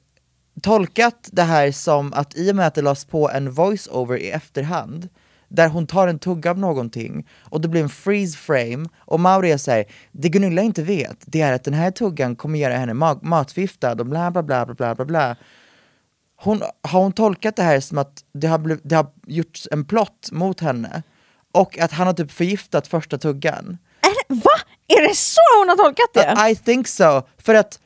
tolkat 0.62 1.30
det 1.32 1.44
här 1.44 1.72
som 1.72 2.14
att 2.14 2.36
i 2.36 2.52
och 2.52 2.56
med 2.56 2.68
att 2.68 2.76
det 2.76 2.82
lades 2.82 3.06
på 3.06 3.30
en 3.30 3.52
voice-over 3.52 4.18
i 4.18 4.30
efterhand 4.30 5.10
där 5.54 5.68
hon 5.70 5.88
tar 5.88 6.08
en 6.08 6.20
tugga 6.20 6.52
av 6.52 6.58
någonting 6.60 7.28
och 7.50 7.62
det 7.62 7.68
blir 7.68 7.82
en 7.84 7.90
freeze 7.90 8.38
frame 8.38 8.90
och 8.98 9.20
Mauri 9.20 9.58
säger 9.58 9.86
det 10.12 10.30
Gunilla 10.30 10.62
inte 10.62 10.84
vet 10.84 11.18
det 11.26 11.42
är 11.42 11.54
att 11.54 11.64
den 11.64 11.74
här 11.74 11.92
tuggan 11.92 12.36
kommer 12.36 12.60
göra 12.60 12.78
henne 12.78 12.94
ma- 12.94 13.20
matförgiftad 13.22 13.92
och 14.00 14.06
bla 14.06 14.32
bla 14.32 14.44
bla 14.44 14.66
bla 14.66 14.76
bla 14.76 14.96
bla 14.96 15.06
bla 15.06 15.36
hon, 16.36 16.62
Har 16.82 17.00
hon 17.02 17.12
tolkat 17.14 17.56
det 17.56 17.64
här 17.64 17.80
som 17.80 17.98
att 17.98 18.24
det 18.34 18.48
har, 18.48 18.58
bliv, 18.58 18.80
det 18.84 18.96
har 18.96 19.08
gjorts 19.28 19.68
en 19.72 19.86
plott 19.86 20.30
mot 20.32 20.60
henne 20.60 21.04
och 21.54 21.80
att 21.80 21.92
han 21.92 22.08
har 22.08 22.14
typ 22.14 22.32
förgiftat 22.32 22.88
första 22.88 23.18
tuggan? 23.18 23.78
Är 24.02 24.28
det, 24.28 24.36
va? 24.36 24.52
Är 24.88 25.08
det 25.08 25.16
så 25.16 25.40
hon 25.60 25.70
har 25.70 25.76
tolkat 25.76 26.14
det? 26.14 26.50
I 26.52 26.56
think 26.56 26.88
so, 26.88 27.22
för 27.38 27.56
att 27.56 27.80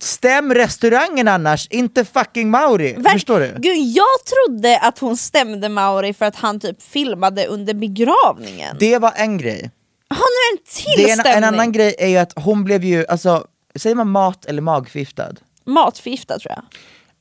stäm 0.00 0.54
restaurangen 0.54 1.28
annars, 1.28 1.66
inte 1.70 2.04
fucking 2.04 2.50
Mauri, 2.50 2.94
Ver- 2.94 3.10
förstår 3.12 3.40
du? 3.40 3.54
Gud, 3.58 3.76
jag 3.78 4.04
trodde 4.26 4.78
att 4.78 4.98
hon 4.98 5.16
stämde 5.16 5.68
Mauri 5.68 6.14
för 6.14 6.26
att 6.26 6.36
han 6.36 6.60
typ 6.60 6.82
filmade 6.82 7.46
under 7.46 7.74
begravningen. 7.74 8.76
Det 8.80 8.98
var 8.98 9.12
en 9.16 9.38
grej. 9.38 9.70
Han 10.08 10.18
har 10.18 10.52
en 10.52 10.58
till 10.66 11.04
Det 11.04 11.10
är 11.10 11.12
en, 11.12 11.18
stämning! 11.18 11.36
en 11.38 11.44
annan 11.54 11.72
grej 11.72 11.94
är 11.98 12.08
ju 12.08 12.16
att 12.16 12.32
hon 12.36 12.64
blev 12.64 12.84
ju, 12.84 13.06
alltså, 13.06 13.44
säger 13.76 13.96
man 13.96 14.10
mat 14.10 14.44
eller 14.44 14.62
magförgiftad? 14.62 15.32
Matförgiftad 15.64 16.38
tror 16.38 16.52
jag. 16.54 16.62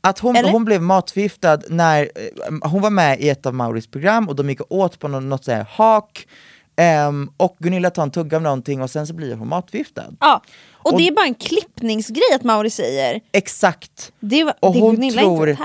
Att 0.01 0.19
hon, 0.19 0.35
Eller? 0.35 0.51
hon 0.51 0.65
blev 0.65 0.81
matförgiftad 0.81 1.59
när 1.69 2.01
eh, 2.01 2.69
hon 2.69 2.81
var 2.81 2.89
med 2.89 3.19
i 3.21 3.29
ett 3.29 3.45
av 3.45 3.53
Mauris 3.53 3.87
program 3.87 4.29
och 4.29 4.35
de 4.35 4.49
gick 4.49 4.59
åt 4.71 4.99
på 4.99 5.07
något, 5.07 5.23
något 5.23 5.45
så 5.45 5.51
här 5.51 5.67
hak 5.71 6.27
ehm, 6.75 7.29
och 7.37 7.55
Gunilla 7.59 7.89
tar 7.89 8.03
en 8.03 8.11
tugga 8.11 8.37
av 8.37 8.43
någonting 8.43 8.81
och 8.81 8.89
sen 8.89 9.07
så 9.07 9.13
blir 9.13 9.35
hon 9.35 9.47
matförgiftad. 9.47 10.05
Ja. 10.19 10.41
Och, 10.77 10.93
Och- 10.93 10.99
det 10.99 11.07
är 11.07 11.11
bara 11.11 11.25
en 11.25 11.35
klippningsgrej 11.35 12.33
att 12.35 12.43
Mauri 12.43 12.69
säger. 12.69 13.21
Exakt. 13.31 14.11
Det, 14.19 14.43
var- 14.43 14.55
Och 14.59 14.73
det 14.73 14.79
hon 14.79 15.09
tror 15.11 15.57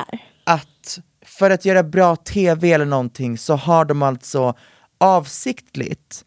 att 0.44 0.98
för 1.26 1.50
att 1.50 1.64
göra 1.64 1.82
bra 1.82 2.16
tv 2.16 2.72
eller 2.72 2.84
någonting 2.84 3.38
så 3.38 3.56
har 3.56 3.84
de 3.84 4.02
alltså 4.02 4.54
avsiktligt 4.98 6.24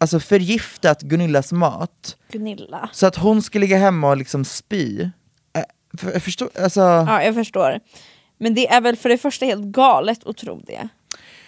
alltså 0.00 0.20
förgiftat 0.20 1.02
Gunillas 1.02 1.52
mat 1.52 2.16
Gunilla. 2.32 2.90
så 2.92 3.06
att 3.06 3.16
hon 3.16 3.42
ska 3.42 3.58
ligga 3.58 3.76
hemma 3.76 4.08
och 4.10 4.16
liksom 4.16 4.44
spy. 4.44 5.08
Jag 6.12 6.22
förstår, 6.22 6.50
alltså, 6.60 6.80
Ja, 6.80 7.22
jag 7.22 7.34
förstår. 7.34 7.80
Men 8.38 8.54
det 8.54 8.68
är 8.68 8.80
väl 8.80 8.96
för 8.96 9.08
det 9.08 9.18
första 9.18 9.46
helt 9.46 9.64
galet 9.64 10.26
att 10.26 10.36
tro 10.36 10.62
det. 10.66 10.88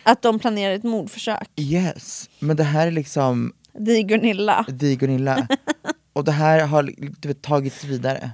Att 0.02 0.22
de 0.22 0.38
planerar 0.38 0.74
ett 0.74 0.82
mordförsök. 0.82 1.48
yes, 1.56 2.30
men 2.38 2.56
det 2.56 2.64
här 2.64 2.86
är 2.86 2.90
liksom 2.90 3.52
är 3.74 4.02
Gunilla. 4.02 4.64
vi 4.68 4.96
Gunilla. 4.96 5.48
Och 6.20 6.26
det 6.26 6.32
här 6.32 6.66
har 6.66 6.82
du 6.98 7.28
vet, 7.28 7.42
tagits 7.42 7.84
vidare. 7.84 8.30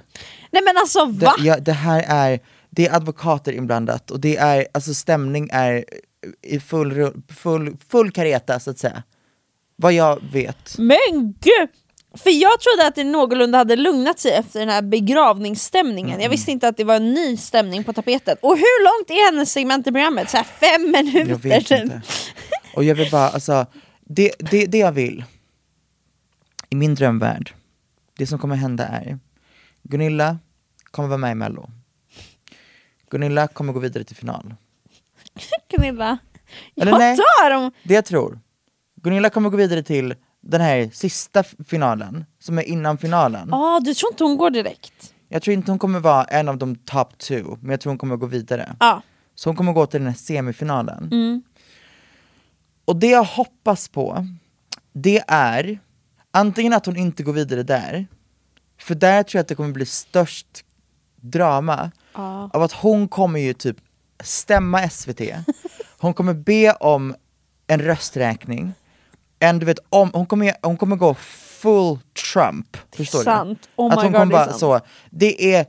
Nej 0.51 0.63
men 0.63 0.77
alltså 0.77 1.07
Det, 1.07 1.27
va? 1.27 1.35
ja, 1.39 1.59
det 1.59 1.73
här 1.73 2.05
är, 2.09 2.41
det 2.71 2.87
är 2.87 2.95
advokater 2.97 3.53
inblandat 3.53 4.11
och 4.11 4.21
det 4.21 4.37
är, 4.37 4.67
alltså 4.75 4.95
stämning 4.95 5.49
är 5.53 5.85
i 6.43 6.61
full, 6.61 7.13
full, 7.29 7.77
full 7.89 8.11
kareta 8.11 8.61
så 8.61 8.71
att 8.71 8.79
säga. 8.79 9.03
Vad 9.77 9.93
jag 9.93 10.23
vet. 10.33 10.79
Men 10.79 11.35
gud! 11.41 11.69
För 12.15 12.31
jag 12.31 12.61
trodde 12.61 12.89
att 12.89 12.95
det 12.95 13.05
någorlunda 13.05 13.59
hade 13.59 13.77
lugnat 13.77 14.19
sig 14.19 14.33
efter 14.33 14.61
den 14.61 14.69
här 14.69 14.83
begravningsstämningen. 14.83 16.11
Mm. 16.11 16.23
Jag 16.23 16.31
visste 16.31 16.51
inte 16.51 16.69
att 16.69 16.77
det 16.77 16.85
var 16.85 16.97
en 16.97 17.15
ny 17.15 17.37
stämning 17.37 17.85
på 17.85 17.93
tapeten. 17.93 18.37
Och 18.43 18.57
hur 18.57 18.85
långt 18.85 19.11
är 19.11 19.33
hennes 19.33 19.53
segment 19.53 19.87
i 19.87 19.93
programmet? 19.93 20.31
Så 20.31 20.39
fem 20.61 20.83
minuter? 20.83 21.27
Jag 21.29 21.39
vet 21.39 21.71
inte. 21.71 22.03
Och 22.75 22.85
jag 22.85 22.95
vill 22.95 23.11
bara, 23.11 23.29
alltså, 23.29 23.67
det, 24.05 24.33
det, 24.39 24.67
det 24.67 24.79
jag 24.79 24.93
vill, 24.93 25.25
i 26.71 26.77
min 26.77 26.95
drömvärld, 26.95 27.53
det 28.17 28.27
som 28.27 28.39
kommer 28.39 28.57
hända 28.57 28.87
är, 28.87 29.19
Gunilla 29.83 30.39
kommer 30.91 31.09
vara 31.09 31.19
med 31.19 31.33
i 31.33 31.35
mello. 31.35 31.71
Gunilla 33.11 33.49
kommer 33.49 33.73
gå 33.73 33.81
vidare 33.81 34.05
till 34.05 34.17
final. 34.17 34.55
Gunilla, 35.77 36.19
Eller 36.77 36.93
jag 36.93 36.99
nej. 36.99 37.17
dör 37.17 37.57
om... 37.57 37.73
Det 37.83 37.95
jag 37.95 38.05
tror, 38.05 38.41
Gunilla 38.95 39.31
kommer 39.31 39.51
gå 39.51 39.57
vidare 39.57 39.83
till 39.83 40.15
den 40.41 40.61
här 40.61 40.91
sista 40.93 41.43
finalen, 41.43 42.25
som 42.39 42.59
är 42.59 42.63
innan 42.63 42.99
finalen. 42.99 43.49
Ja, 43.51 43.81
du 43.85 43.95
tror 43.95 44.13
inte 44.13 44.25
hon 44.25 44.37
går 44.37 44.51
direkt? 44.51 45.15
Jag 45.29 45.43
tror 45.43 45.55
inte 45.55 45.73
hon 45.73 45.79
kommer 45.79 46.01
vara 46.01 46.25
en 46.25 46.49
av 46.49 46.59
de 46.59 46.77
top 46.77 47.19
two, 47.19 47.59
men 47.61 47.71
jag 47.71 47.81
tror 47.81 47.91
hon 47.91 47.99
kommer 47.99 48.17
gå 48.17 48.27
vidare. 48.27 48.77
Ja. 48.81 49.03
Så 49.35 49.49
hon 49.49 49.57
kommer 49.57 49.73
gå 49.73 49.87
till 49.87 50.01
den 50.01 50.09
här 50.09 50.15
semifinalen. 50.17 51.11
Och 52.85 52.97
det 52.97 53.07
jag 53.07 53.25
hoppas 53.25 53.89
på, 53.89 54.27
det 54.93 55.23
är 55.29 55.79
antingen 56.37 56.73
att 56.73 56.87
hon 56.87 56.97
inte 56.97 57.23
går 57.23 57.33
vidare 57.33 57.63
där, 57.63 58.07
för 58.81 58.95
där 58.95 59.23
tror 59.23 59.39
jag 59.39 59.41
att 59.41 59.49
det 59.49 59.55
kommer 59.55 59.73
bli 59.73 59.87
störst 59.87 60.65
drama. 61.21 61.91
Av 62.53 62.63
att 62.63 62.73
hon 62.73 63.09
kommer 63.09 63.41
ju 63.41 63.53
typ 63.53 63.77
stämma 64.21 64.89
SVT, 64.89 65.21
hon 65.99 66.15
kommer 66.15 66.35
be 66.35 66.73
om 66.73 67.15
en 67.67 67.83
rösträkning, 67.83 68.73
en, 69.39 69.59
du 69.59 69.67
vet, 69.67 69.79
om, 69.89 70.11
hon, 70.15 70.27
kommer, 70.27 70.53
hon 70.63 70.77
kommer 70.77 70.97
gå 70.97 71.15
full 71.15 71.99
Trump, 72.33 72.77
förstår 72.97 73.23
sant. 73.23 73.63
du? 73.63 73.83
Oh 73.83 73.93
att 73.93 74.03
hon 74.03 74.13
God, 74.13 74.21
kommer 74.21 74.33
det 74.35 74.43
är 74.43 74.47
bara 74.47 74.59
så, 74.59 74.81
det 75.11 75.55
är 75.55 75.67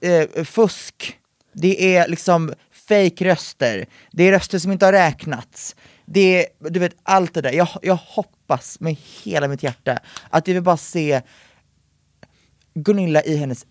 eh, 0.00 0.44
fusk, 0.44 1.18
det 1.52 1.96
är 1.96 2.08
liksom 2.08 2.54
fake 2.88 3.24
röster. 3.24 3.86
Det 4.12 4.24
är 4.24 4.32
röster 4.32 4.58
som 4.58 4.72
inte 4.72 4.84
har 4.84 4.92
räknats, 4.92 5.76
det 6.12 6.46
du 6.58 6.80
vet 6.80 6.96
allt 7.02 7.34
det 7.34 7.40
där. 7.40 7.52
Jag, 7.52 7.68
jag 7.82 7.96
hoppas 7.96 8.80
med 8.80 8.96
hela 9.22 9.48
mitt 9.48 9.62
hjärta 9.62 9.98
att 10.30 10.48
vi 10.48 10.52
vill 10.52 10.62
bara 10.62 10.76
se 10.76 11.22
Gunilla 12.74 13.22
i 13.22 13.36
hennes 13.36 13.66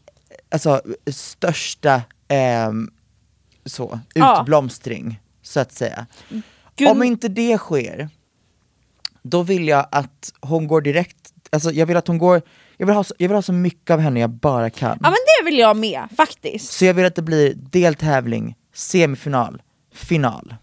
alltså, 0.52 0.82
största 1.12 2.02
ehm, 2.28 2.92
så, 3.66 4.00
Ja. 4.14 4.40
utblomstring, 4.42 5.20
så 5.42 5.60
att 5.60 5.72
säga. 5.72 6.06
Gun- 6.76 6.92
Om 6.92 7.04
inte 7.04 7.28
det 7.28 7.58
sker, 7.58 8.10
då 9.22 9.44
vill 9.44 9.68
jag 9.68 9.88
att 9.92 10.34
hon 10.42 10.68
går 10.68 10.82
direkt, 10.82 11.34
alltså 11.50 11.72
jag 11.72 11.86
vill 11.86 11.98
att 11.98 12.08
hon 12.08 12.18
går, 12.18 12.42
jag 12.78 12.86
vill 12.88 12.96
ha 12.96 13.04
så, 13.04 13.14
jag 13.18 13.28
vill 13.30 13.36
ha 13.36 13.42
så 13.42 13.54
mycket 13.54 13.92
av 13.92 14.00
henne 14.00 14.20
jag 14.20 14.30
bara 14.30 14.70
kan. 14.70 14.90
ja 15.02 15.10
men 15.10 15.12
det 15.40 15.46
vill 15.46 15.60
jag 15.60 15.78
med 15.78 16.08
faktiskt. 16.18 16.72
Så 16.72 16.86
jag 16.86 16.94
vill 16.94 17.06
att 17.06 17.16
det 17.16 17.22
blir 17.22 17.54
deltävling, 17.56 18.56
semifinal, 18.74 19.62
final. 19.94 20.56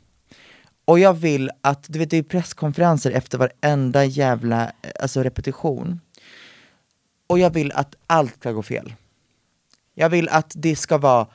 Och 0.87 0.99
jag 0.99 1.15
vill 1.15 1.51
att, 1.61 1.85
du 1.89 1.99
vet 1.99 2.11
det 2.11 2.17
är 2.17 2.23
presskonferenser 2.23 3.11
efter 3.11 3.39
varenda 3.39 4.05
jävla 4.05 4.65
eh, 4.65 4.91
alltså, 5.01 5.23
repetition. 5.23 6.01
Och 7.27 7.39
jag 7.39 7.51
vill 7.51 7.73
att 7.73 7.95
allt 8.07 8.35
ska 8.35 8.53
gå 8.53 8.63
fel. 8.63 8.95
Jag 9.95 10.09
vill 10.09 10.29
att 10.29 10.53
det 10.57 10.77
ska 10.77 10.99
vara 10.99 11.27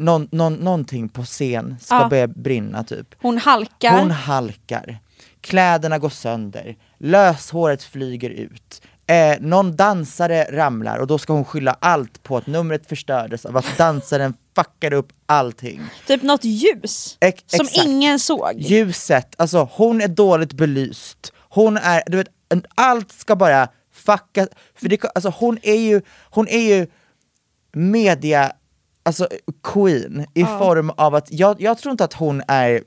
någon, 0.00 0.28
någon, 0.32 0.54
någonting 0.54 1.08
på 1.08 1.24
scen 1.24 1.76
ska 1.80 1.94
Ja. 1.94 2.08
börja 2.08 2.26
brinna 2.26 2.84
typ. 2.84 3.14
Hon 3.22 3.38
halkar. 3.38 3.98
Hon 3.98 4.10
halkar, 4.10 4.98
kläderna 5.40 5.98
går 5.98 6.08
sönder, 6.08 6.76
löshåret 6.98 7.82
flyger 7.82 8.30
ut, 8.30 8.82
Eh, 9.08 9.36
någon 9.40 9.76
dansare 9.76 10.46
ramlar 10.50 10.98
och 10.98 11.06
då 11.06 11.18
ska 11.18 11.32
hon 11.32 11.44
skylla 11.44 11.76
allt 11.80 12.22
på 12.22 12.36
att 12.36 12.46
numret 12.46 12.86
förstördes 12.88 13.46
av 13.46 13.56
att 13.56 13.78
dansaren 13.78 14.34
fuckade 14.56 14.96
upp 14.96 15.12
allting. 15.26 15.80
Typ 16.06 16.22
något 16.22 16.44
ljus 16.44 17.16
Ex- 17.20 17.44
som 17.46 17.66
exakt. 17.66 17.86
ingen 17.86 18.18
såg. 18.18 18.54
Ljuset, 18.56 19.34
alltså 19.38 19.68
hon 19.72 20.00
är 20.00 20.08
dåligt 20.08 20.52
belyst. 20.52 21.32
Hon 21.48 21.76
är, 21.76 22.02
du 22.06 22.16
vet, 22.16 22.28
allt 22.74 23.12
ska 23.12 23.36
bara 23.36 23.68
fucka, 23.92 24.48
för 24.74 24.88
det, 24.88 25.04
alltså 25.14 25.32
hon 25.36 25.58
är 25.62 25.80
ju, 25.80 26.00
hon 26.30 26.48
är 26.48 26.76
ju 26.76 26.86
media, 27.72 28.52
alltså 29.02 29.28
queen 29.62 30.26
i 30.34 30.44
form 30.44 30.90
av 30.90 31.14
att, 31.14 31.32
jag, 31.32 31.60
jag 31.60 31.78
tror 31.78 31.90
inte 31.92 32.04
att 32.04 32.12
hon 32.12 32.42
är 32.48 32.82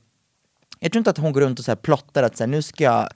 jag 0.79 0.91
tror 0.91 0.99
inte 0.99 1.09
att 1.09 1.17
hon 1.17 1.33
går 1.33 1.41
runt 1.41 1.59
och 1.59 1.65
så 1.65 1.71
här 1.71 1.75
plottar 1.75 2.23
att 2.23 2.37
så 2.37 2.43
här, 2.43 2.49
nu 2.51 2.61
ska 2.61 2.83
jag 2.83 3.09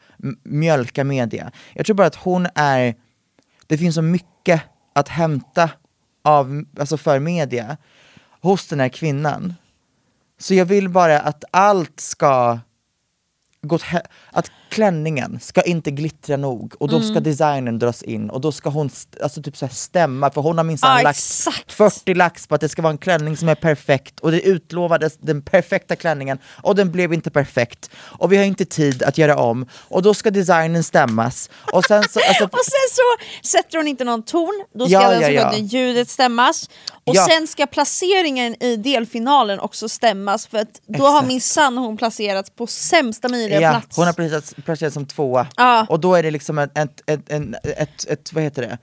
mjölka 0.44 1.04
media. 1.04 1.52
Jag 1.74 1.86
tror 1.86 1.96
bara 1.96 2.08
att 2.08 2.16
hon 2.16 2.48
är, 2.56 2.96
det 3.68 3.78
finns 3.78 3.96
så 3.96 4.02
mycket 4.02 4.62
att 4.94 5.08
hämta 5.08 5.70
av, 6.24 6.64
alltså 6.80 6.98
för 6.98 7.20
media 7.20 7.78
hos 8.44 8.68
den 8.68 8.80
här 8.80 8.90
kvinnan. 8.90 9.54
Så 10.38 10.54
jag 10.54 10.66
vill 10.66 10.90
bara 10.90 11.20
att 11.20 11.44
allt 11.52 12.00
ska 12.00 12.60
gått 13.62 13.84
att 14.32 14.52
klänningen 14.74 15.40
ska 15.42 15.62
inte 15.62 15.92
glittra 15.92 16.38
nog 16.38 16.74
och 16.80 16.88
då 16.90 17.00
ska 17.02 17.12
Mm. 17.12 17.24
designen 17.24 17.80
dras 17.80 18.04
in 18.04 18.30
och 18.30 18.42
då 18.42 18.52
ska 18.52 18.70
hon 18.70 18.90
alltså 19.24 19.42
typ 19.42 19.58
så 19.58 19.66
här 19.66 19.74
stämma 19.74 20.32
för 20.32 20.42
hon 20.42 20.58
har 20.58 20.64
minsann 20.64 20.98
Ja, 20.98 21.04
lagt 21.04 21.18
exakt. 21.20 21.72
40 21.72 22.14
lax 22.14 22.48
på 22.48 22.56
att 22.56 22.62
det 22.62 22.70
ska 22.70 22.82
vara 22.82 22.92
en 22.92 22.98
klänning 22.98 23.38
som 23.38 23.50
är 23.50 23.56
perfekt 23.56 24.20
och 24.20 24.32
det 24.32 24.42
utlovades 24.42 25.18
den 25.18 25.42
perfekta 25.42 25.96
klänningen 25.96 26.38
och 26.64 26.76
den 26.76 26.92
blev 26.92 27.14
inte 27.14 27.32
perfekt 27.32 27.90
och 27.96 28.32
vi 28.32 28.38
har 28.38 28.44
inte 28.44 28.66
tid 28.66 29.04
att 29.04 29.18
göra 29.18 29.36
om 29.38 29.66
och 29.74 30.02
då 30.02 30.14
ska 30.14 30.32
designen 30.32 30.84
stämmas 30.84 31.50
och 31.74 31.84
sen 31.86 32.04
så, 32.04 32.20
alltså, 32.28 32.44
Och 32.52 32.66
sen 32.66 32.90
så 32.92 33.48
sätter 33.48 33.78
hon 33.78 33.88
inte 33.88 34.04
någon 34.04 34.24
ton, 34.24 34.64
då 34.74 34.86
ska 34.86 34.94
Ja, 34.94 35.10
den 35.10 35.22
ja, 35.22 35.30
ja. 35.30 35.58
ljudet 35.58 36.10
stämmas. 36.10 36.70
Och 37.06 37.16
Ja. 37.16 37.28
sen 37.30 37.48
ska 37.48 37.66
placeringen 37.66 38.64
i 38.64 38.76
delfinalen 38.76 39.60
också 39.60 39.90
stämmas 39.90 40.48
för 40.48 40.58
att 40.58 40.82
då 40.88 41.04
har 41.04 41.10
Exakt. 41.18 41.28
minsann 41.28 41.78
hon 41.78 41.98
placerats 41.98 42.50
på 42.50 42.68
sämsta 42.68 43.30
möjliga 43.30 43.62
ja, 43.62 43.72
plats. 43.72 43.98
hon 43.98 44.06
har 44.06 44.14
placerats, 44.14 44.54
placerats 44.66 44.94
som 44.94 45.06
tvåa 45.06 45.48
Ja. 45.58 45.86
och 45.90 46.00
då 46.00 46.16
är 46.16 46.24
det 46.24 46.32
liksom 46.32 46.58
ett, 46.60 46.78
ett, 46.78 47.10
ett, 47.10 47.30
ett, 47.64 48.06
ett, 48.10 48.34
vad 48.34 48.44
heter 48.44 48.62
det, 48.62 48.78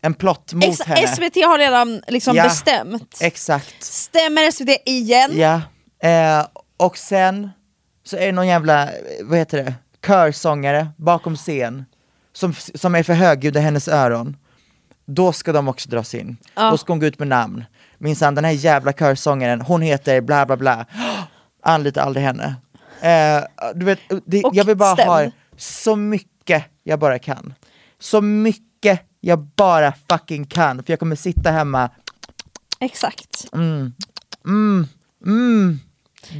en 0.00 0.14
plott 0.14 0.52
mot 0.52 0.64
Ex- 0.64 0.82
henne. 0.82 1.06
SVT 1.06 1.44
har 1.44 1.58
redan 1.58 2.02
liksom 2.08 2.36
Ja. 2.36 2.42
bestämt. 2.44 3.18
Exakt. 3.20 3.82
Stämmer 3.84 4.50
SVT 4.50 4.82
igen? 4.88 5.30
Ja, 5.34 5.60
eh, 6.08 6.46
och 6.76 6.98
sen 6.98 7.50
så 8.04 8.16
är 8.16 8.26
det 8.26 8.32
någon 8.32 8.46
jävla, 8.46 8.88
vad 9.22 9.38
heter 9.38 9.64
det, 9.64 9.74
körsångare 10.06 10.88
bakom 10.96 11.36
scen 11.36 11.84
som, 12.32 12.54
som 12.74 12.94
är 12.94 13.02
för 13.02 13.12
högljudd 13.14 13.56
i 13.56 13.60
hennes 13.60 13.88
öron. 13.88 14.36
Då 15.06 15.32
ska 15.32 15.52
de 15.52 15.68
också 15.68 15.88
dras 15.88 16.14
in. 16.14 16.36
Då 16.54 16.78
ska 16.78 16.92
hon 16.92 17.00
gå 17.00 17.06
ut 17.06 17.18
med 17.18 17.28
namn. 17.28 17.64
Minsann 17.98 18.34
den 18.34 18.44
här 18.44 18.52
jävla 18.52 18.92
körsångaren, 18.92 19.60
hon 19.60 19.82
heter 19.82 20.20
bla 20.20 20.46
bla 20.46 20.56
bla. 20.56 20.86
Anlita 21.62 22.02
aldrig 22.02 22.26
henne. 22.26 22.54
Eh, 23.00 23.44
du 23.74 23.84
vet, 23.86 23.98
det, 24.26 24.44
Och 24.44 24.54
jag 24.54 24.64
vill 24.64 24.76
bara 24.76 24.88
ha 24.88 25.18
stämd. 25.20 25.32
så 25.56 25.96
mycket 25.96 26.64
jag 26.82 26.98
bara 26.98 27.18
kan. 27.18 27.54
Så 27.98 28.20
mycket 28.20 29.00
jag 29.20 29.38
bara 29.38 29.92
fucking 30.10 30.44
kan. 30.46 30.82
För 30.84 30.92
jag 30.92 30.98
kommer 31.00 31.16
sitta 31.16 31.50
hemma 31.50 31.90
Exakt. 32.80 33.46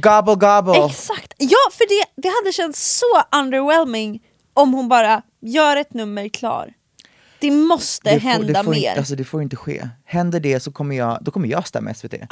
Gobble 0.01 0.35
gobble. 0.35 0.85
Exakt. 0.85 1.33
Ja, 1.37 1.57
för 1.71 1.87
det, 1.89 2.21
det 2.21 2.27
hade 2.27 2.51
känts 2.53 2.97
så 2.99 3.37
underwhelming 3.39 4.21
om 4.53 4.73
hon 4.73 4.89
bara 4.89 5.21
gör 5.41 5.77
ett 5.77 5.93
nummer 5.93 6.29
klar. 6.29 6.73
Det 7.39 7.51
måste 7.51 8.09
Det 8.13 8.19
får- 8.19 8.27
hända 8.29 8.47
det 8.47 8.63
får 8.63 8.71
mer. 8.71 8.77
Inte, 8.89 8.99
alltså 8.99 9.15
det 9.15 9.23
får 9.23 9.41
inte 9.41 9.55
ske. 9.55 9.89
Händer 10.05 10.39
det 10.39 10.59
så 10.59 10.71
kommer 10.71 10.95
jag, 10.95 11.17
då 11.21 11.31
kommer 11.31 11.47
jag 11.47 11.67
stämma 11.67 11.93
SVT. 11.93 12.13
ja, 12.13 12.17
Men 12.19 12.27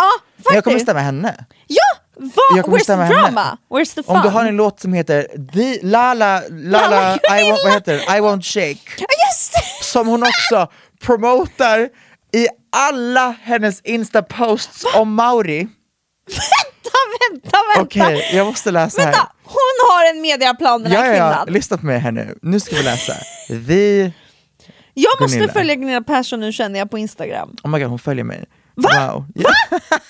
jag 0.56 0.64
kommer 0.64 0.74
faktiskt. 0.76 0.86
stämma 0.86 1.00
henne. 1.00 1.46
Ja! 1.68 2.03
Kommer 2.16 2.64
Where's 2.78 2.86
the 2.86 2.94
drama? 2.96 3.42
henne. 3.42 3.58
Where's 3.70 3.96
the 3.96 4.04
fun? 4.04 4.16
Om 4.16 4.22
du 4.24 4.30
har 4.30 4.46
en 4.46 4.56
låt 4.56 4.80
som 4.80 4.94
heter 4.94 5.28
The, 5.54 5.80
Lala, 5.88 6.42
Lala, 6.50 6.90
Lala 6.90 7.16
I, 7.16 7.20
Gunilla. 7.44 7.58
vad 7.64 7.74
heter? 7.74 7.96
I 7.96 8.20
won't 8.22 8.42
shake. 8.44 9.06
Som 9.82 10.08
hon 10.08 10.24
också 10.24 10.68
promotar 11.02 11.90
i 12.34 12.48
alla 12.72 13.36
hennes 13.44 13.82
Insta-posts 13.82 14.86
om 14.96 15.14
Mauri. 15.16 15.58
Vänta, 16.28 16.98
vänta, 17.32 17.58
vänta! 17.76 17.82
Okej, 17.82 18.30
jag 18.34 18.46
måste 18.48 18.72
läsa 18.72 19.02
här. 19.02 19.08
Vänta, 19.12 19.32
hon 19.44 19.90
har 19.90 20.10
en 20.12 20.22
mediaplan 20.22 20.84
den 20.84 20.92
här 20.92 21.06
Ja, 21.06 21.12
ja, 21.12 21.16
ja, 21.18 21.30
kvinnan. 21.32 21.48
lyssna 21.54 21.78
på 21.78 21.86
mig 21.86 22.00
här 22.00 22.12
nu. 22.12 22.38
Nu 22.42 22.60
ska 22.60 22.76
vi 22.76 22.84
läsa. 22.84 23.14
The... 23.68 24.12
Jag 24.94 25.22
måste 25.22 25.38
Gunilla. 25.38 25.54
följa 25.54 25.76
Gunilla 25.76 26.02
Persson 26.02 26.40
nu 26.40 26.52
känner 26.52 26.80
jag 26.80 26.92
på 26.92 26.98
Instagram. 26.98 27.56
Oh 27.64 27.70
my 27.72 27.80
god, 27.80 27.90
hon 27.90 28.00
följer 28.00 28.24
mig. 28.24 28.46
Va? 28.76 28.90
Wow. 29.14 29.26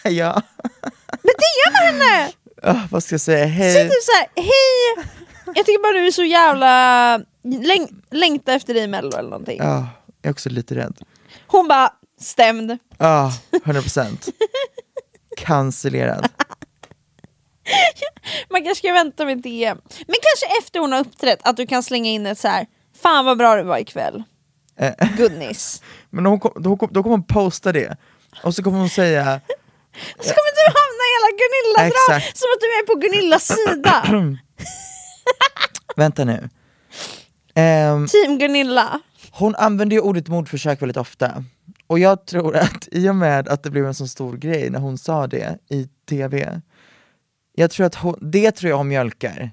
Ja. 0.04 0.10
ja. 0.10 0.42
Men 1.24 1.34
DMa 1.34 1.86
henne! 1.86 2.32
Ah, 2.62 2.88
vad 2.92 3.04
ska 3.04 3.14
jag 3.14 3.22
säga? 3.22 3.46
Hej. 3.46 3.74
Säg 3.74 3.84
typ 3.90 4.04
såhär, 4.04 4.28
hej! 4.36 5.06
Jag 5.56 5.66
tycker 5.66 5.82
bara 5.84 5.94
du 6.02 6.08
är 6.08 6.12
så 6.12 6.24
jävla... 6.24 7.20
Läng 7.44 7.88
längta 8.12 8.54
efter 8.54 8.74
dig 8.74 8.84
i 8.84 8.88
mello 8.88 9.18
eller 9.18 9.30
någonting. 9.30 9.58
Ja, 9.62 9.88
jag 10.22 10.30
är 10.30 10.32
också 10.32 10.50
lite 10.50 10.76
rädd. 10.76 10.98
Hon 11.48 11.68
bara, 11.68 11.94
stämd. 12.20 12.78
Ja, 12.98 13.32
100%. 13.52 14.30
Cancellerad. 15.38 16.30
Man 18.50 18.64
kanske 18.64 18.76
ska 18.88 18.94
vänta 18.94 19.26
med 19.26 19.42
DM. 19.42 19.78
Men 19.88 20.16
kanske 20.22 20.60
efter 20.60 20.80
hon 20.80 20.92
har 20.92 21.00
uppträtt, 21.00 21.40
att 21.44 21.58
du 21.58 21.68
kan 21.68 21.84
slänga 21.84 22.10
in 22.10 22.26
ett 22.26 22.40
så 22.40 22.48
här. 22.48 22.66
Fan 23.02 23.26
vad 23.26 23.38
bra 23.38 23.56
det 23.56 23.64
var 23.64 23.78
ikväll. 23.78 24.24
Eh, 24.80 24.94
Goodness. 25.18 25.82
Men 26.10 26.26
hon 26.26 26.40
kom, 26.40 26.64
då, 26.64 26.78
kom, 26.78 26.90
då 26.92 27.04
kommer 27.04 27.16
hon 27.18 27.24
posta 27.24 27.72
det, 27.72 27.98
och 28.44 28.56
så 28.56 28.64
kommer 28.64 28.80
hon 28.80 28.90
säga 28.90 29.42
Så 30.20 30.34
kommer 30.36 30.52
du 30.60 30.66
hamna 30.80 31.04
i 31.10 31.12
hela 31.16 31.32
Gunilla-dra, 31.42 32.16
Exakt. 32.16 32.38
som 32.38 32.48
att 32.56 32.62
du 32.62 32.66
är 32.66 32.86
på 32.86 32.96
Gunillas 32.96 33.48
sida. 33.48 34.04
Vänta 35.96 36.26
nu. 36.26 36.50
Ehm, 37.56 38.08
Team 38.08 38.38
Gunilla. 38.38 39.00
hon 39.32 39.56
använder 39.56 39.96
ju 39.96 40.02
ordet 40.02 40.28
mordförsök 40.28 40.82
väldigt 40.82 40.98
ofta. 40.98 41.44
Och 41.88 42.00
jag 42.00 42.26
tror 42.26 42.56
att 42.56 42.88
i 42.92 43.10
och 43.10 43.16
med 43.16 43.48
att 43.48 43.64
det 43.64 43.70
blev 43.70 43.86
en 43.86 43.96
så 43.96 44.08
stor 44.08 44.38
grej 44.38 44.70
när 44.70 44.80
hon 44.80 44.98
sa 44.98 45.28
det 45.28 45.58
i 45.70 45.88
tv, 46.10 46.62
jag 47.56 47.72
tror 47.72 47.86
att 47.86 47.96
hon, 47.96 48.18
det 48.22 48.52
tror 48.52 48.70
jag 48.70 48.78
hon 48.78 48.88
mjölkar. 48.88 49.52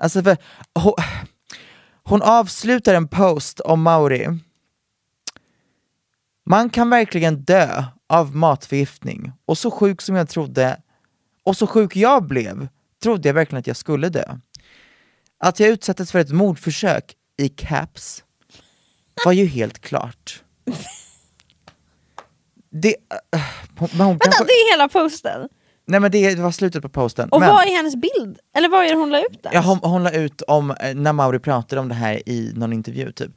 Alltså 0.00 0.22
för, 0.22 0.36
hon, 0.74 0.94
hon 2.04 2.22
avslutar 2.22 2.94
en 2.94 3.08
post 3.08 3.60
om 3.60 3.82
Mauri. 3.82 4.28
Man 6.46 6.70
kan 6.70 6.90
verkligen 6.90 7.42
dö 7.44 7.84
av 8.12 8.36
matförgiftning. 8.36 9.32
Och 9.46 9.58
så 9.58 9.70
sjuk 9.70 10.00
som 10.00 10.16
jag 10.16 10.28
trodde, 10.28 10.80
och 11.44 11.56
så 11.56 11.66
sjuk 11.66 11.96
jag 11.96 12.26
blev, 12.26 12.68
trodde 13.02 13.28
jag 13.28 13.34
verkligen 13.34 13.60
att 13.60 13.66
jag 13.66 13.76
skulle 13.76 14.08
dö. 14.08 14.38
Att 15.38 15.60
jag 15.60 15.68
utsattes 15.68 16.12
för 16.12 16.18
ett 16.18 16.30
mordförsök 16.30 17.14
i 17.38 17.48
caps 17.48 18.24
var 19.24 19.32
ju 19.32 19.46
helt 19.46 19.78
klart. 19.78 20.42
Det, 22.70 22.88
äh, 23.34 23.40
hon, 23.78 23.88
men 23.92 24.06
hon 24.06 24.12
Vänta, 24.12 24.24
kanske, 24.24 24.44
det 24.44 24.52
är 24.52 24.72
hela 24.72 24.88
posten. 24.88 25.48
nej 25.86 26.00
men 26.00 26.10
det 26.10 26.38
var 26.38 26.50
slutet 26.50 26.82
på 26.82 26.88
posten. 26.88 27.28
Och 27.28 27.40
men, 27.40 27.48
vad 27.48 27.66
är 27.66 27.76
hennes 27.76 27.96
bild? 27.96 28.38
Eller 28.56 28.68
vad 28.68 28.84
är 28.84 28.88
det 28.88 28.94
hon 28.94 29.10
la 29.10 29.20
ut 29.20 29.42
där? 29.42 29.50
ja, 29.52 29.60
hon, 29.60 29.78
hon 29.82 30.02
la 30.02 30.10
ut 30.10 30.42
om 30.42 30.70
eh, 30.70 30.94
när 30.94 31.12
Mauri 31.12 31.38
pratade 31.38 31.80
om 31.80 31.88
det 31.88 31.94
här 31.94 32.28
i 32.28 32.52
någon 32.54 32.72
intervju 32.72 33.12
typ. 33.12 33.30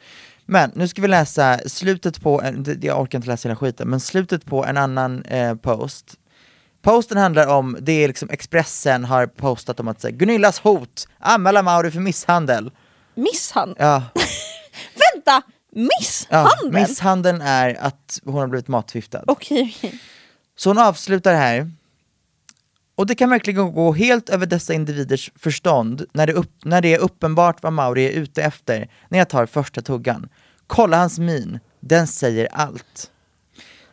Men 0.46 0.72
nu 0.76 0.88
ska 0.88 1.02
vi 1.02 1.08
läsa 1.08 1.60
slutet 1.66 2.22
på, 2.22 2.41
en, 2.41 2.80
jag 2.82 3.02
orkar 3.02 3.18
inte 3.20 3.28
läsa 3.28 3.48
hela 3.50 3.56
skiten, 3.56 3.89
men 3.89 4.00
slutet 4.00 4.46
på 4.46 4.66
en 4.66 4.78
annan 4.78 5.26
eh, 5.26 5.56
post. 5.56 6.14
Posten 6.82 7.18
handlar 7.18 7.48
om, 7.48 7.78
det 7.82 7.91
är 7.91 8.08
liksom 8.08 8.30
Expressen 8.30 9.06
har 9.06 9.28
postat 9.28 9.80
om 9.80 9.88
att 9.88 10.02
säga 10.02 10.12
Gunillas 10.16 10.60
hot, 10.60 11.08
anmäla 11.20 11.64
Mauri 11.64 11.91
för 11.91 12.00
misshandel. 12.00 12.72
Misshandel? 13.16 13.76
Ja, 13.80 14.04
Vänta! 15.14 15.41
ja, 15.76 15.82
Misshandel? 16.00 16.72
misshandeln 16.82 17.41
är 17.41 17.78
att 17.82 18.20
hon 18.26 18.34
har 18.34 18.48
blivit 18.48 18.68
matförgiftad. 18.68 19.24
Okej, 19.28 19.76
okej. 19.78 20.00
Så 20.58 20.70
hon 20.70 20.78
avslutar 20.78 21.34
här. 21.34 21.72
Och 22.96 23.06
det 23.06 23.16
kan 23.16 23.30
verkligen 23.30 23.74
gå 23.74 23.93
helt 23.93 24.30
över 24.30 24.46
dessa 24.46 24.74
individers 24.74 25.32
förstånd 25.36 26.06
när 26.14 26.28
det, 26.28 26.34
upp, 26.34 26.52
när 26.66 26.82
det 26.82 26.93
är 26.93 27.00
uppenbart 27.00 27.64
vad 27.64 27.74
Mauri 27.74 28.06
är 28.06 28.12
ute 28.12 28.43
efter 28.43 28.89
när 29.10 29.20
jag 29.20 29.30
tar 29.30 29.46
första 29.46 29.82
tuggan. 29.82 30.30
Kolla 30.68 30.98
hans 30.98 31.20
min, 31.20 31.60
den 31.80 32.08
säger 32.08 32.48
allt. 32.52 33.12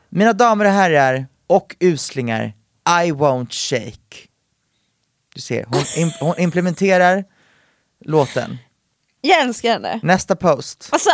Mina 0.08 0.32
damer 0.32 0.64
och 0.64 0.70
herrar 0.70 1.26
och 1.46 1.76
uslingar, 1.80 2.44
I 3.04 3.12
won't 3.12 3.52
shake. 3.52 4.28
Du 5.34 5.40
ser, 5.40 5.64
hon, 5.64 5.84
im, 5.96 6.10
hon 6.20 6.34
implementerar 6.38 7.24
låten. 8.04 8.58
Jag 9.20 9.40
älskar 9.40 9.72
henne. 9.72 10.00
Nästa 10.02 10.36
post. 10.36 10.88
Alltså, 10.92 11.10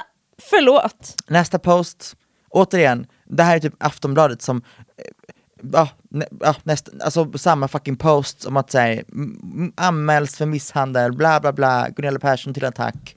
förlåt. 0.50 1.14
Nästa 1.26 1.58
post, 1.58 2.16
återigen, 2.48 3.06
det 3.24 3.42
här 3.42 3.56
är 3.56 3.60
typ 3.60 3.74
Aftonbladet 3.78 4.42
som, 4.42 4.56
eh, 4.56 5.34
ja, 5.72 5.88
nä, 6.10 6.26
ja, 6.40 6.54
näst, 6.62 6.88
alltså 7.00 7.38
samma 7.38 7.68
fucking 7.68 7.96
posts 7.96 8.46
om 8.46 8.56
att 8.56 8.70
säga 8.70 9.02
anmäls 9.76 10.36
för 10.36 10.46
misshandel, 10.46 11.12
bla 11.12 11.40
bla 11.40 11.52
bla, 11.52 11.88
Gunilla 11.88 12.18
Persson 12.18 12.54
till 12.54 12.64
attack. 12.64 13.16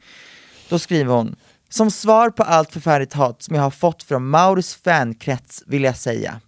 Då 0.69 0.79
skriver 0.79 1.13
hon, 1.13 1.35
Som 1.69 1.91
svar 1.91 2.29
på 2.29 2.43
allt 2.43 2.73
förfärligt 2.73 3.13
hat 3.13 3.43
som 3.43 3.55
jag 3.55 3.63
har 3.63 3.71
fått 3.71 4.03
från 4.03 4.27
Mauris 4.27 4.75
fankrets 4.75 5.63
vill 5.67 5.83
jag 5.83 5.97
säga. 5.97 6.41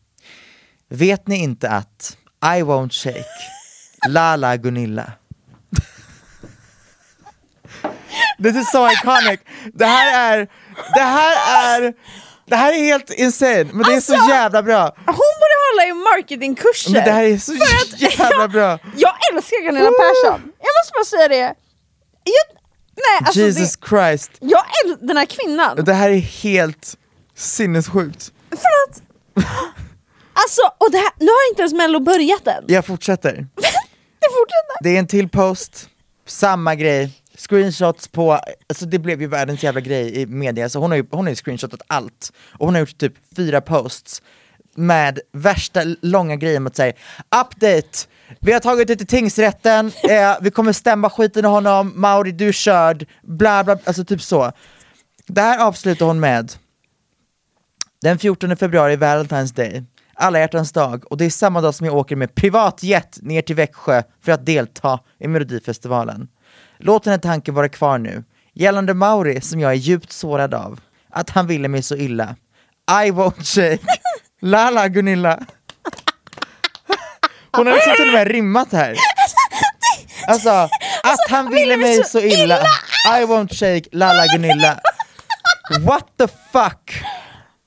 Vet 0.89 1.27
ni 1.27 1.35
inte 1.35 1.69
att 1.69 2.17
I 2.43 2.61
won't 2.61 2.91
shake, 2.91 3.25
Lala 4.09 4.57
Gunilla. 4.57 5.11
This 8.43 8.55
is 8.55 8.71
so 8.71 8.91
iconic. 8.91 9.39
Det 9.73 9.85
här 9.85 10.33
är, 10.33 10.47
det 10.95 11.01
här 11.01 11.81
är, 11.81 11.93
det 12.45 12.55
här 12.55 12.73
är 12.73 12.77
helt 12.83 13.09
insane, 13.09 13.63
men 13.63 13.83
det 13.83 13.93
är 13.93 14.01
så 14.01 14.13
Alltså, 14.13 14.29
jävla 14.29 14.63
bra. 14.63 14.95
Hon 15.05 15.15
borde 15.41 15.55
hålla 15.71 15.87
i 15.89 15.93
marketingkurser. 15.93 16.91
Men 16.91 17.03
det 17.05 17.11
här 17.11 17.23
är 17.23 17.37
så 17.37 17.53
jävla 17.97 18.47
bra. 18.47 18.79
Jag 18.95 19.13
älskar 19.33 19.63
Gunilla 19.65 19.85
Persson, 19.91 20.41
jag 20.59 20.73
måste 20.79 20.91
bara 20.93 21.05
säga 21.05 21.27
det. 21.27 21.55
Jag, 22.25 22.45
nej, 22.95 23.17
alltså 23.25 23.39
Jesus 23.39 23.77
det, 23.77 23.87
Christ. 23.87 24.31
jag 24.39 24.63
älskar 24.85 25.07
den 25.07 25.17
här 25.17 25.25
kvinnan. 25.25 25.83
Det 25.85 25.93
här 25.93 26.09
är 26.09 26.17
helt 26.19 26.97
sinnessjukt. 27.35 28.31
För 28.49 28.57
att, 28.57 29.01
alltså, 30.33 30.61
och 30.77 30.91
det 30.91 30.97
här, 30.97 31.11
nu 31.19 31.25
har 31.27 31.49
inte 31.49 31.61
ens 31.61 31.73
mello 31.73 31.99
börjat 31.99 32.47
än. 32.47 32.63
Jag 32.67 32.85
fortsätter. 32.85 33.31
Det 34.19 34.29
fortsätter. 34.29 34.83
Det 34.83 34.89
är 34.95 34.99
en 34.99 35.07
till 35.07 35.29
post, 35.29 35.89
samma 36.27 36.75
grej, 36.75 37.09
screenshots 37.37 38.07
på, 38.07 38.39
alltså 38.69 38.85
det 38.85 38.99
blev 38.99 39.21
ju 39.21 39.27
världens 39.27 39.63
jävla 39.63 39.81
grej 39.81 40.21
i 40.21 40.25
media, 40.25 40.69
så 40.69 40.79
hon 40.79 40.91
har 40.91 40.97
ju, 40.97 41.05
hon 41.11 41.25
har 41.25 41.29
ju 41.29 41.35
screenshotat 41.35 41.81
allt. 41.87 42.33
Och 42.51 42.65
hon 42.65 42.75
har 42.75 42.79
gjort 42.79 42.97
typ 42.97 43.13
fyra 43.35 43.61
posts 43.61 44.21
med 44.75 45.19
värsta 45.31 45.81
långa 46.01 46.35
grejer 46.35 46.59
mot 46.59 46.75
sig. 46.75 46.95
Update! 47.41 48.07
Vi 48.39 48.53
har 48.53 48.59
tagit 48.59 48.87
det 48.87 48.95
till 48.95 49.07
tingsrätten, 49.07 49.87
eh, 50.09 50.35
vi 50.41 50.51
kommer 50.51 50.73
stämma 50.73 51.09
skiten 51.09 51.45
i 51.45 51.47
honom, 51.47 51.93
Mauri 51.95 52.31
du 52.31 52.47
är 52.47 52.51
körd, 52.51 53.05
bla 53.23 53.63
bla, 53.63 53.77
alltså 53.83 54.05
typ 54.05 54.21
så. 54.21 54.51
Det 55.27 55.41
här 55.41 55.67
avslutar 55.67 56.05
hon 56.05 56.19
med 56.19 56.51
den 58.01 58.17
14 58.19 58.57
februari, 58.57 58.95
Valentine's 58.95 59.55
Day, 59.55 59.83
alla 60.13 60.39
hjärtans 60.39 60.71
dag, 60.71 61.11
och 61.11 61.17
det 61.17 61.25
är 61.25 61.29
samma 61.29 61.61
dag 61.61 61.75
som 61.75 61.85
jag 61.85 61.95
åker 61.95 62.15
med 62.15 62.35
privatjet 62.35 63.19
ner 63.21 63.41
till 63.41 63.55
Växjö 63.55 64.03
för 64.21 64.31
att 64.31 64.45
delta 64.45 64.99
i 65.19 65.27
Melodifestivalen. 65.27 66.27
Låt 66.77 67.03
den 67.03 67.11
här 67.11 67.17
tanken 67.17 67.53
vara 67.53 67.69
kvar 67.69 67.97
nu, 67.97 68.23
gällande 68.53 68.93
Mauri 68.93 69.41
som 69.41 69.59
jag 69.59 69.71
är 69.71 69.75
djupt 69.75 70.11
sårad 70.11 70.53
av, 70.53 70.79
att 71.09 71.29
han 71.29 71.47
ville 71.47 71.67
mig 71.67 71.83
så 71.83 71.95
illa. 71.95 72.35
I 72.89 73.11
won't 73.11 73.43
shake. 73.43 73.83
Lala 74.41 74.87
Gunilla. 74.87 75.39
Hon 77.55 77.67
har 77.67 77.73
liksom 77.73 77.93
till 77.95 78.07
och 78.07 78.13
med 78.13 78.27
rimmat 78.27 78.71
här. 78.71 78.95
Alltså, 80.27 80.49
att 81.03 81.29
han 81.29 81.49
ville 81.51 81.77
mig 81.77 82.03
så 82.03 82.19
illa. 82.19 82.59
I 83.07 83.23
won't 83.25 83.53
shake, 83.53 83.89
Lala 83.91 84.25
Gunilla. 84.27 84.79
What 85.79 86.05
the 86.17 86.27
fuck? 86.27 87.03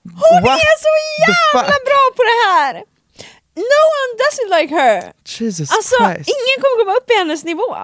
Hon 0.05 0.43
What 0.43 0.59
är 0.61 0.79
så 0.87 0.93
jävla 1.55 1.69
bra 1.69 2.03
på 2.17 2.23
det 2.23 2.39
här! 2.53 2.75
No 3.57 3.81
one 4.01 4.11
doesn't 4.23 4.61
like 4.61 4.75
her! 4.75 5.13
Jesus 5.25 5.71
Alltså, 5.73 5.97
Christ. 5.97 6.29
ingen 6.37 6.57
kommer 6.63 6.85
komma 6.85 6.97
upp 6.97 7.11
i 7.11 7.15
hennes 7.19 7.45
nivå. 7.45 7.77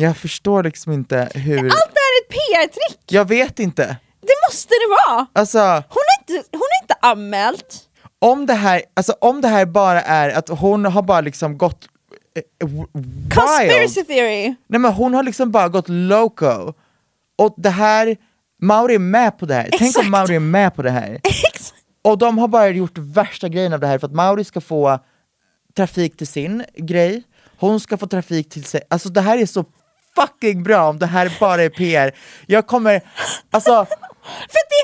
Jag 0.00 0.16
förstår 0.16 0.62
liksom 0.62 0.92
inte 0.92 1.28
hur... 1.34 1.58
Allt 1.58 1.68
det 1.94 2.00
här 2.00 2.12
är 2.18 2.24
ett 2.24 2.28
PR-trick, 2.30 3.00
Jag 3.12 3.24
vet 3.28 3.58
inte. 3.58 3.96
det 4.20 4.34
måste 4.48 4.68
det 4.68 5.12
vara! 5.12 5.26
Alltså, 5.32 5.58
Hon 5.58 6.02
är 6.18 6.20
inte, 6.34 6.48
hon 6.52 6.60
är 6.80 6.84
inte 6.84 6.94
anmält. 7.02 7.76
om 8.18 8.46
det 8.46 8.54
här, 8.54 8.82
alltså 8.96 9.14
om 9.20 9.40
det 9.40 9.48
här 9.48 9.66
bara 9.66 10.02
är 10.02 10.30
att 10.30 10.48
hon 10.48 10.84
har 10.84 11.02
bara 11.02 11.20
liksom 11.20 11.58
gått 11.58 11.88
eh, 12.60 12.68
wild. 12.68 13.34
Conspiracy 13.34 14.04
theory. 14.04 14.54
Nej 14.66 14.80
men 14.80 14.92
hon 14.92 15.14
har 15.14 15.22
liksom 15.22 15.50
bara 15.50 15.68
gått 15.68 15.88
loco. 15.88 16.72
Och 17.38 17.54
det 17.56 17.70
här, 17.70 18.16
Mauri 18.62 18.94
är 18.94 18.98
med 18.98 19.38
på 19.38 19.46
det 19.46 19.54
här. 19.54 19.68
Tänk 19.70 19.82
Exakt. 19.82 20.04
om 20.04 20.10
Mauri 20.10 20.34
är 20.34 20.40
med 20.40 20.74
på 20.74 20.82
det 20.82 20.90
här. 20.90 21.20
Exakt. 21.24 21.74
Och 22.04 22.18
de 22.18 22.38
har 22.38 22.48
bara 22.48 22.68
gjort 22.68 22.98
värsta 22.98 23.48
grejen 23.48 23.72
av 23.72 23.80
det 23.80 23.86
här 23.86 23.98
för 23.98 24.06
att 24.06 24.14
Mauri 24.14 24.44
ska 24.44 24.60
få 24.60 24.98
trafik 25.76 26.16
till 26.16 26.26
sin 26.26 26.64
grej, 26.76 27.22
hon 27.58 27.80
ska 27.80 27.96
få 27.96 28.06
trafik 28.06 28.48
till 28.50 28.64
sig, 28.64 28.80
alltså 28.90 29.08
det 29.08 29.20
här 29.20 29.38
är 29.38 29.46
så 29.46 29.64
fucking 30.20 30.62
bra 30.62 30.88
om 30.88 30.98
det 30.98 31.06
här 31.06 31.32
bara 31.40 31.62
är 31.62 31.68
PR. 31.68 32.14
Jag 32.46 32.66
kommer, 32.66 33.00
alltså, 33.50 33.86
För 34.52 34.62
det, 34.72 34.82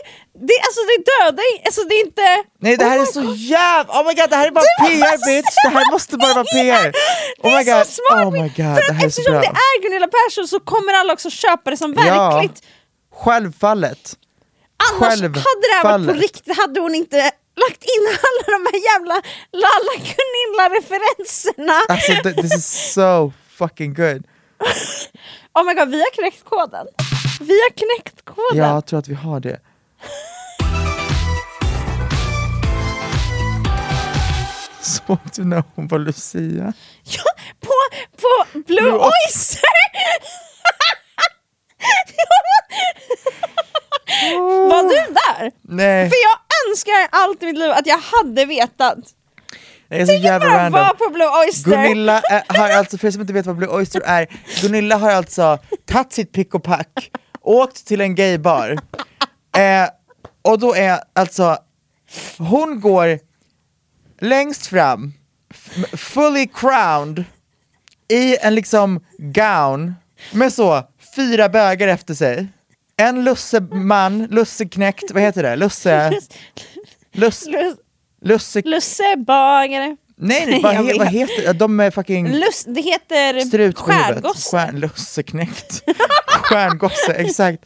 det, 0.49 0.55
alltså 0.67 0.81
det 0.91 1.05
dödar 1.13 1.45
alltså 1.65 1.83
det 1.85 1.95
är 1.95 2.07
inte... 2.07 2.23
nej 2.61 2.77
det 2.77 2.85
här 2.85 2.97
Oh 2.99 3.03
är 3.03 3.07
my 3.07 3.13
så 3.13 3.35
jävla, 3.37 3.93
oh 4.01 4.07
my 4.07 4.15
god 4.15 4.31
det 4.31 4.37
här 4.37 4.47
är 4.47 4.51
bara 4.51 4.65
Det 4.65 4.83
var 4.83 5.11
PR 5.11 5.27
bitch! 5.27 5.55
Det 5.65 5.69
här 5.79 5.91
måste 5.93 6.17
bara 6.17 6.35
vara 6.35 6.45
PR! 6.55 6.93
Det 7.43 7.49
Oh 7.49 7.53
my 7.55 7.61
är 7.71 7.79
god, 7.79 7.87
smart! 7.87 8.25
oh 8.27 8.33
my 8.33 8.49
god, 8.49 8.57
för 8.57 8.87
det 8.89 8.93
här 8.93 8.95
är 8.95 9.01
så 9.01 9.07
eftersom 9.07 9.33
bra. 9.33 9.41
det 9.41 9.47
är 9.69 9.83
Gunilla 9.83 10.09
Persson 10.09 10.49
så 10.49 10.61
kommer 10.61 10.93
alla 10.93 11.13
också 11.13 11.31
köpa 11.31 11.71
det 11.71 11.77
som 11.77 11.95
Ja, 11.99 12.03
verkligt. 12.31 12.63
självfallet. 13.15 14.17
Annars 14.93 15.21
hade 15.21 15.29
det 15.29 15.75
här 15.75 15.83
varit 15.85 15.85
på 15.85 16.13
Självfallet. 16.13 16.23
riktigt, 16.23 16.57
hade 16.57 16.81
hon 16.81 16.95
inte 16.95 17.17
lagt 17.65 17.83
in 17.95 18.05
alla 18.27 18.59
de 18.59 18.61
här 18.73 18.81
jävla 18.93 19.15
Lalla 19.53 19.95
Gunilla-referenserna. 20.11 21.81
Alltså 21.89 22.13
th- 22.13 22.43
this 22.43 22.55
is 22.57 22.93
so 22.93 23.33
fucking 23.59 23.95
good. 23.95 24.23
Oh 25.55 25.65
my 25.65 25.75
god, 25.75 25.89
vi 25.89 25.99
har 26.01 26.11
knäckt 26.15 26.45
koden. 26.45 26.87
Vi 27.41 27.61
har 27.61 27.71
knäckt 27.71 28.25
koden. 28.25 28.59
Jag 28.59 28.87
tror 28.87 28.99
att 28.99 29.09
vi 29.09 29.15
har 29.15 29.41
det. 29.41 29.61
Såg 34.81 35.19
du 35.37 35.45
när 35.45 35.65
hon 35.75 35.89
var 35.89 35.99
Lucia? 35.99 36.73
Ja, 37.05 37.23
på, 37.61 37.73
på 38.21 38.59
Blue, 38.67 38.93
Oy- 38.93 38.99
Oyster! 38.99 39.61
Var 44.71 44.83
du 44.83 45.13
där? 45.15 45.53
Nej, 45.63 46.11
För 46.11 46.17
jag 46.17 46.39
önskar 46.71 47.09
allt 47.13 47.43
i 47.43 47.47
mitt 47.47 47.59
liv 47.59 47.71
att 47.71 47.87
jag 47.87 47.99
hade 47.99 48.45
vetat. 48.45 48.99
Det 49.95 50.03
är 50.03 50.07
så 50.07 50.13
jävla 50.13 50.49
random. 50.49 50.73
var 50.73 50.95
på 50.95 51.11
Blue 51.15 51.29
Oyster. 51.47 51.71
Gunilla 51.71 52.21
är, 52.21 52.59
har 52.59 52.71
alltså, 52.71 52.99
för 52.99 53.07
er 53.07 53.11
som 53.11 53.21
inte 53.21 53.33
vet 53.33 53.47
vad 53.47 53.57
Blue 53.57 53.69
Oyster 53.71 54.01
är, 54.05 54.27
Gunilla 54.63 54.97
har 54.97 55.11
alltså 55.11 55.59
tagit 55.87 56.13
sitt 56.13 56.33
pick 56.33 56.55
och 56.55 56.63
pack, 56.63 57.11
åkt 57.41 57.87
till 57.87 58.01
en 58.01 58.15
gaybar, 58.15 58.79
eh, 59.57 59.89
och 60.43 60.59
då 60.59 60.75
är 60.75 61.01
alltså, 61.13 61.59
hon 62.39 62.81
går 62.81 63.19
längst 64.21 64.67
fram, 64.67 65.13
fully 65.97 66.47
crowned, 66.55 67.25
i 68.09 68.37
en 68.37 68.55
liksom 68.55 69.05
gown, 69.19 69.95
med 70.33 70.53
så 70.53 70.83
fyra 71.17 71.49
bögar 71.49 71.89
efter 71.89 72.15
sig. 72.15 72.47
En 72.97 73.25
lusseman, 73.25 74.27
lusseknäckt, 74.31 75.11
vad 75.11 75.23
heter 75.23 75.43
det? 75.43 75.57
Lusse... 75.57 76.13
Lus, 77.13 77.47
Lus- 77.47 77.77
lusse... 78.25 78.63
Lussebagare. 78.65 79.97
Nej, 80.17 80.47
nej 80.51 80.63
vad, 80.63 80.75
he, 80.75 80.99
vad 80.99 81.07
heter? 81.09 81.55
De 81.55 81.81
är 81.81 81.91
fucking... 81.91 82.33
Lus, 82.33 82.65
det 82.67 82.81
heter 82.81 83.73
stjärngosse. 83.75 84.51
Stjärn, 84.57 84.81
lusseknäckt. 84.81 85.83
Stjärngosse, 86.27 87.13
exakt. 87.13 87.65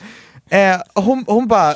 Eh, 0.51 0.81
hon, 0.95 1.25
hon 1.27 1.49
bara 1.49 1.75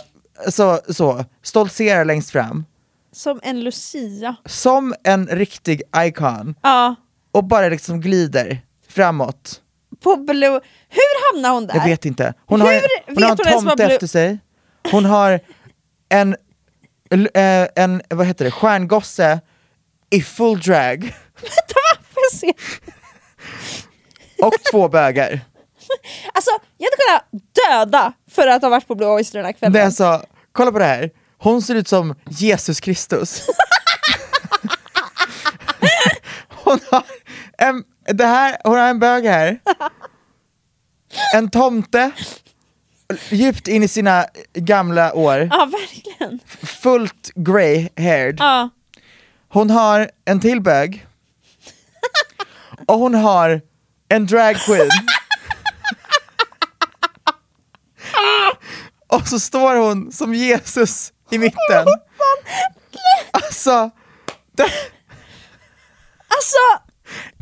så, 0.49 0.81
så, 0.89 1.25
stoltserar 1.43 2.05
längst 2.05 2.31
fram, 2.31 2.65
Som 3.13 3.41
en 3.43 3.65
Lucia. 3.65 4.37
som 4.47 4.95
en 5.05 5.27
riktig 5.27 5.83
icon, 5.97 6.55
Ja, 6.63 6.95
och 7.33 7.45
bara 7.45 7.69
liksom 7.69 8.01
glider 8.01 8.61
framåt. 8.89 9.61
på 10.03 10.17
Blue. 10.17 10.61
Hur 10.89 11.33
hamnar 11.33 11.51
hon 11.51 11.67
där? 11.67 11.75
Jag 11.75 11.85
vet 11.85 12.05
inte. 12.05 12.35
Hon 12.47 12.61
har, 12.61 12.73
Hur 12.73 13.15
hon 13.15 13.23
har 13.23 13.31
en 13.31 13.37
hon 13.39 13.47
ens 13.47 13.65
vad 13.65 13.79
tomte 13.79 13.85
efter 13.85 14.07
sig, 14.07 14.39
hon 14.91 15.05
har 15.05 15.41
en, 16.09 16.37
en 17.75 18.03
vad 18.11 18.27
heter 18.27 18.45
det, 18.45 18.51
stjärngosse 18.51 19.41
i 20.11 20.23
full 20.23 20.61
drag, 20.61 21.01
Vänta, 21.35 21.75
varför 21.97 22.37
ser 22.37 22.55
och 24.43 24.55
två 24.71 24.89
bögar. 24.89 25.41
Alltså, 26.35 26.51
jag 26.79 26.87
hade 26.87 26.97
kunnat 26.97 27.25
döda 27.69 28.13
för 28.31 28.47
att 28.47 28.63
ha 28.63 28.69
varit 28.69 28.87
på 28.89 28.95
Blue 28.95 29.09
Oyster 29.09 29.39
den 29.39 29.47
här 29.47 29.53
kvällen. 29.53 29.81
Är 29.81 29.85
alltså, 29.85 30.23
kolla 30.53 30.73
på 30.73 30.79
det 30.79 30.85
här, 30.85 31.11
hon 31.39 31.63
ser 31.63 31.75
ut 31.75 31.89
som 31.89 32.15
Jesus 32.29 32.81
Kristus. 32.81 33.47
hon, 36.49 36.81
har 36.91 37.05
en, 37.59 37.85
det 38.07 38.27
här, 38.27 38.57
hon 38.65 38.79
har 38.79 38.89
en 38.89 38.99
bög 38.99 39.27
här, 39.27 39.61
en 41.35 41.51
tomte, 41.51 42.11
djupt 43.31 43.69
in 43.69 43.83
i 43.83 43.89
sina 43.89 44.27
gamla 44.55 45.13
år, 45.15 45.49
Ja, 45.51 45.69
verkligen. 45.73 46.41
fullt 46.83 47.31
grey 47.35 47.89
haired. 47.97 48.37
Ja. 48.39 48.71
Hon 49.49 49.71
har 49.71 50.11
en 50.25 50.41
till 50.41 50.61
bög, 50.61 51.07
och 52.87 52.99
hon 52.99 53.15
har 53.15 53.61
en 54.09 54.27
drag 54.27 54.57
queen. 54.57 54.89
Och 59.09 59.29
så 59.29 59.41
står 59.41 59.75
hon 59.77 60.13
som 60.13 60.35
Jesus 60.35 61.13
i 61.31 61.39
mitten. 61.39 61.87
Alltså, 63.31 63.91
det, 64.57 64.63
Alltså, 66.29 66.92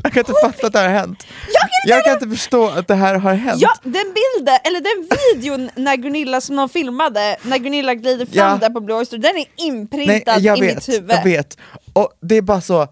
jag 0.03 0.13
kan 0.13 0.19
inte 0.19 0.33
fatta 0.43 0.67
att 0.67 0.73
det 0.73 0.79
här 0.79 0.89
har 0.89 0.95
hänt. 0.99 1.27
jag 1.53 1.61
kan 1.61 1.69
Jag 1.85 2.03
kan 2.03 2.13
inte 2.13 2.29
förstå 2.29 2.67
att 2.69 2.87
det 2.87 2.95
här 2.95 3.15
har 3.15 3.33
hänt. 3.33 3.61
Ja, 3.61 3.73
den 3.83 3.91
bilden, 3.91 4.57
eller 4.63 4.81
den 4.81 5.07
videon 5.35 5.69
när 5.85 5.95
Gunilla 5.95 6.41
som 6.41 6.55
de 6.55 6.69
filmade, 6.69 7.37
när 7.43 7.57
Gunilla 7.57 7.93
glider 7.93 8.25
fram 8.25 8.33
Ja. 8.35 8.57
där 8.61 8.69
på 8.69 8.79
Blue 8.79 8.97
Oyster, 8.97 9.17
den 9.17 9.29
är 9.31 9.33
Nej, 9.35 9.51
inprintad 9.55 10.41
jag 10.41 10.57
i 10.57 10.61
vet, 10.61 10.75
mitt 10.75 10.89
huvud. 10.89 11.11
jag 11.11 11.23
vet. 11.23 11.57
Och 11.93 12.09
det 12.21 12.35
är 12.35 12.41
bara 12.41 12.61
så, 12.61 12.87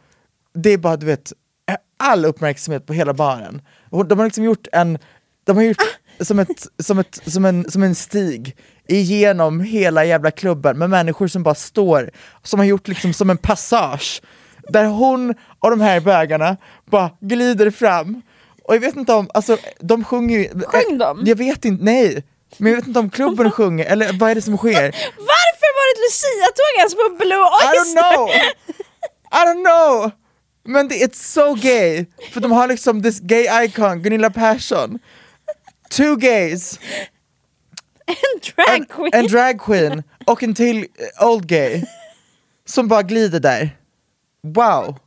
det 0.54 0.70
är 0.70 0.78
bara 0.78 0.98
du 0.98 1.06
vet, 1.06 1.34
all 2.00 2.26
uppmärksamhet 2.26 2.86
på 2.86 2.94
hela 2.94 3.14
baren. 3.14 3.62
De 4.08 4.20
har 4.20 4.26
liksom 4.26 4.44
gjort 4.44 4.68
en, 4.72 4.98
de 5.46 5.58
har 5.58 5.64
gjort 5.64 5.78
som, 6.22 6.40
ett, 6.40 6.68
som, 6.80 7.00
ett, 7.00 7.20
som, 7.26 7.46
en, 7.46 7.72
som 7.72 7.84
en 7.84 7.96
stig 7.96 8.58
igenom 8.88 9.60
hela 9.60 10.06
jävla 10.06 10.32
klubben 10.32 10.78
med 10.78 10.90
människor 10.90 11.28
som 11.28 11.44
bara 11.44 11.56
står, 11.56 12.12
som 12.44 12.60
har 12.60 12.66
gjort 12.66 12.88
liksom 12.88 13.14
som 13.14 13.30
en 13.30 13.38
passage. 13.38 14.22
Där 14.70 14.86
hon 14.86 15.36
och 15.60 15.70
de 15.70 15.82
här 15.82 16.00
bögarna 16.00 16.58
bara 16.86 17.12
glider 17.22 17.72
fram. 17.72 18.22
Och 18.64 18.76
jag 18.76 18.80
vet 18.80 18.96
inte 18.96 19.14
om, 19.14 19.30
alltså 19.34 19.58
de 19.80 20.04
sjunger 20.04 20.40
ju... 20.40 20.50
Sjöng 20.66 20.98
de? 20.98 21.22
Jag 21.26 21.36
vet 21.36 21.66
inte, 21.66 21.84
nej. 21.84 22.24
Men 22.58 22.72
jag 22.72 22.78
vet 22.78 22.88
inte 22.88 23.00
om 23.00 23.10
klubben 23.10 23.52
sjunger, 23.52 23.86
eller 23.86 24.14
vad 24.20 24.32
är 24.32 24.36
det 24.36 24.42
som 24.42 24.58
sker? 24.58 24.72
Varför 25.18 25.70
var 25.78 25.86
det 25.88 25.94
ett 25.94 26.06
Lucia-tåg 26.06 26.80
ens 26.80 26.96
på 26.96 27.26
Blue 27.26 27.38
I 27.38 27.66
don't 27.66 27.80
Oyster? 27.80 28.16
know! 28.16 28.30
I 29.32 29.46
don't 29.46 29.64
know! 29.66 30.12
Men 30.66 30.88
det 30.88 31.04
är 31.04 31.10
so 31.14 31.54
gay, 31.54 32.06
för 32.32 32.42
de 32.42 32.52
har 32.52 32.68
liksom 32.68 33.04
this 33.04 33.20
gay 33.20 33.66
icon, 33.66 34.02
Gunilla 34.02 34.30
Persson. 34.30 35.00
Two 35.90 36.16
gays, 36.16 36.80
En 38.06 38.16
drag 38.56 38.76
en, 38.78 38.86
queen. 38.86 39.10
en 39.14 39.28
drag 39.28 39.62
queen 39.62 40.04
och 40.26 40.44
en 40.44 40.56
till 40.56 40.78
eh, 41.20 41.28
old 41.28 41.48
gay. 41.48 41.84
Som 42.66 42.88
bara 42.88 43.02
glider 43.02 43.40
där. 43.40 43.78
Wow! 44.42 45.00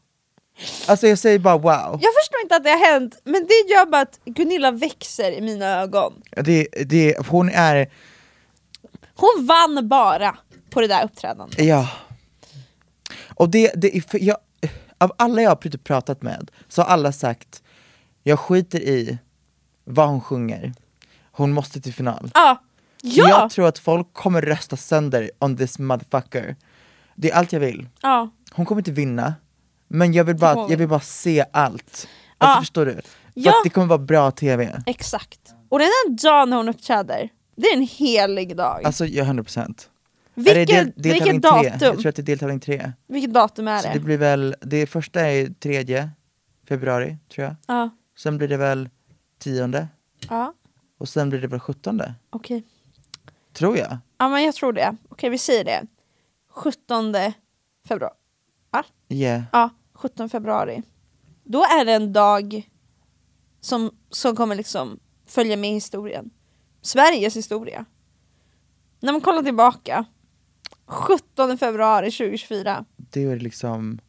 Alltså 0.88 1.06
jag 1.06 1.18
säger 1.18 1.38
bara 1.38 1.56
wow. 1.58 1.98
Jag 2.02 2.14
förstår 2.22 2.40
inte 2.42 2.56
att 2.56 2.64
det 2.64 2.70
har 2.70 2.92
hänt, 2.92 3.20
men 3.24 3.46
det 3.46 3.72
gör 3.74 3.86
bara 3.86 4.02
att 4.02 4.20
Gunilla 4.24 4.70
växer 4.70 5.30
i 5.32 5.40
mina 5.40 5.66
ögon. 5.80 6.22
Det, 6.44 6.68
det, 6.86 7.26
hon 7.28 7.48
är, 7.48 7.90
Hon 9.16 9.46
vann 9.46 9.88
bara 9.88 10.36
på 10.70 10.80
det 10.80 10.86
där 10.86 11.04
uppträdandet. 11.04 11.60
ja. 11.60 11.88
Och 13.34 13.48
det, 13.48 13.72
det 13.76 13.96
är 13.96 14.00
för 14.00 14.18
jag, 14.18 14.36
av 14.98 15.12
alla 15.18 15.42
jag 15.42 15.50
har 15.50 15.56
pr- 15.56 15.78
pratat 15.78 16.22
med 16.22 16.50
så 16.68 16.82
har 16.82 16.88
alla 16.88 17.12
sagt, 17.12 17.62
jag 18.22 18.38
skiter 18.40 18.80
i 18.80 19.18
vad 19.84 20.08
hon 20.08 20.20
sjunger. 20.20 20.72
Hon 21.32 21.52
måste 21.52 21.80
till 21.80 21.94
final. 21.94 22.30
Ja, 22.34 22.62
ja, 23.02 23.28
Jag 23.28 23.50
tror 23.50 23.68
att 23.68 23.78
folk 23.78 24.12
kommer 24.12 24.42
rösta 24.42 24.76
sönder 24.76 25.30
on 25.38 25.56
this 25.56 25.78
motherfucker. 25.78 26.56
Det 27.14 27.30
är 27.30 27.36
allt 27.36 27.52
jag 27.52 27.60
vill. 27.60 27.88
ja. 28.02 28.30
Hon 28.54 28.66
kommer 28.66 28.80
inte 28.80 28.92
vinna, 28.92 29.34
men 29.88 30.12
jag 30.12 30.24
vill 30.24 30.36
bara, 30.36 30.70
jag 30.70 30.76
vill 30.76 30.88
bara 30.88 31.00
se 31.00 31.44
allt. 31.52 32.08
Alltså 32.38 32.56
Ja. 32.56 32.56
förstår 32.60 32.86
du? 32.86 32.92
För 32.92 33.02
Ja. 33.34 33.50
att 33.50 33.64
det 33.64 33.70
kommer 33.70 33.86
vara 33.86 33.98
bra 33.98 34.30
TV. 34.30 34.82
exakt. 34.86 35.54
Och 35.68 35.78
den 35.78 35.86
här 35.86 36.10
dagen 36.22 36.50
när 36.50 36.56
hon 36.56 36.68
uppträder, 36.68 37.28
det 37.56 37.66
är 37.66 37.76
en 37.76 37.82
helig 37.86 38.56
dag. 38.56 38.84
Alltså 38.84 39.06
ja, 39.06 39.24
100%. 39.24 39.88
vilket, 40.34 40.56
är 40.56 40.58
det 40.60 40.64
del, 40.64 40.92
vilket 40.96 41.24
tre? 41.28 41.38
datum? 41.38 41.70
Jag 41.80 41.98
tror 41.98 42.06
att 42.08 42.16
det 42.16 42.22
är 42.22 42.24
deltävling 42.24 42.60
tre. 42.60 42.92
Vilket 43.06 43.32
datum 43.34 43.68
är 43.68 43.78
Så 43.78 43.88
det? 43.88 43.94
det 43.94 44.00
blir 44.00 44.16
väl, 44.18 44.54
det 44.60 44.86
första 44.86 45.20
är 45.20 45.46
tredje 45.60 46.10
februari 46.68 47.16
tror 47.34 47.44
jag. 47.46 47.56
Ja, 47.66 47.90
Sen 48.18 48.38
blir 48.38 48.48
det 48.48 48.56
väl 48.56 48.88
tionde 49.38 49.88
ja 50.28 50.54
och 50.98 51.08
sen 51.08 51.28
blir 51.28 51.40
det 51.40 51.46
väl 51.46 51.60
sjuttonde. 51.60 52.14
okej. 52.30 52.64
Tror 53.52 53.78
jag. 53.78 53.98
Ja 54.18 54.28
men 54.28 54.42
jag 54.42 54.54
tror 54.54 54.72
det. 54.72 54.96
Okej 55.08 55.30
vi 55.30 55.38
säger 55.38 55.64
det. 55.64 55.86
17 56.50 57.14
februari. 57.88 58.12
Yeah. 59.08 59.42
Ja, 59.52 59.70
17 59.94 60.28
februari. 60.28 60.82
Då 61.44 61.62
är 61.64 61.84
det 61.84 61.92
en 61.92 62.12
dag 62.12 62.70
som, 63.60 63.90
som 64.10 64.36
kommer 64.36 64.54
liksom 64.56 64.98
följa 65.26 65.56
med 65.56 65.70
historien. 65.70 66.30
Sveriges 66.82 67.36
historia. 67.36 67.84
När 69.00 69.12
man 69.12 69.20
kollar 69.20 69.42
tillbaka. 69.42 70.04
17 70.86 71.58
februari 71.58 72.10
2024. 72.10 72.84
Det 72.96 73.24
är 73.24 73.36
liksom 73.38 74.00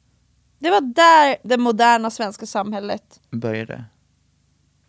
Det 0.60 0.70
var 0.70 0.82
där 0.82 1.38
det 1.44 1.58
moderna 1.58 2.10
svenska 2.10 2.46
samhället 2.46 3.20
började. 3.32 3.86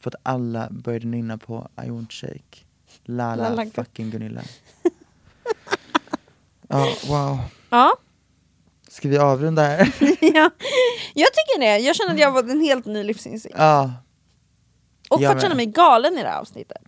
För 0.01 0.11
att 0.11 0.21
alla 0.23 0.69
började 0.71 1.07
nynna 1.07 1.39
på 1.39 1.69
I 1.77 1.81
won't 1.89 2.11
shake. 2.13 2.65
Lala 3.05 3.49
Lala- 3.51 3.71
fucking 3.75 4.11
Gunilla. 4.11 4.43
Ja, 6.69 6.89
wow. 7.09 7.39
Ja, 7.71 7.97
Ska 8.95 9.09
vi 9.09 9.19
avrunda 9.19 9.63
här? 9.63 9.79
ja, 10.21 10.51
jag 11.15 11.29
tycker 11.33 11.61
det. 11.61 11.79
Jag 11.79 11.97
känner 11.97 12.15
att 12.15 12.21
jag 12.21 12.33
fått 12.35 12.51
en 12.51 12.61
helt 12.61 12.87
ny 12.87 13.03
livsinsikt. 13.03 13.55
ja, 13.59 13.93
Och 15.11 15.23
jag 15.23 15.33
fått 15.33 15.43
känna 15.43 15.55
mig 15.55 15.67
galen 15.67 16.19
i 16.19 16.23
det 16.23 16.29
här 16.29 16.41
avsnittet. 16.41 16.83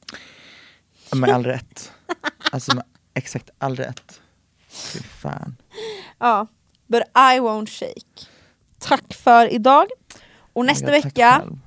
med 1.12 1.30
all 1.30 1.44
rätt. 1.44 1.92
Alltså 2.52 2.74
med 2.74 2.84
exakt 3.14 3.50
all 3.58 3.76
rätt. 3.76 4.20
Fy 4.68 4.98
fan. 5.02 5.56
Ja, 6.18 6.46
but 6.86 7.02
I 7.02 7.38
won't 7.40 7.66
shake. 7.66 8.30
Tack 8.78 9.14
för 9.14 9.52
idag. 9.52 9.86
Och 10.52 10.66
nästa 10.66 10.86
tack 10.86 11.04
vecka, 11.04 11.38
själv. 11.40 11.58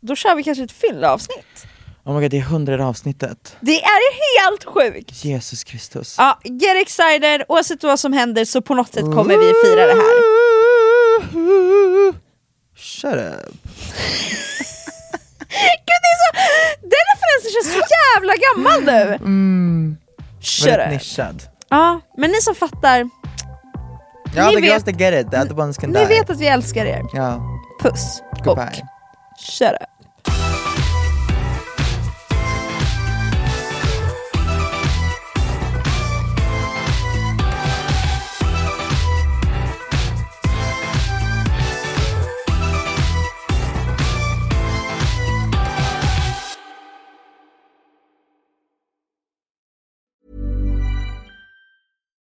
då 0.00 0.16
kör 0.16 0.34
vi 0.34 0.42
kanske 0.42 0.64
ett 0.64 0.72
fyllavsnitt. 0.72 1.66
Oh 2.10 2.14
my 2.16 2.20
god, 2.22 2.30
det 2.30 2.36
är 2.38 2.42
hundrade 2.42 2.84
avsnittet. 2.84 3.56
Det 3.60 3.82
är 3.82 4.48
helt 4.48 4.64
sjukt! 4.64 5.24
Jesus 5.24 5.64
Kristus. 5.64 6.14
Ja, 6.18 6.38
get 6.44 6.76
excited, 6.82 7.42
oavsett 7.48 7.82
vad 7.82 8.00
som 8.00 8.12
händer 8.12 8.44
så 8.44 8.62
på 8.62 8.74
något 8.74 8.92
sätt 8.92 9.04
kommer 9.04 9.36
vi 9.38 9.52
fira 9.64 9.86
det 9.86 9.92
här. 9.92 10.16
Shut 12.76 13.14
up. 13.14 13.54
Gud, 15.86 16.00
det 16.02 16.10
är 16.12 16.16
så, 16.22 16.36
den 16.80 17.04
referensen 17.12 17.50
känns 17.52 17.72
så 17.74 17.80
jävla 18.14 18.32
gammal 18.46 18.82
nu! 18.84 19.14
Mm, 19.14 19.96
Shut 20.40 20.66
väldigt 20.68 20.86
up. 20.86 20.92
nischad. 20.92 21.42
Ja, 21.68 22.00
men 22.16 22.30
ni 22.30 22.40
som 22.40 22.54
fattar, 22.54 23.10
Ja, 24.36 24.46
Ni 24.50 24.54
the 24.54 24.60
girls 24.60 24.74
vet- 24.82 24.84
that 24.86 25.00
get 25.00 25.26
it, 25.26 25.30
the 25.32 25.38
other 25.40 25.60
ones 25.60 25.76
can 25.76 25.90
ni 25.90 25.98
die. 25.98 26.06
vet 26.08 26.30
att 26.30 26.40
vi 26.40 26.46
älskar 26.46 26.84
er. 26.86 27.02
Ja, 27.12 27.40
Puss 27.82 28.22
goodbye. 28.44 28.64
och 28.64 28.72
shut 29.42 29.72
up. 29.72 29.88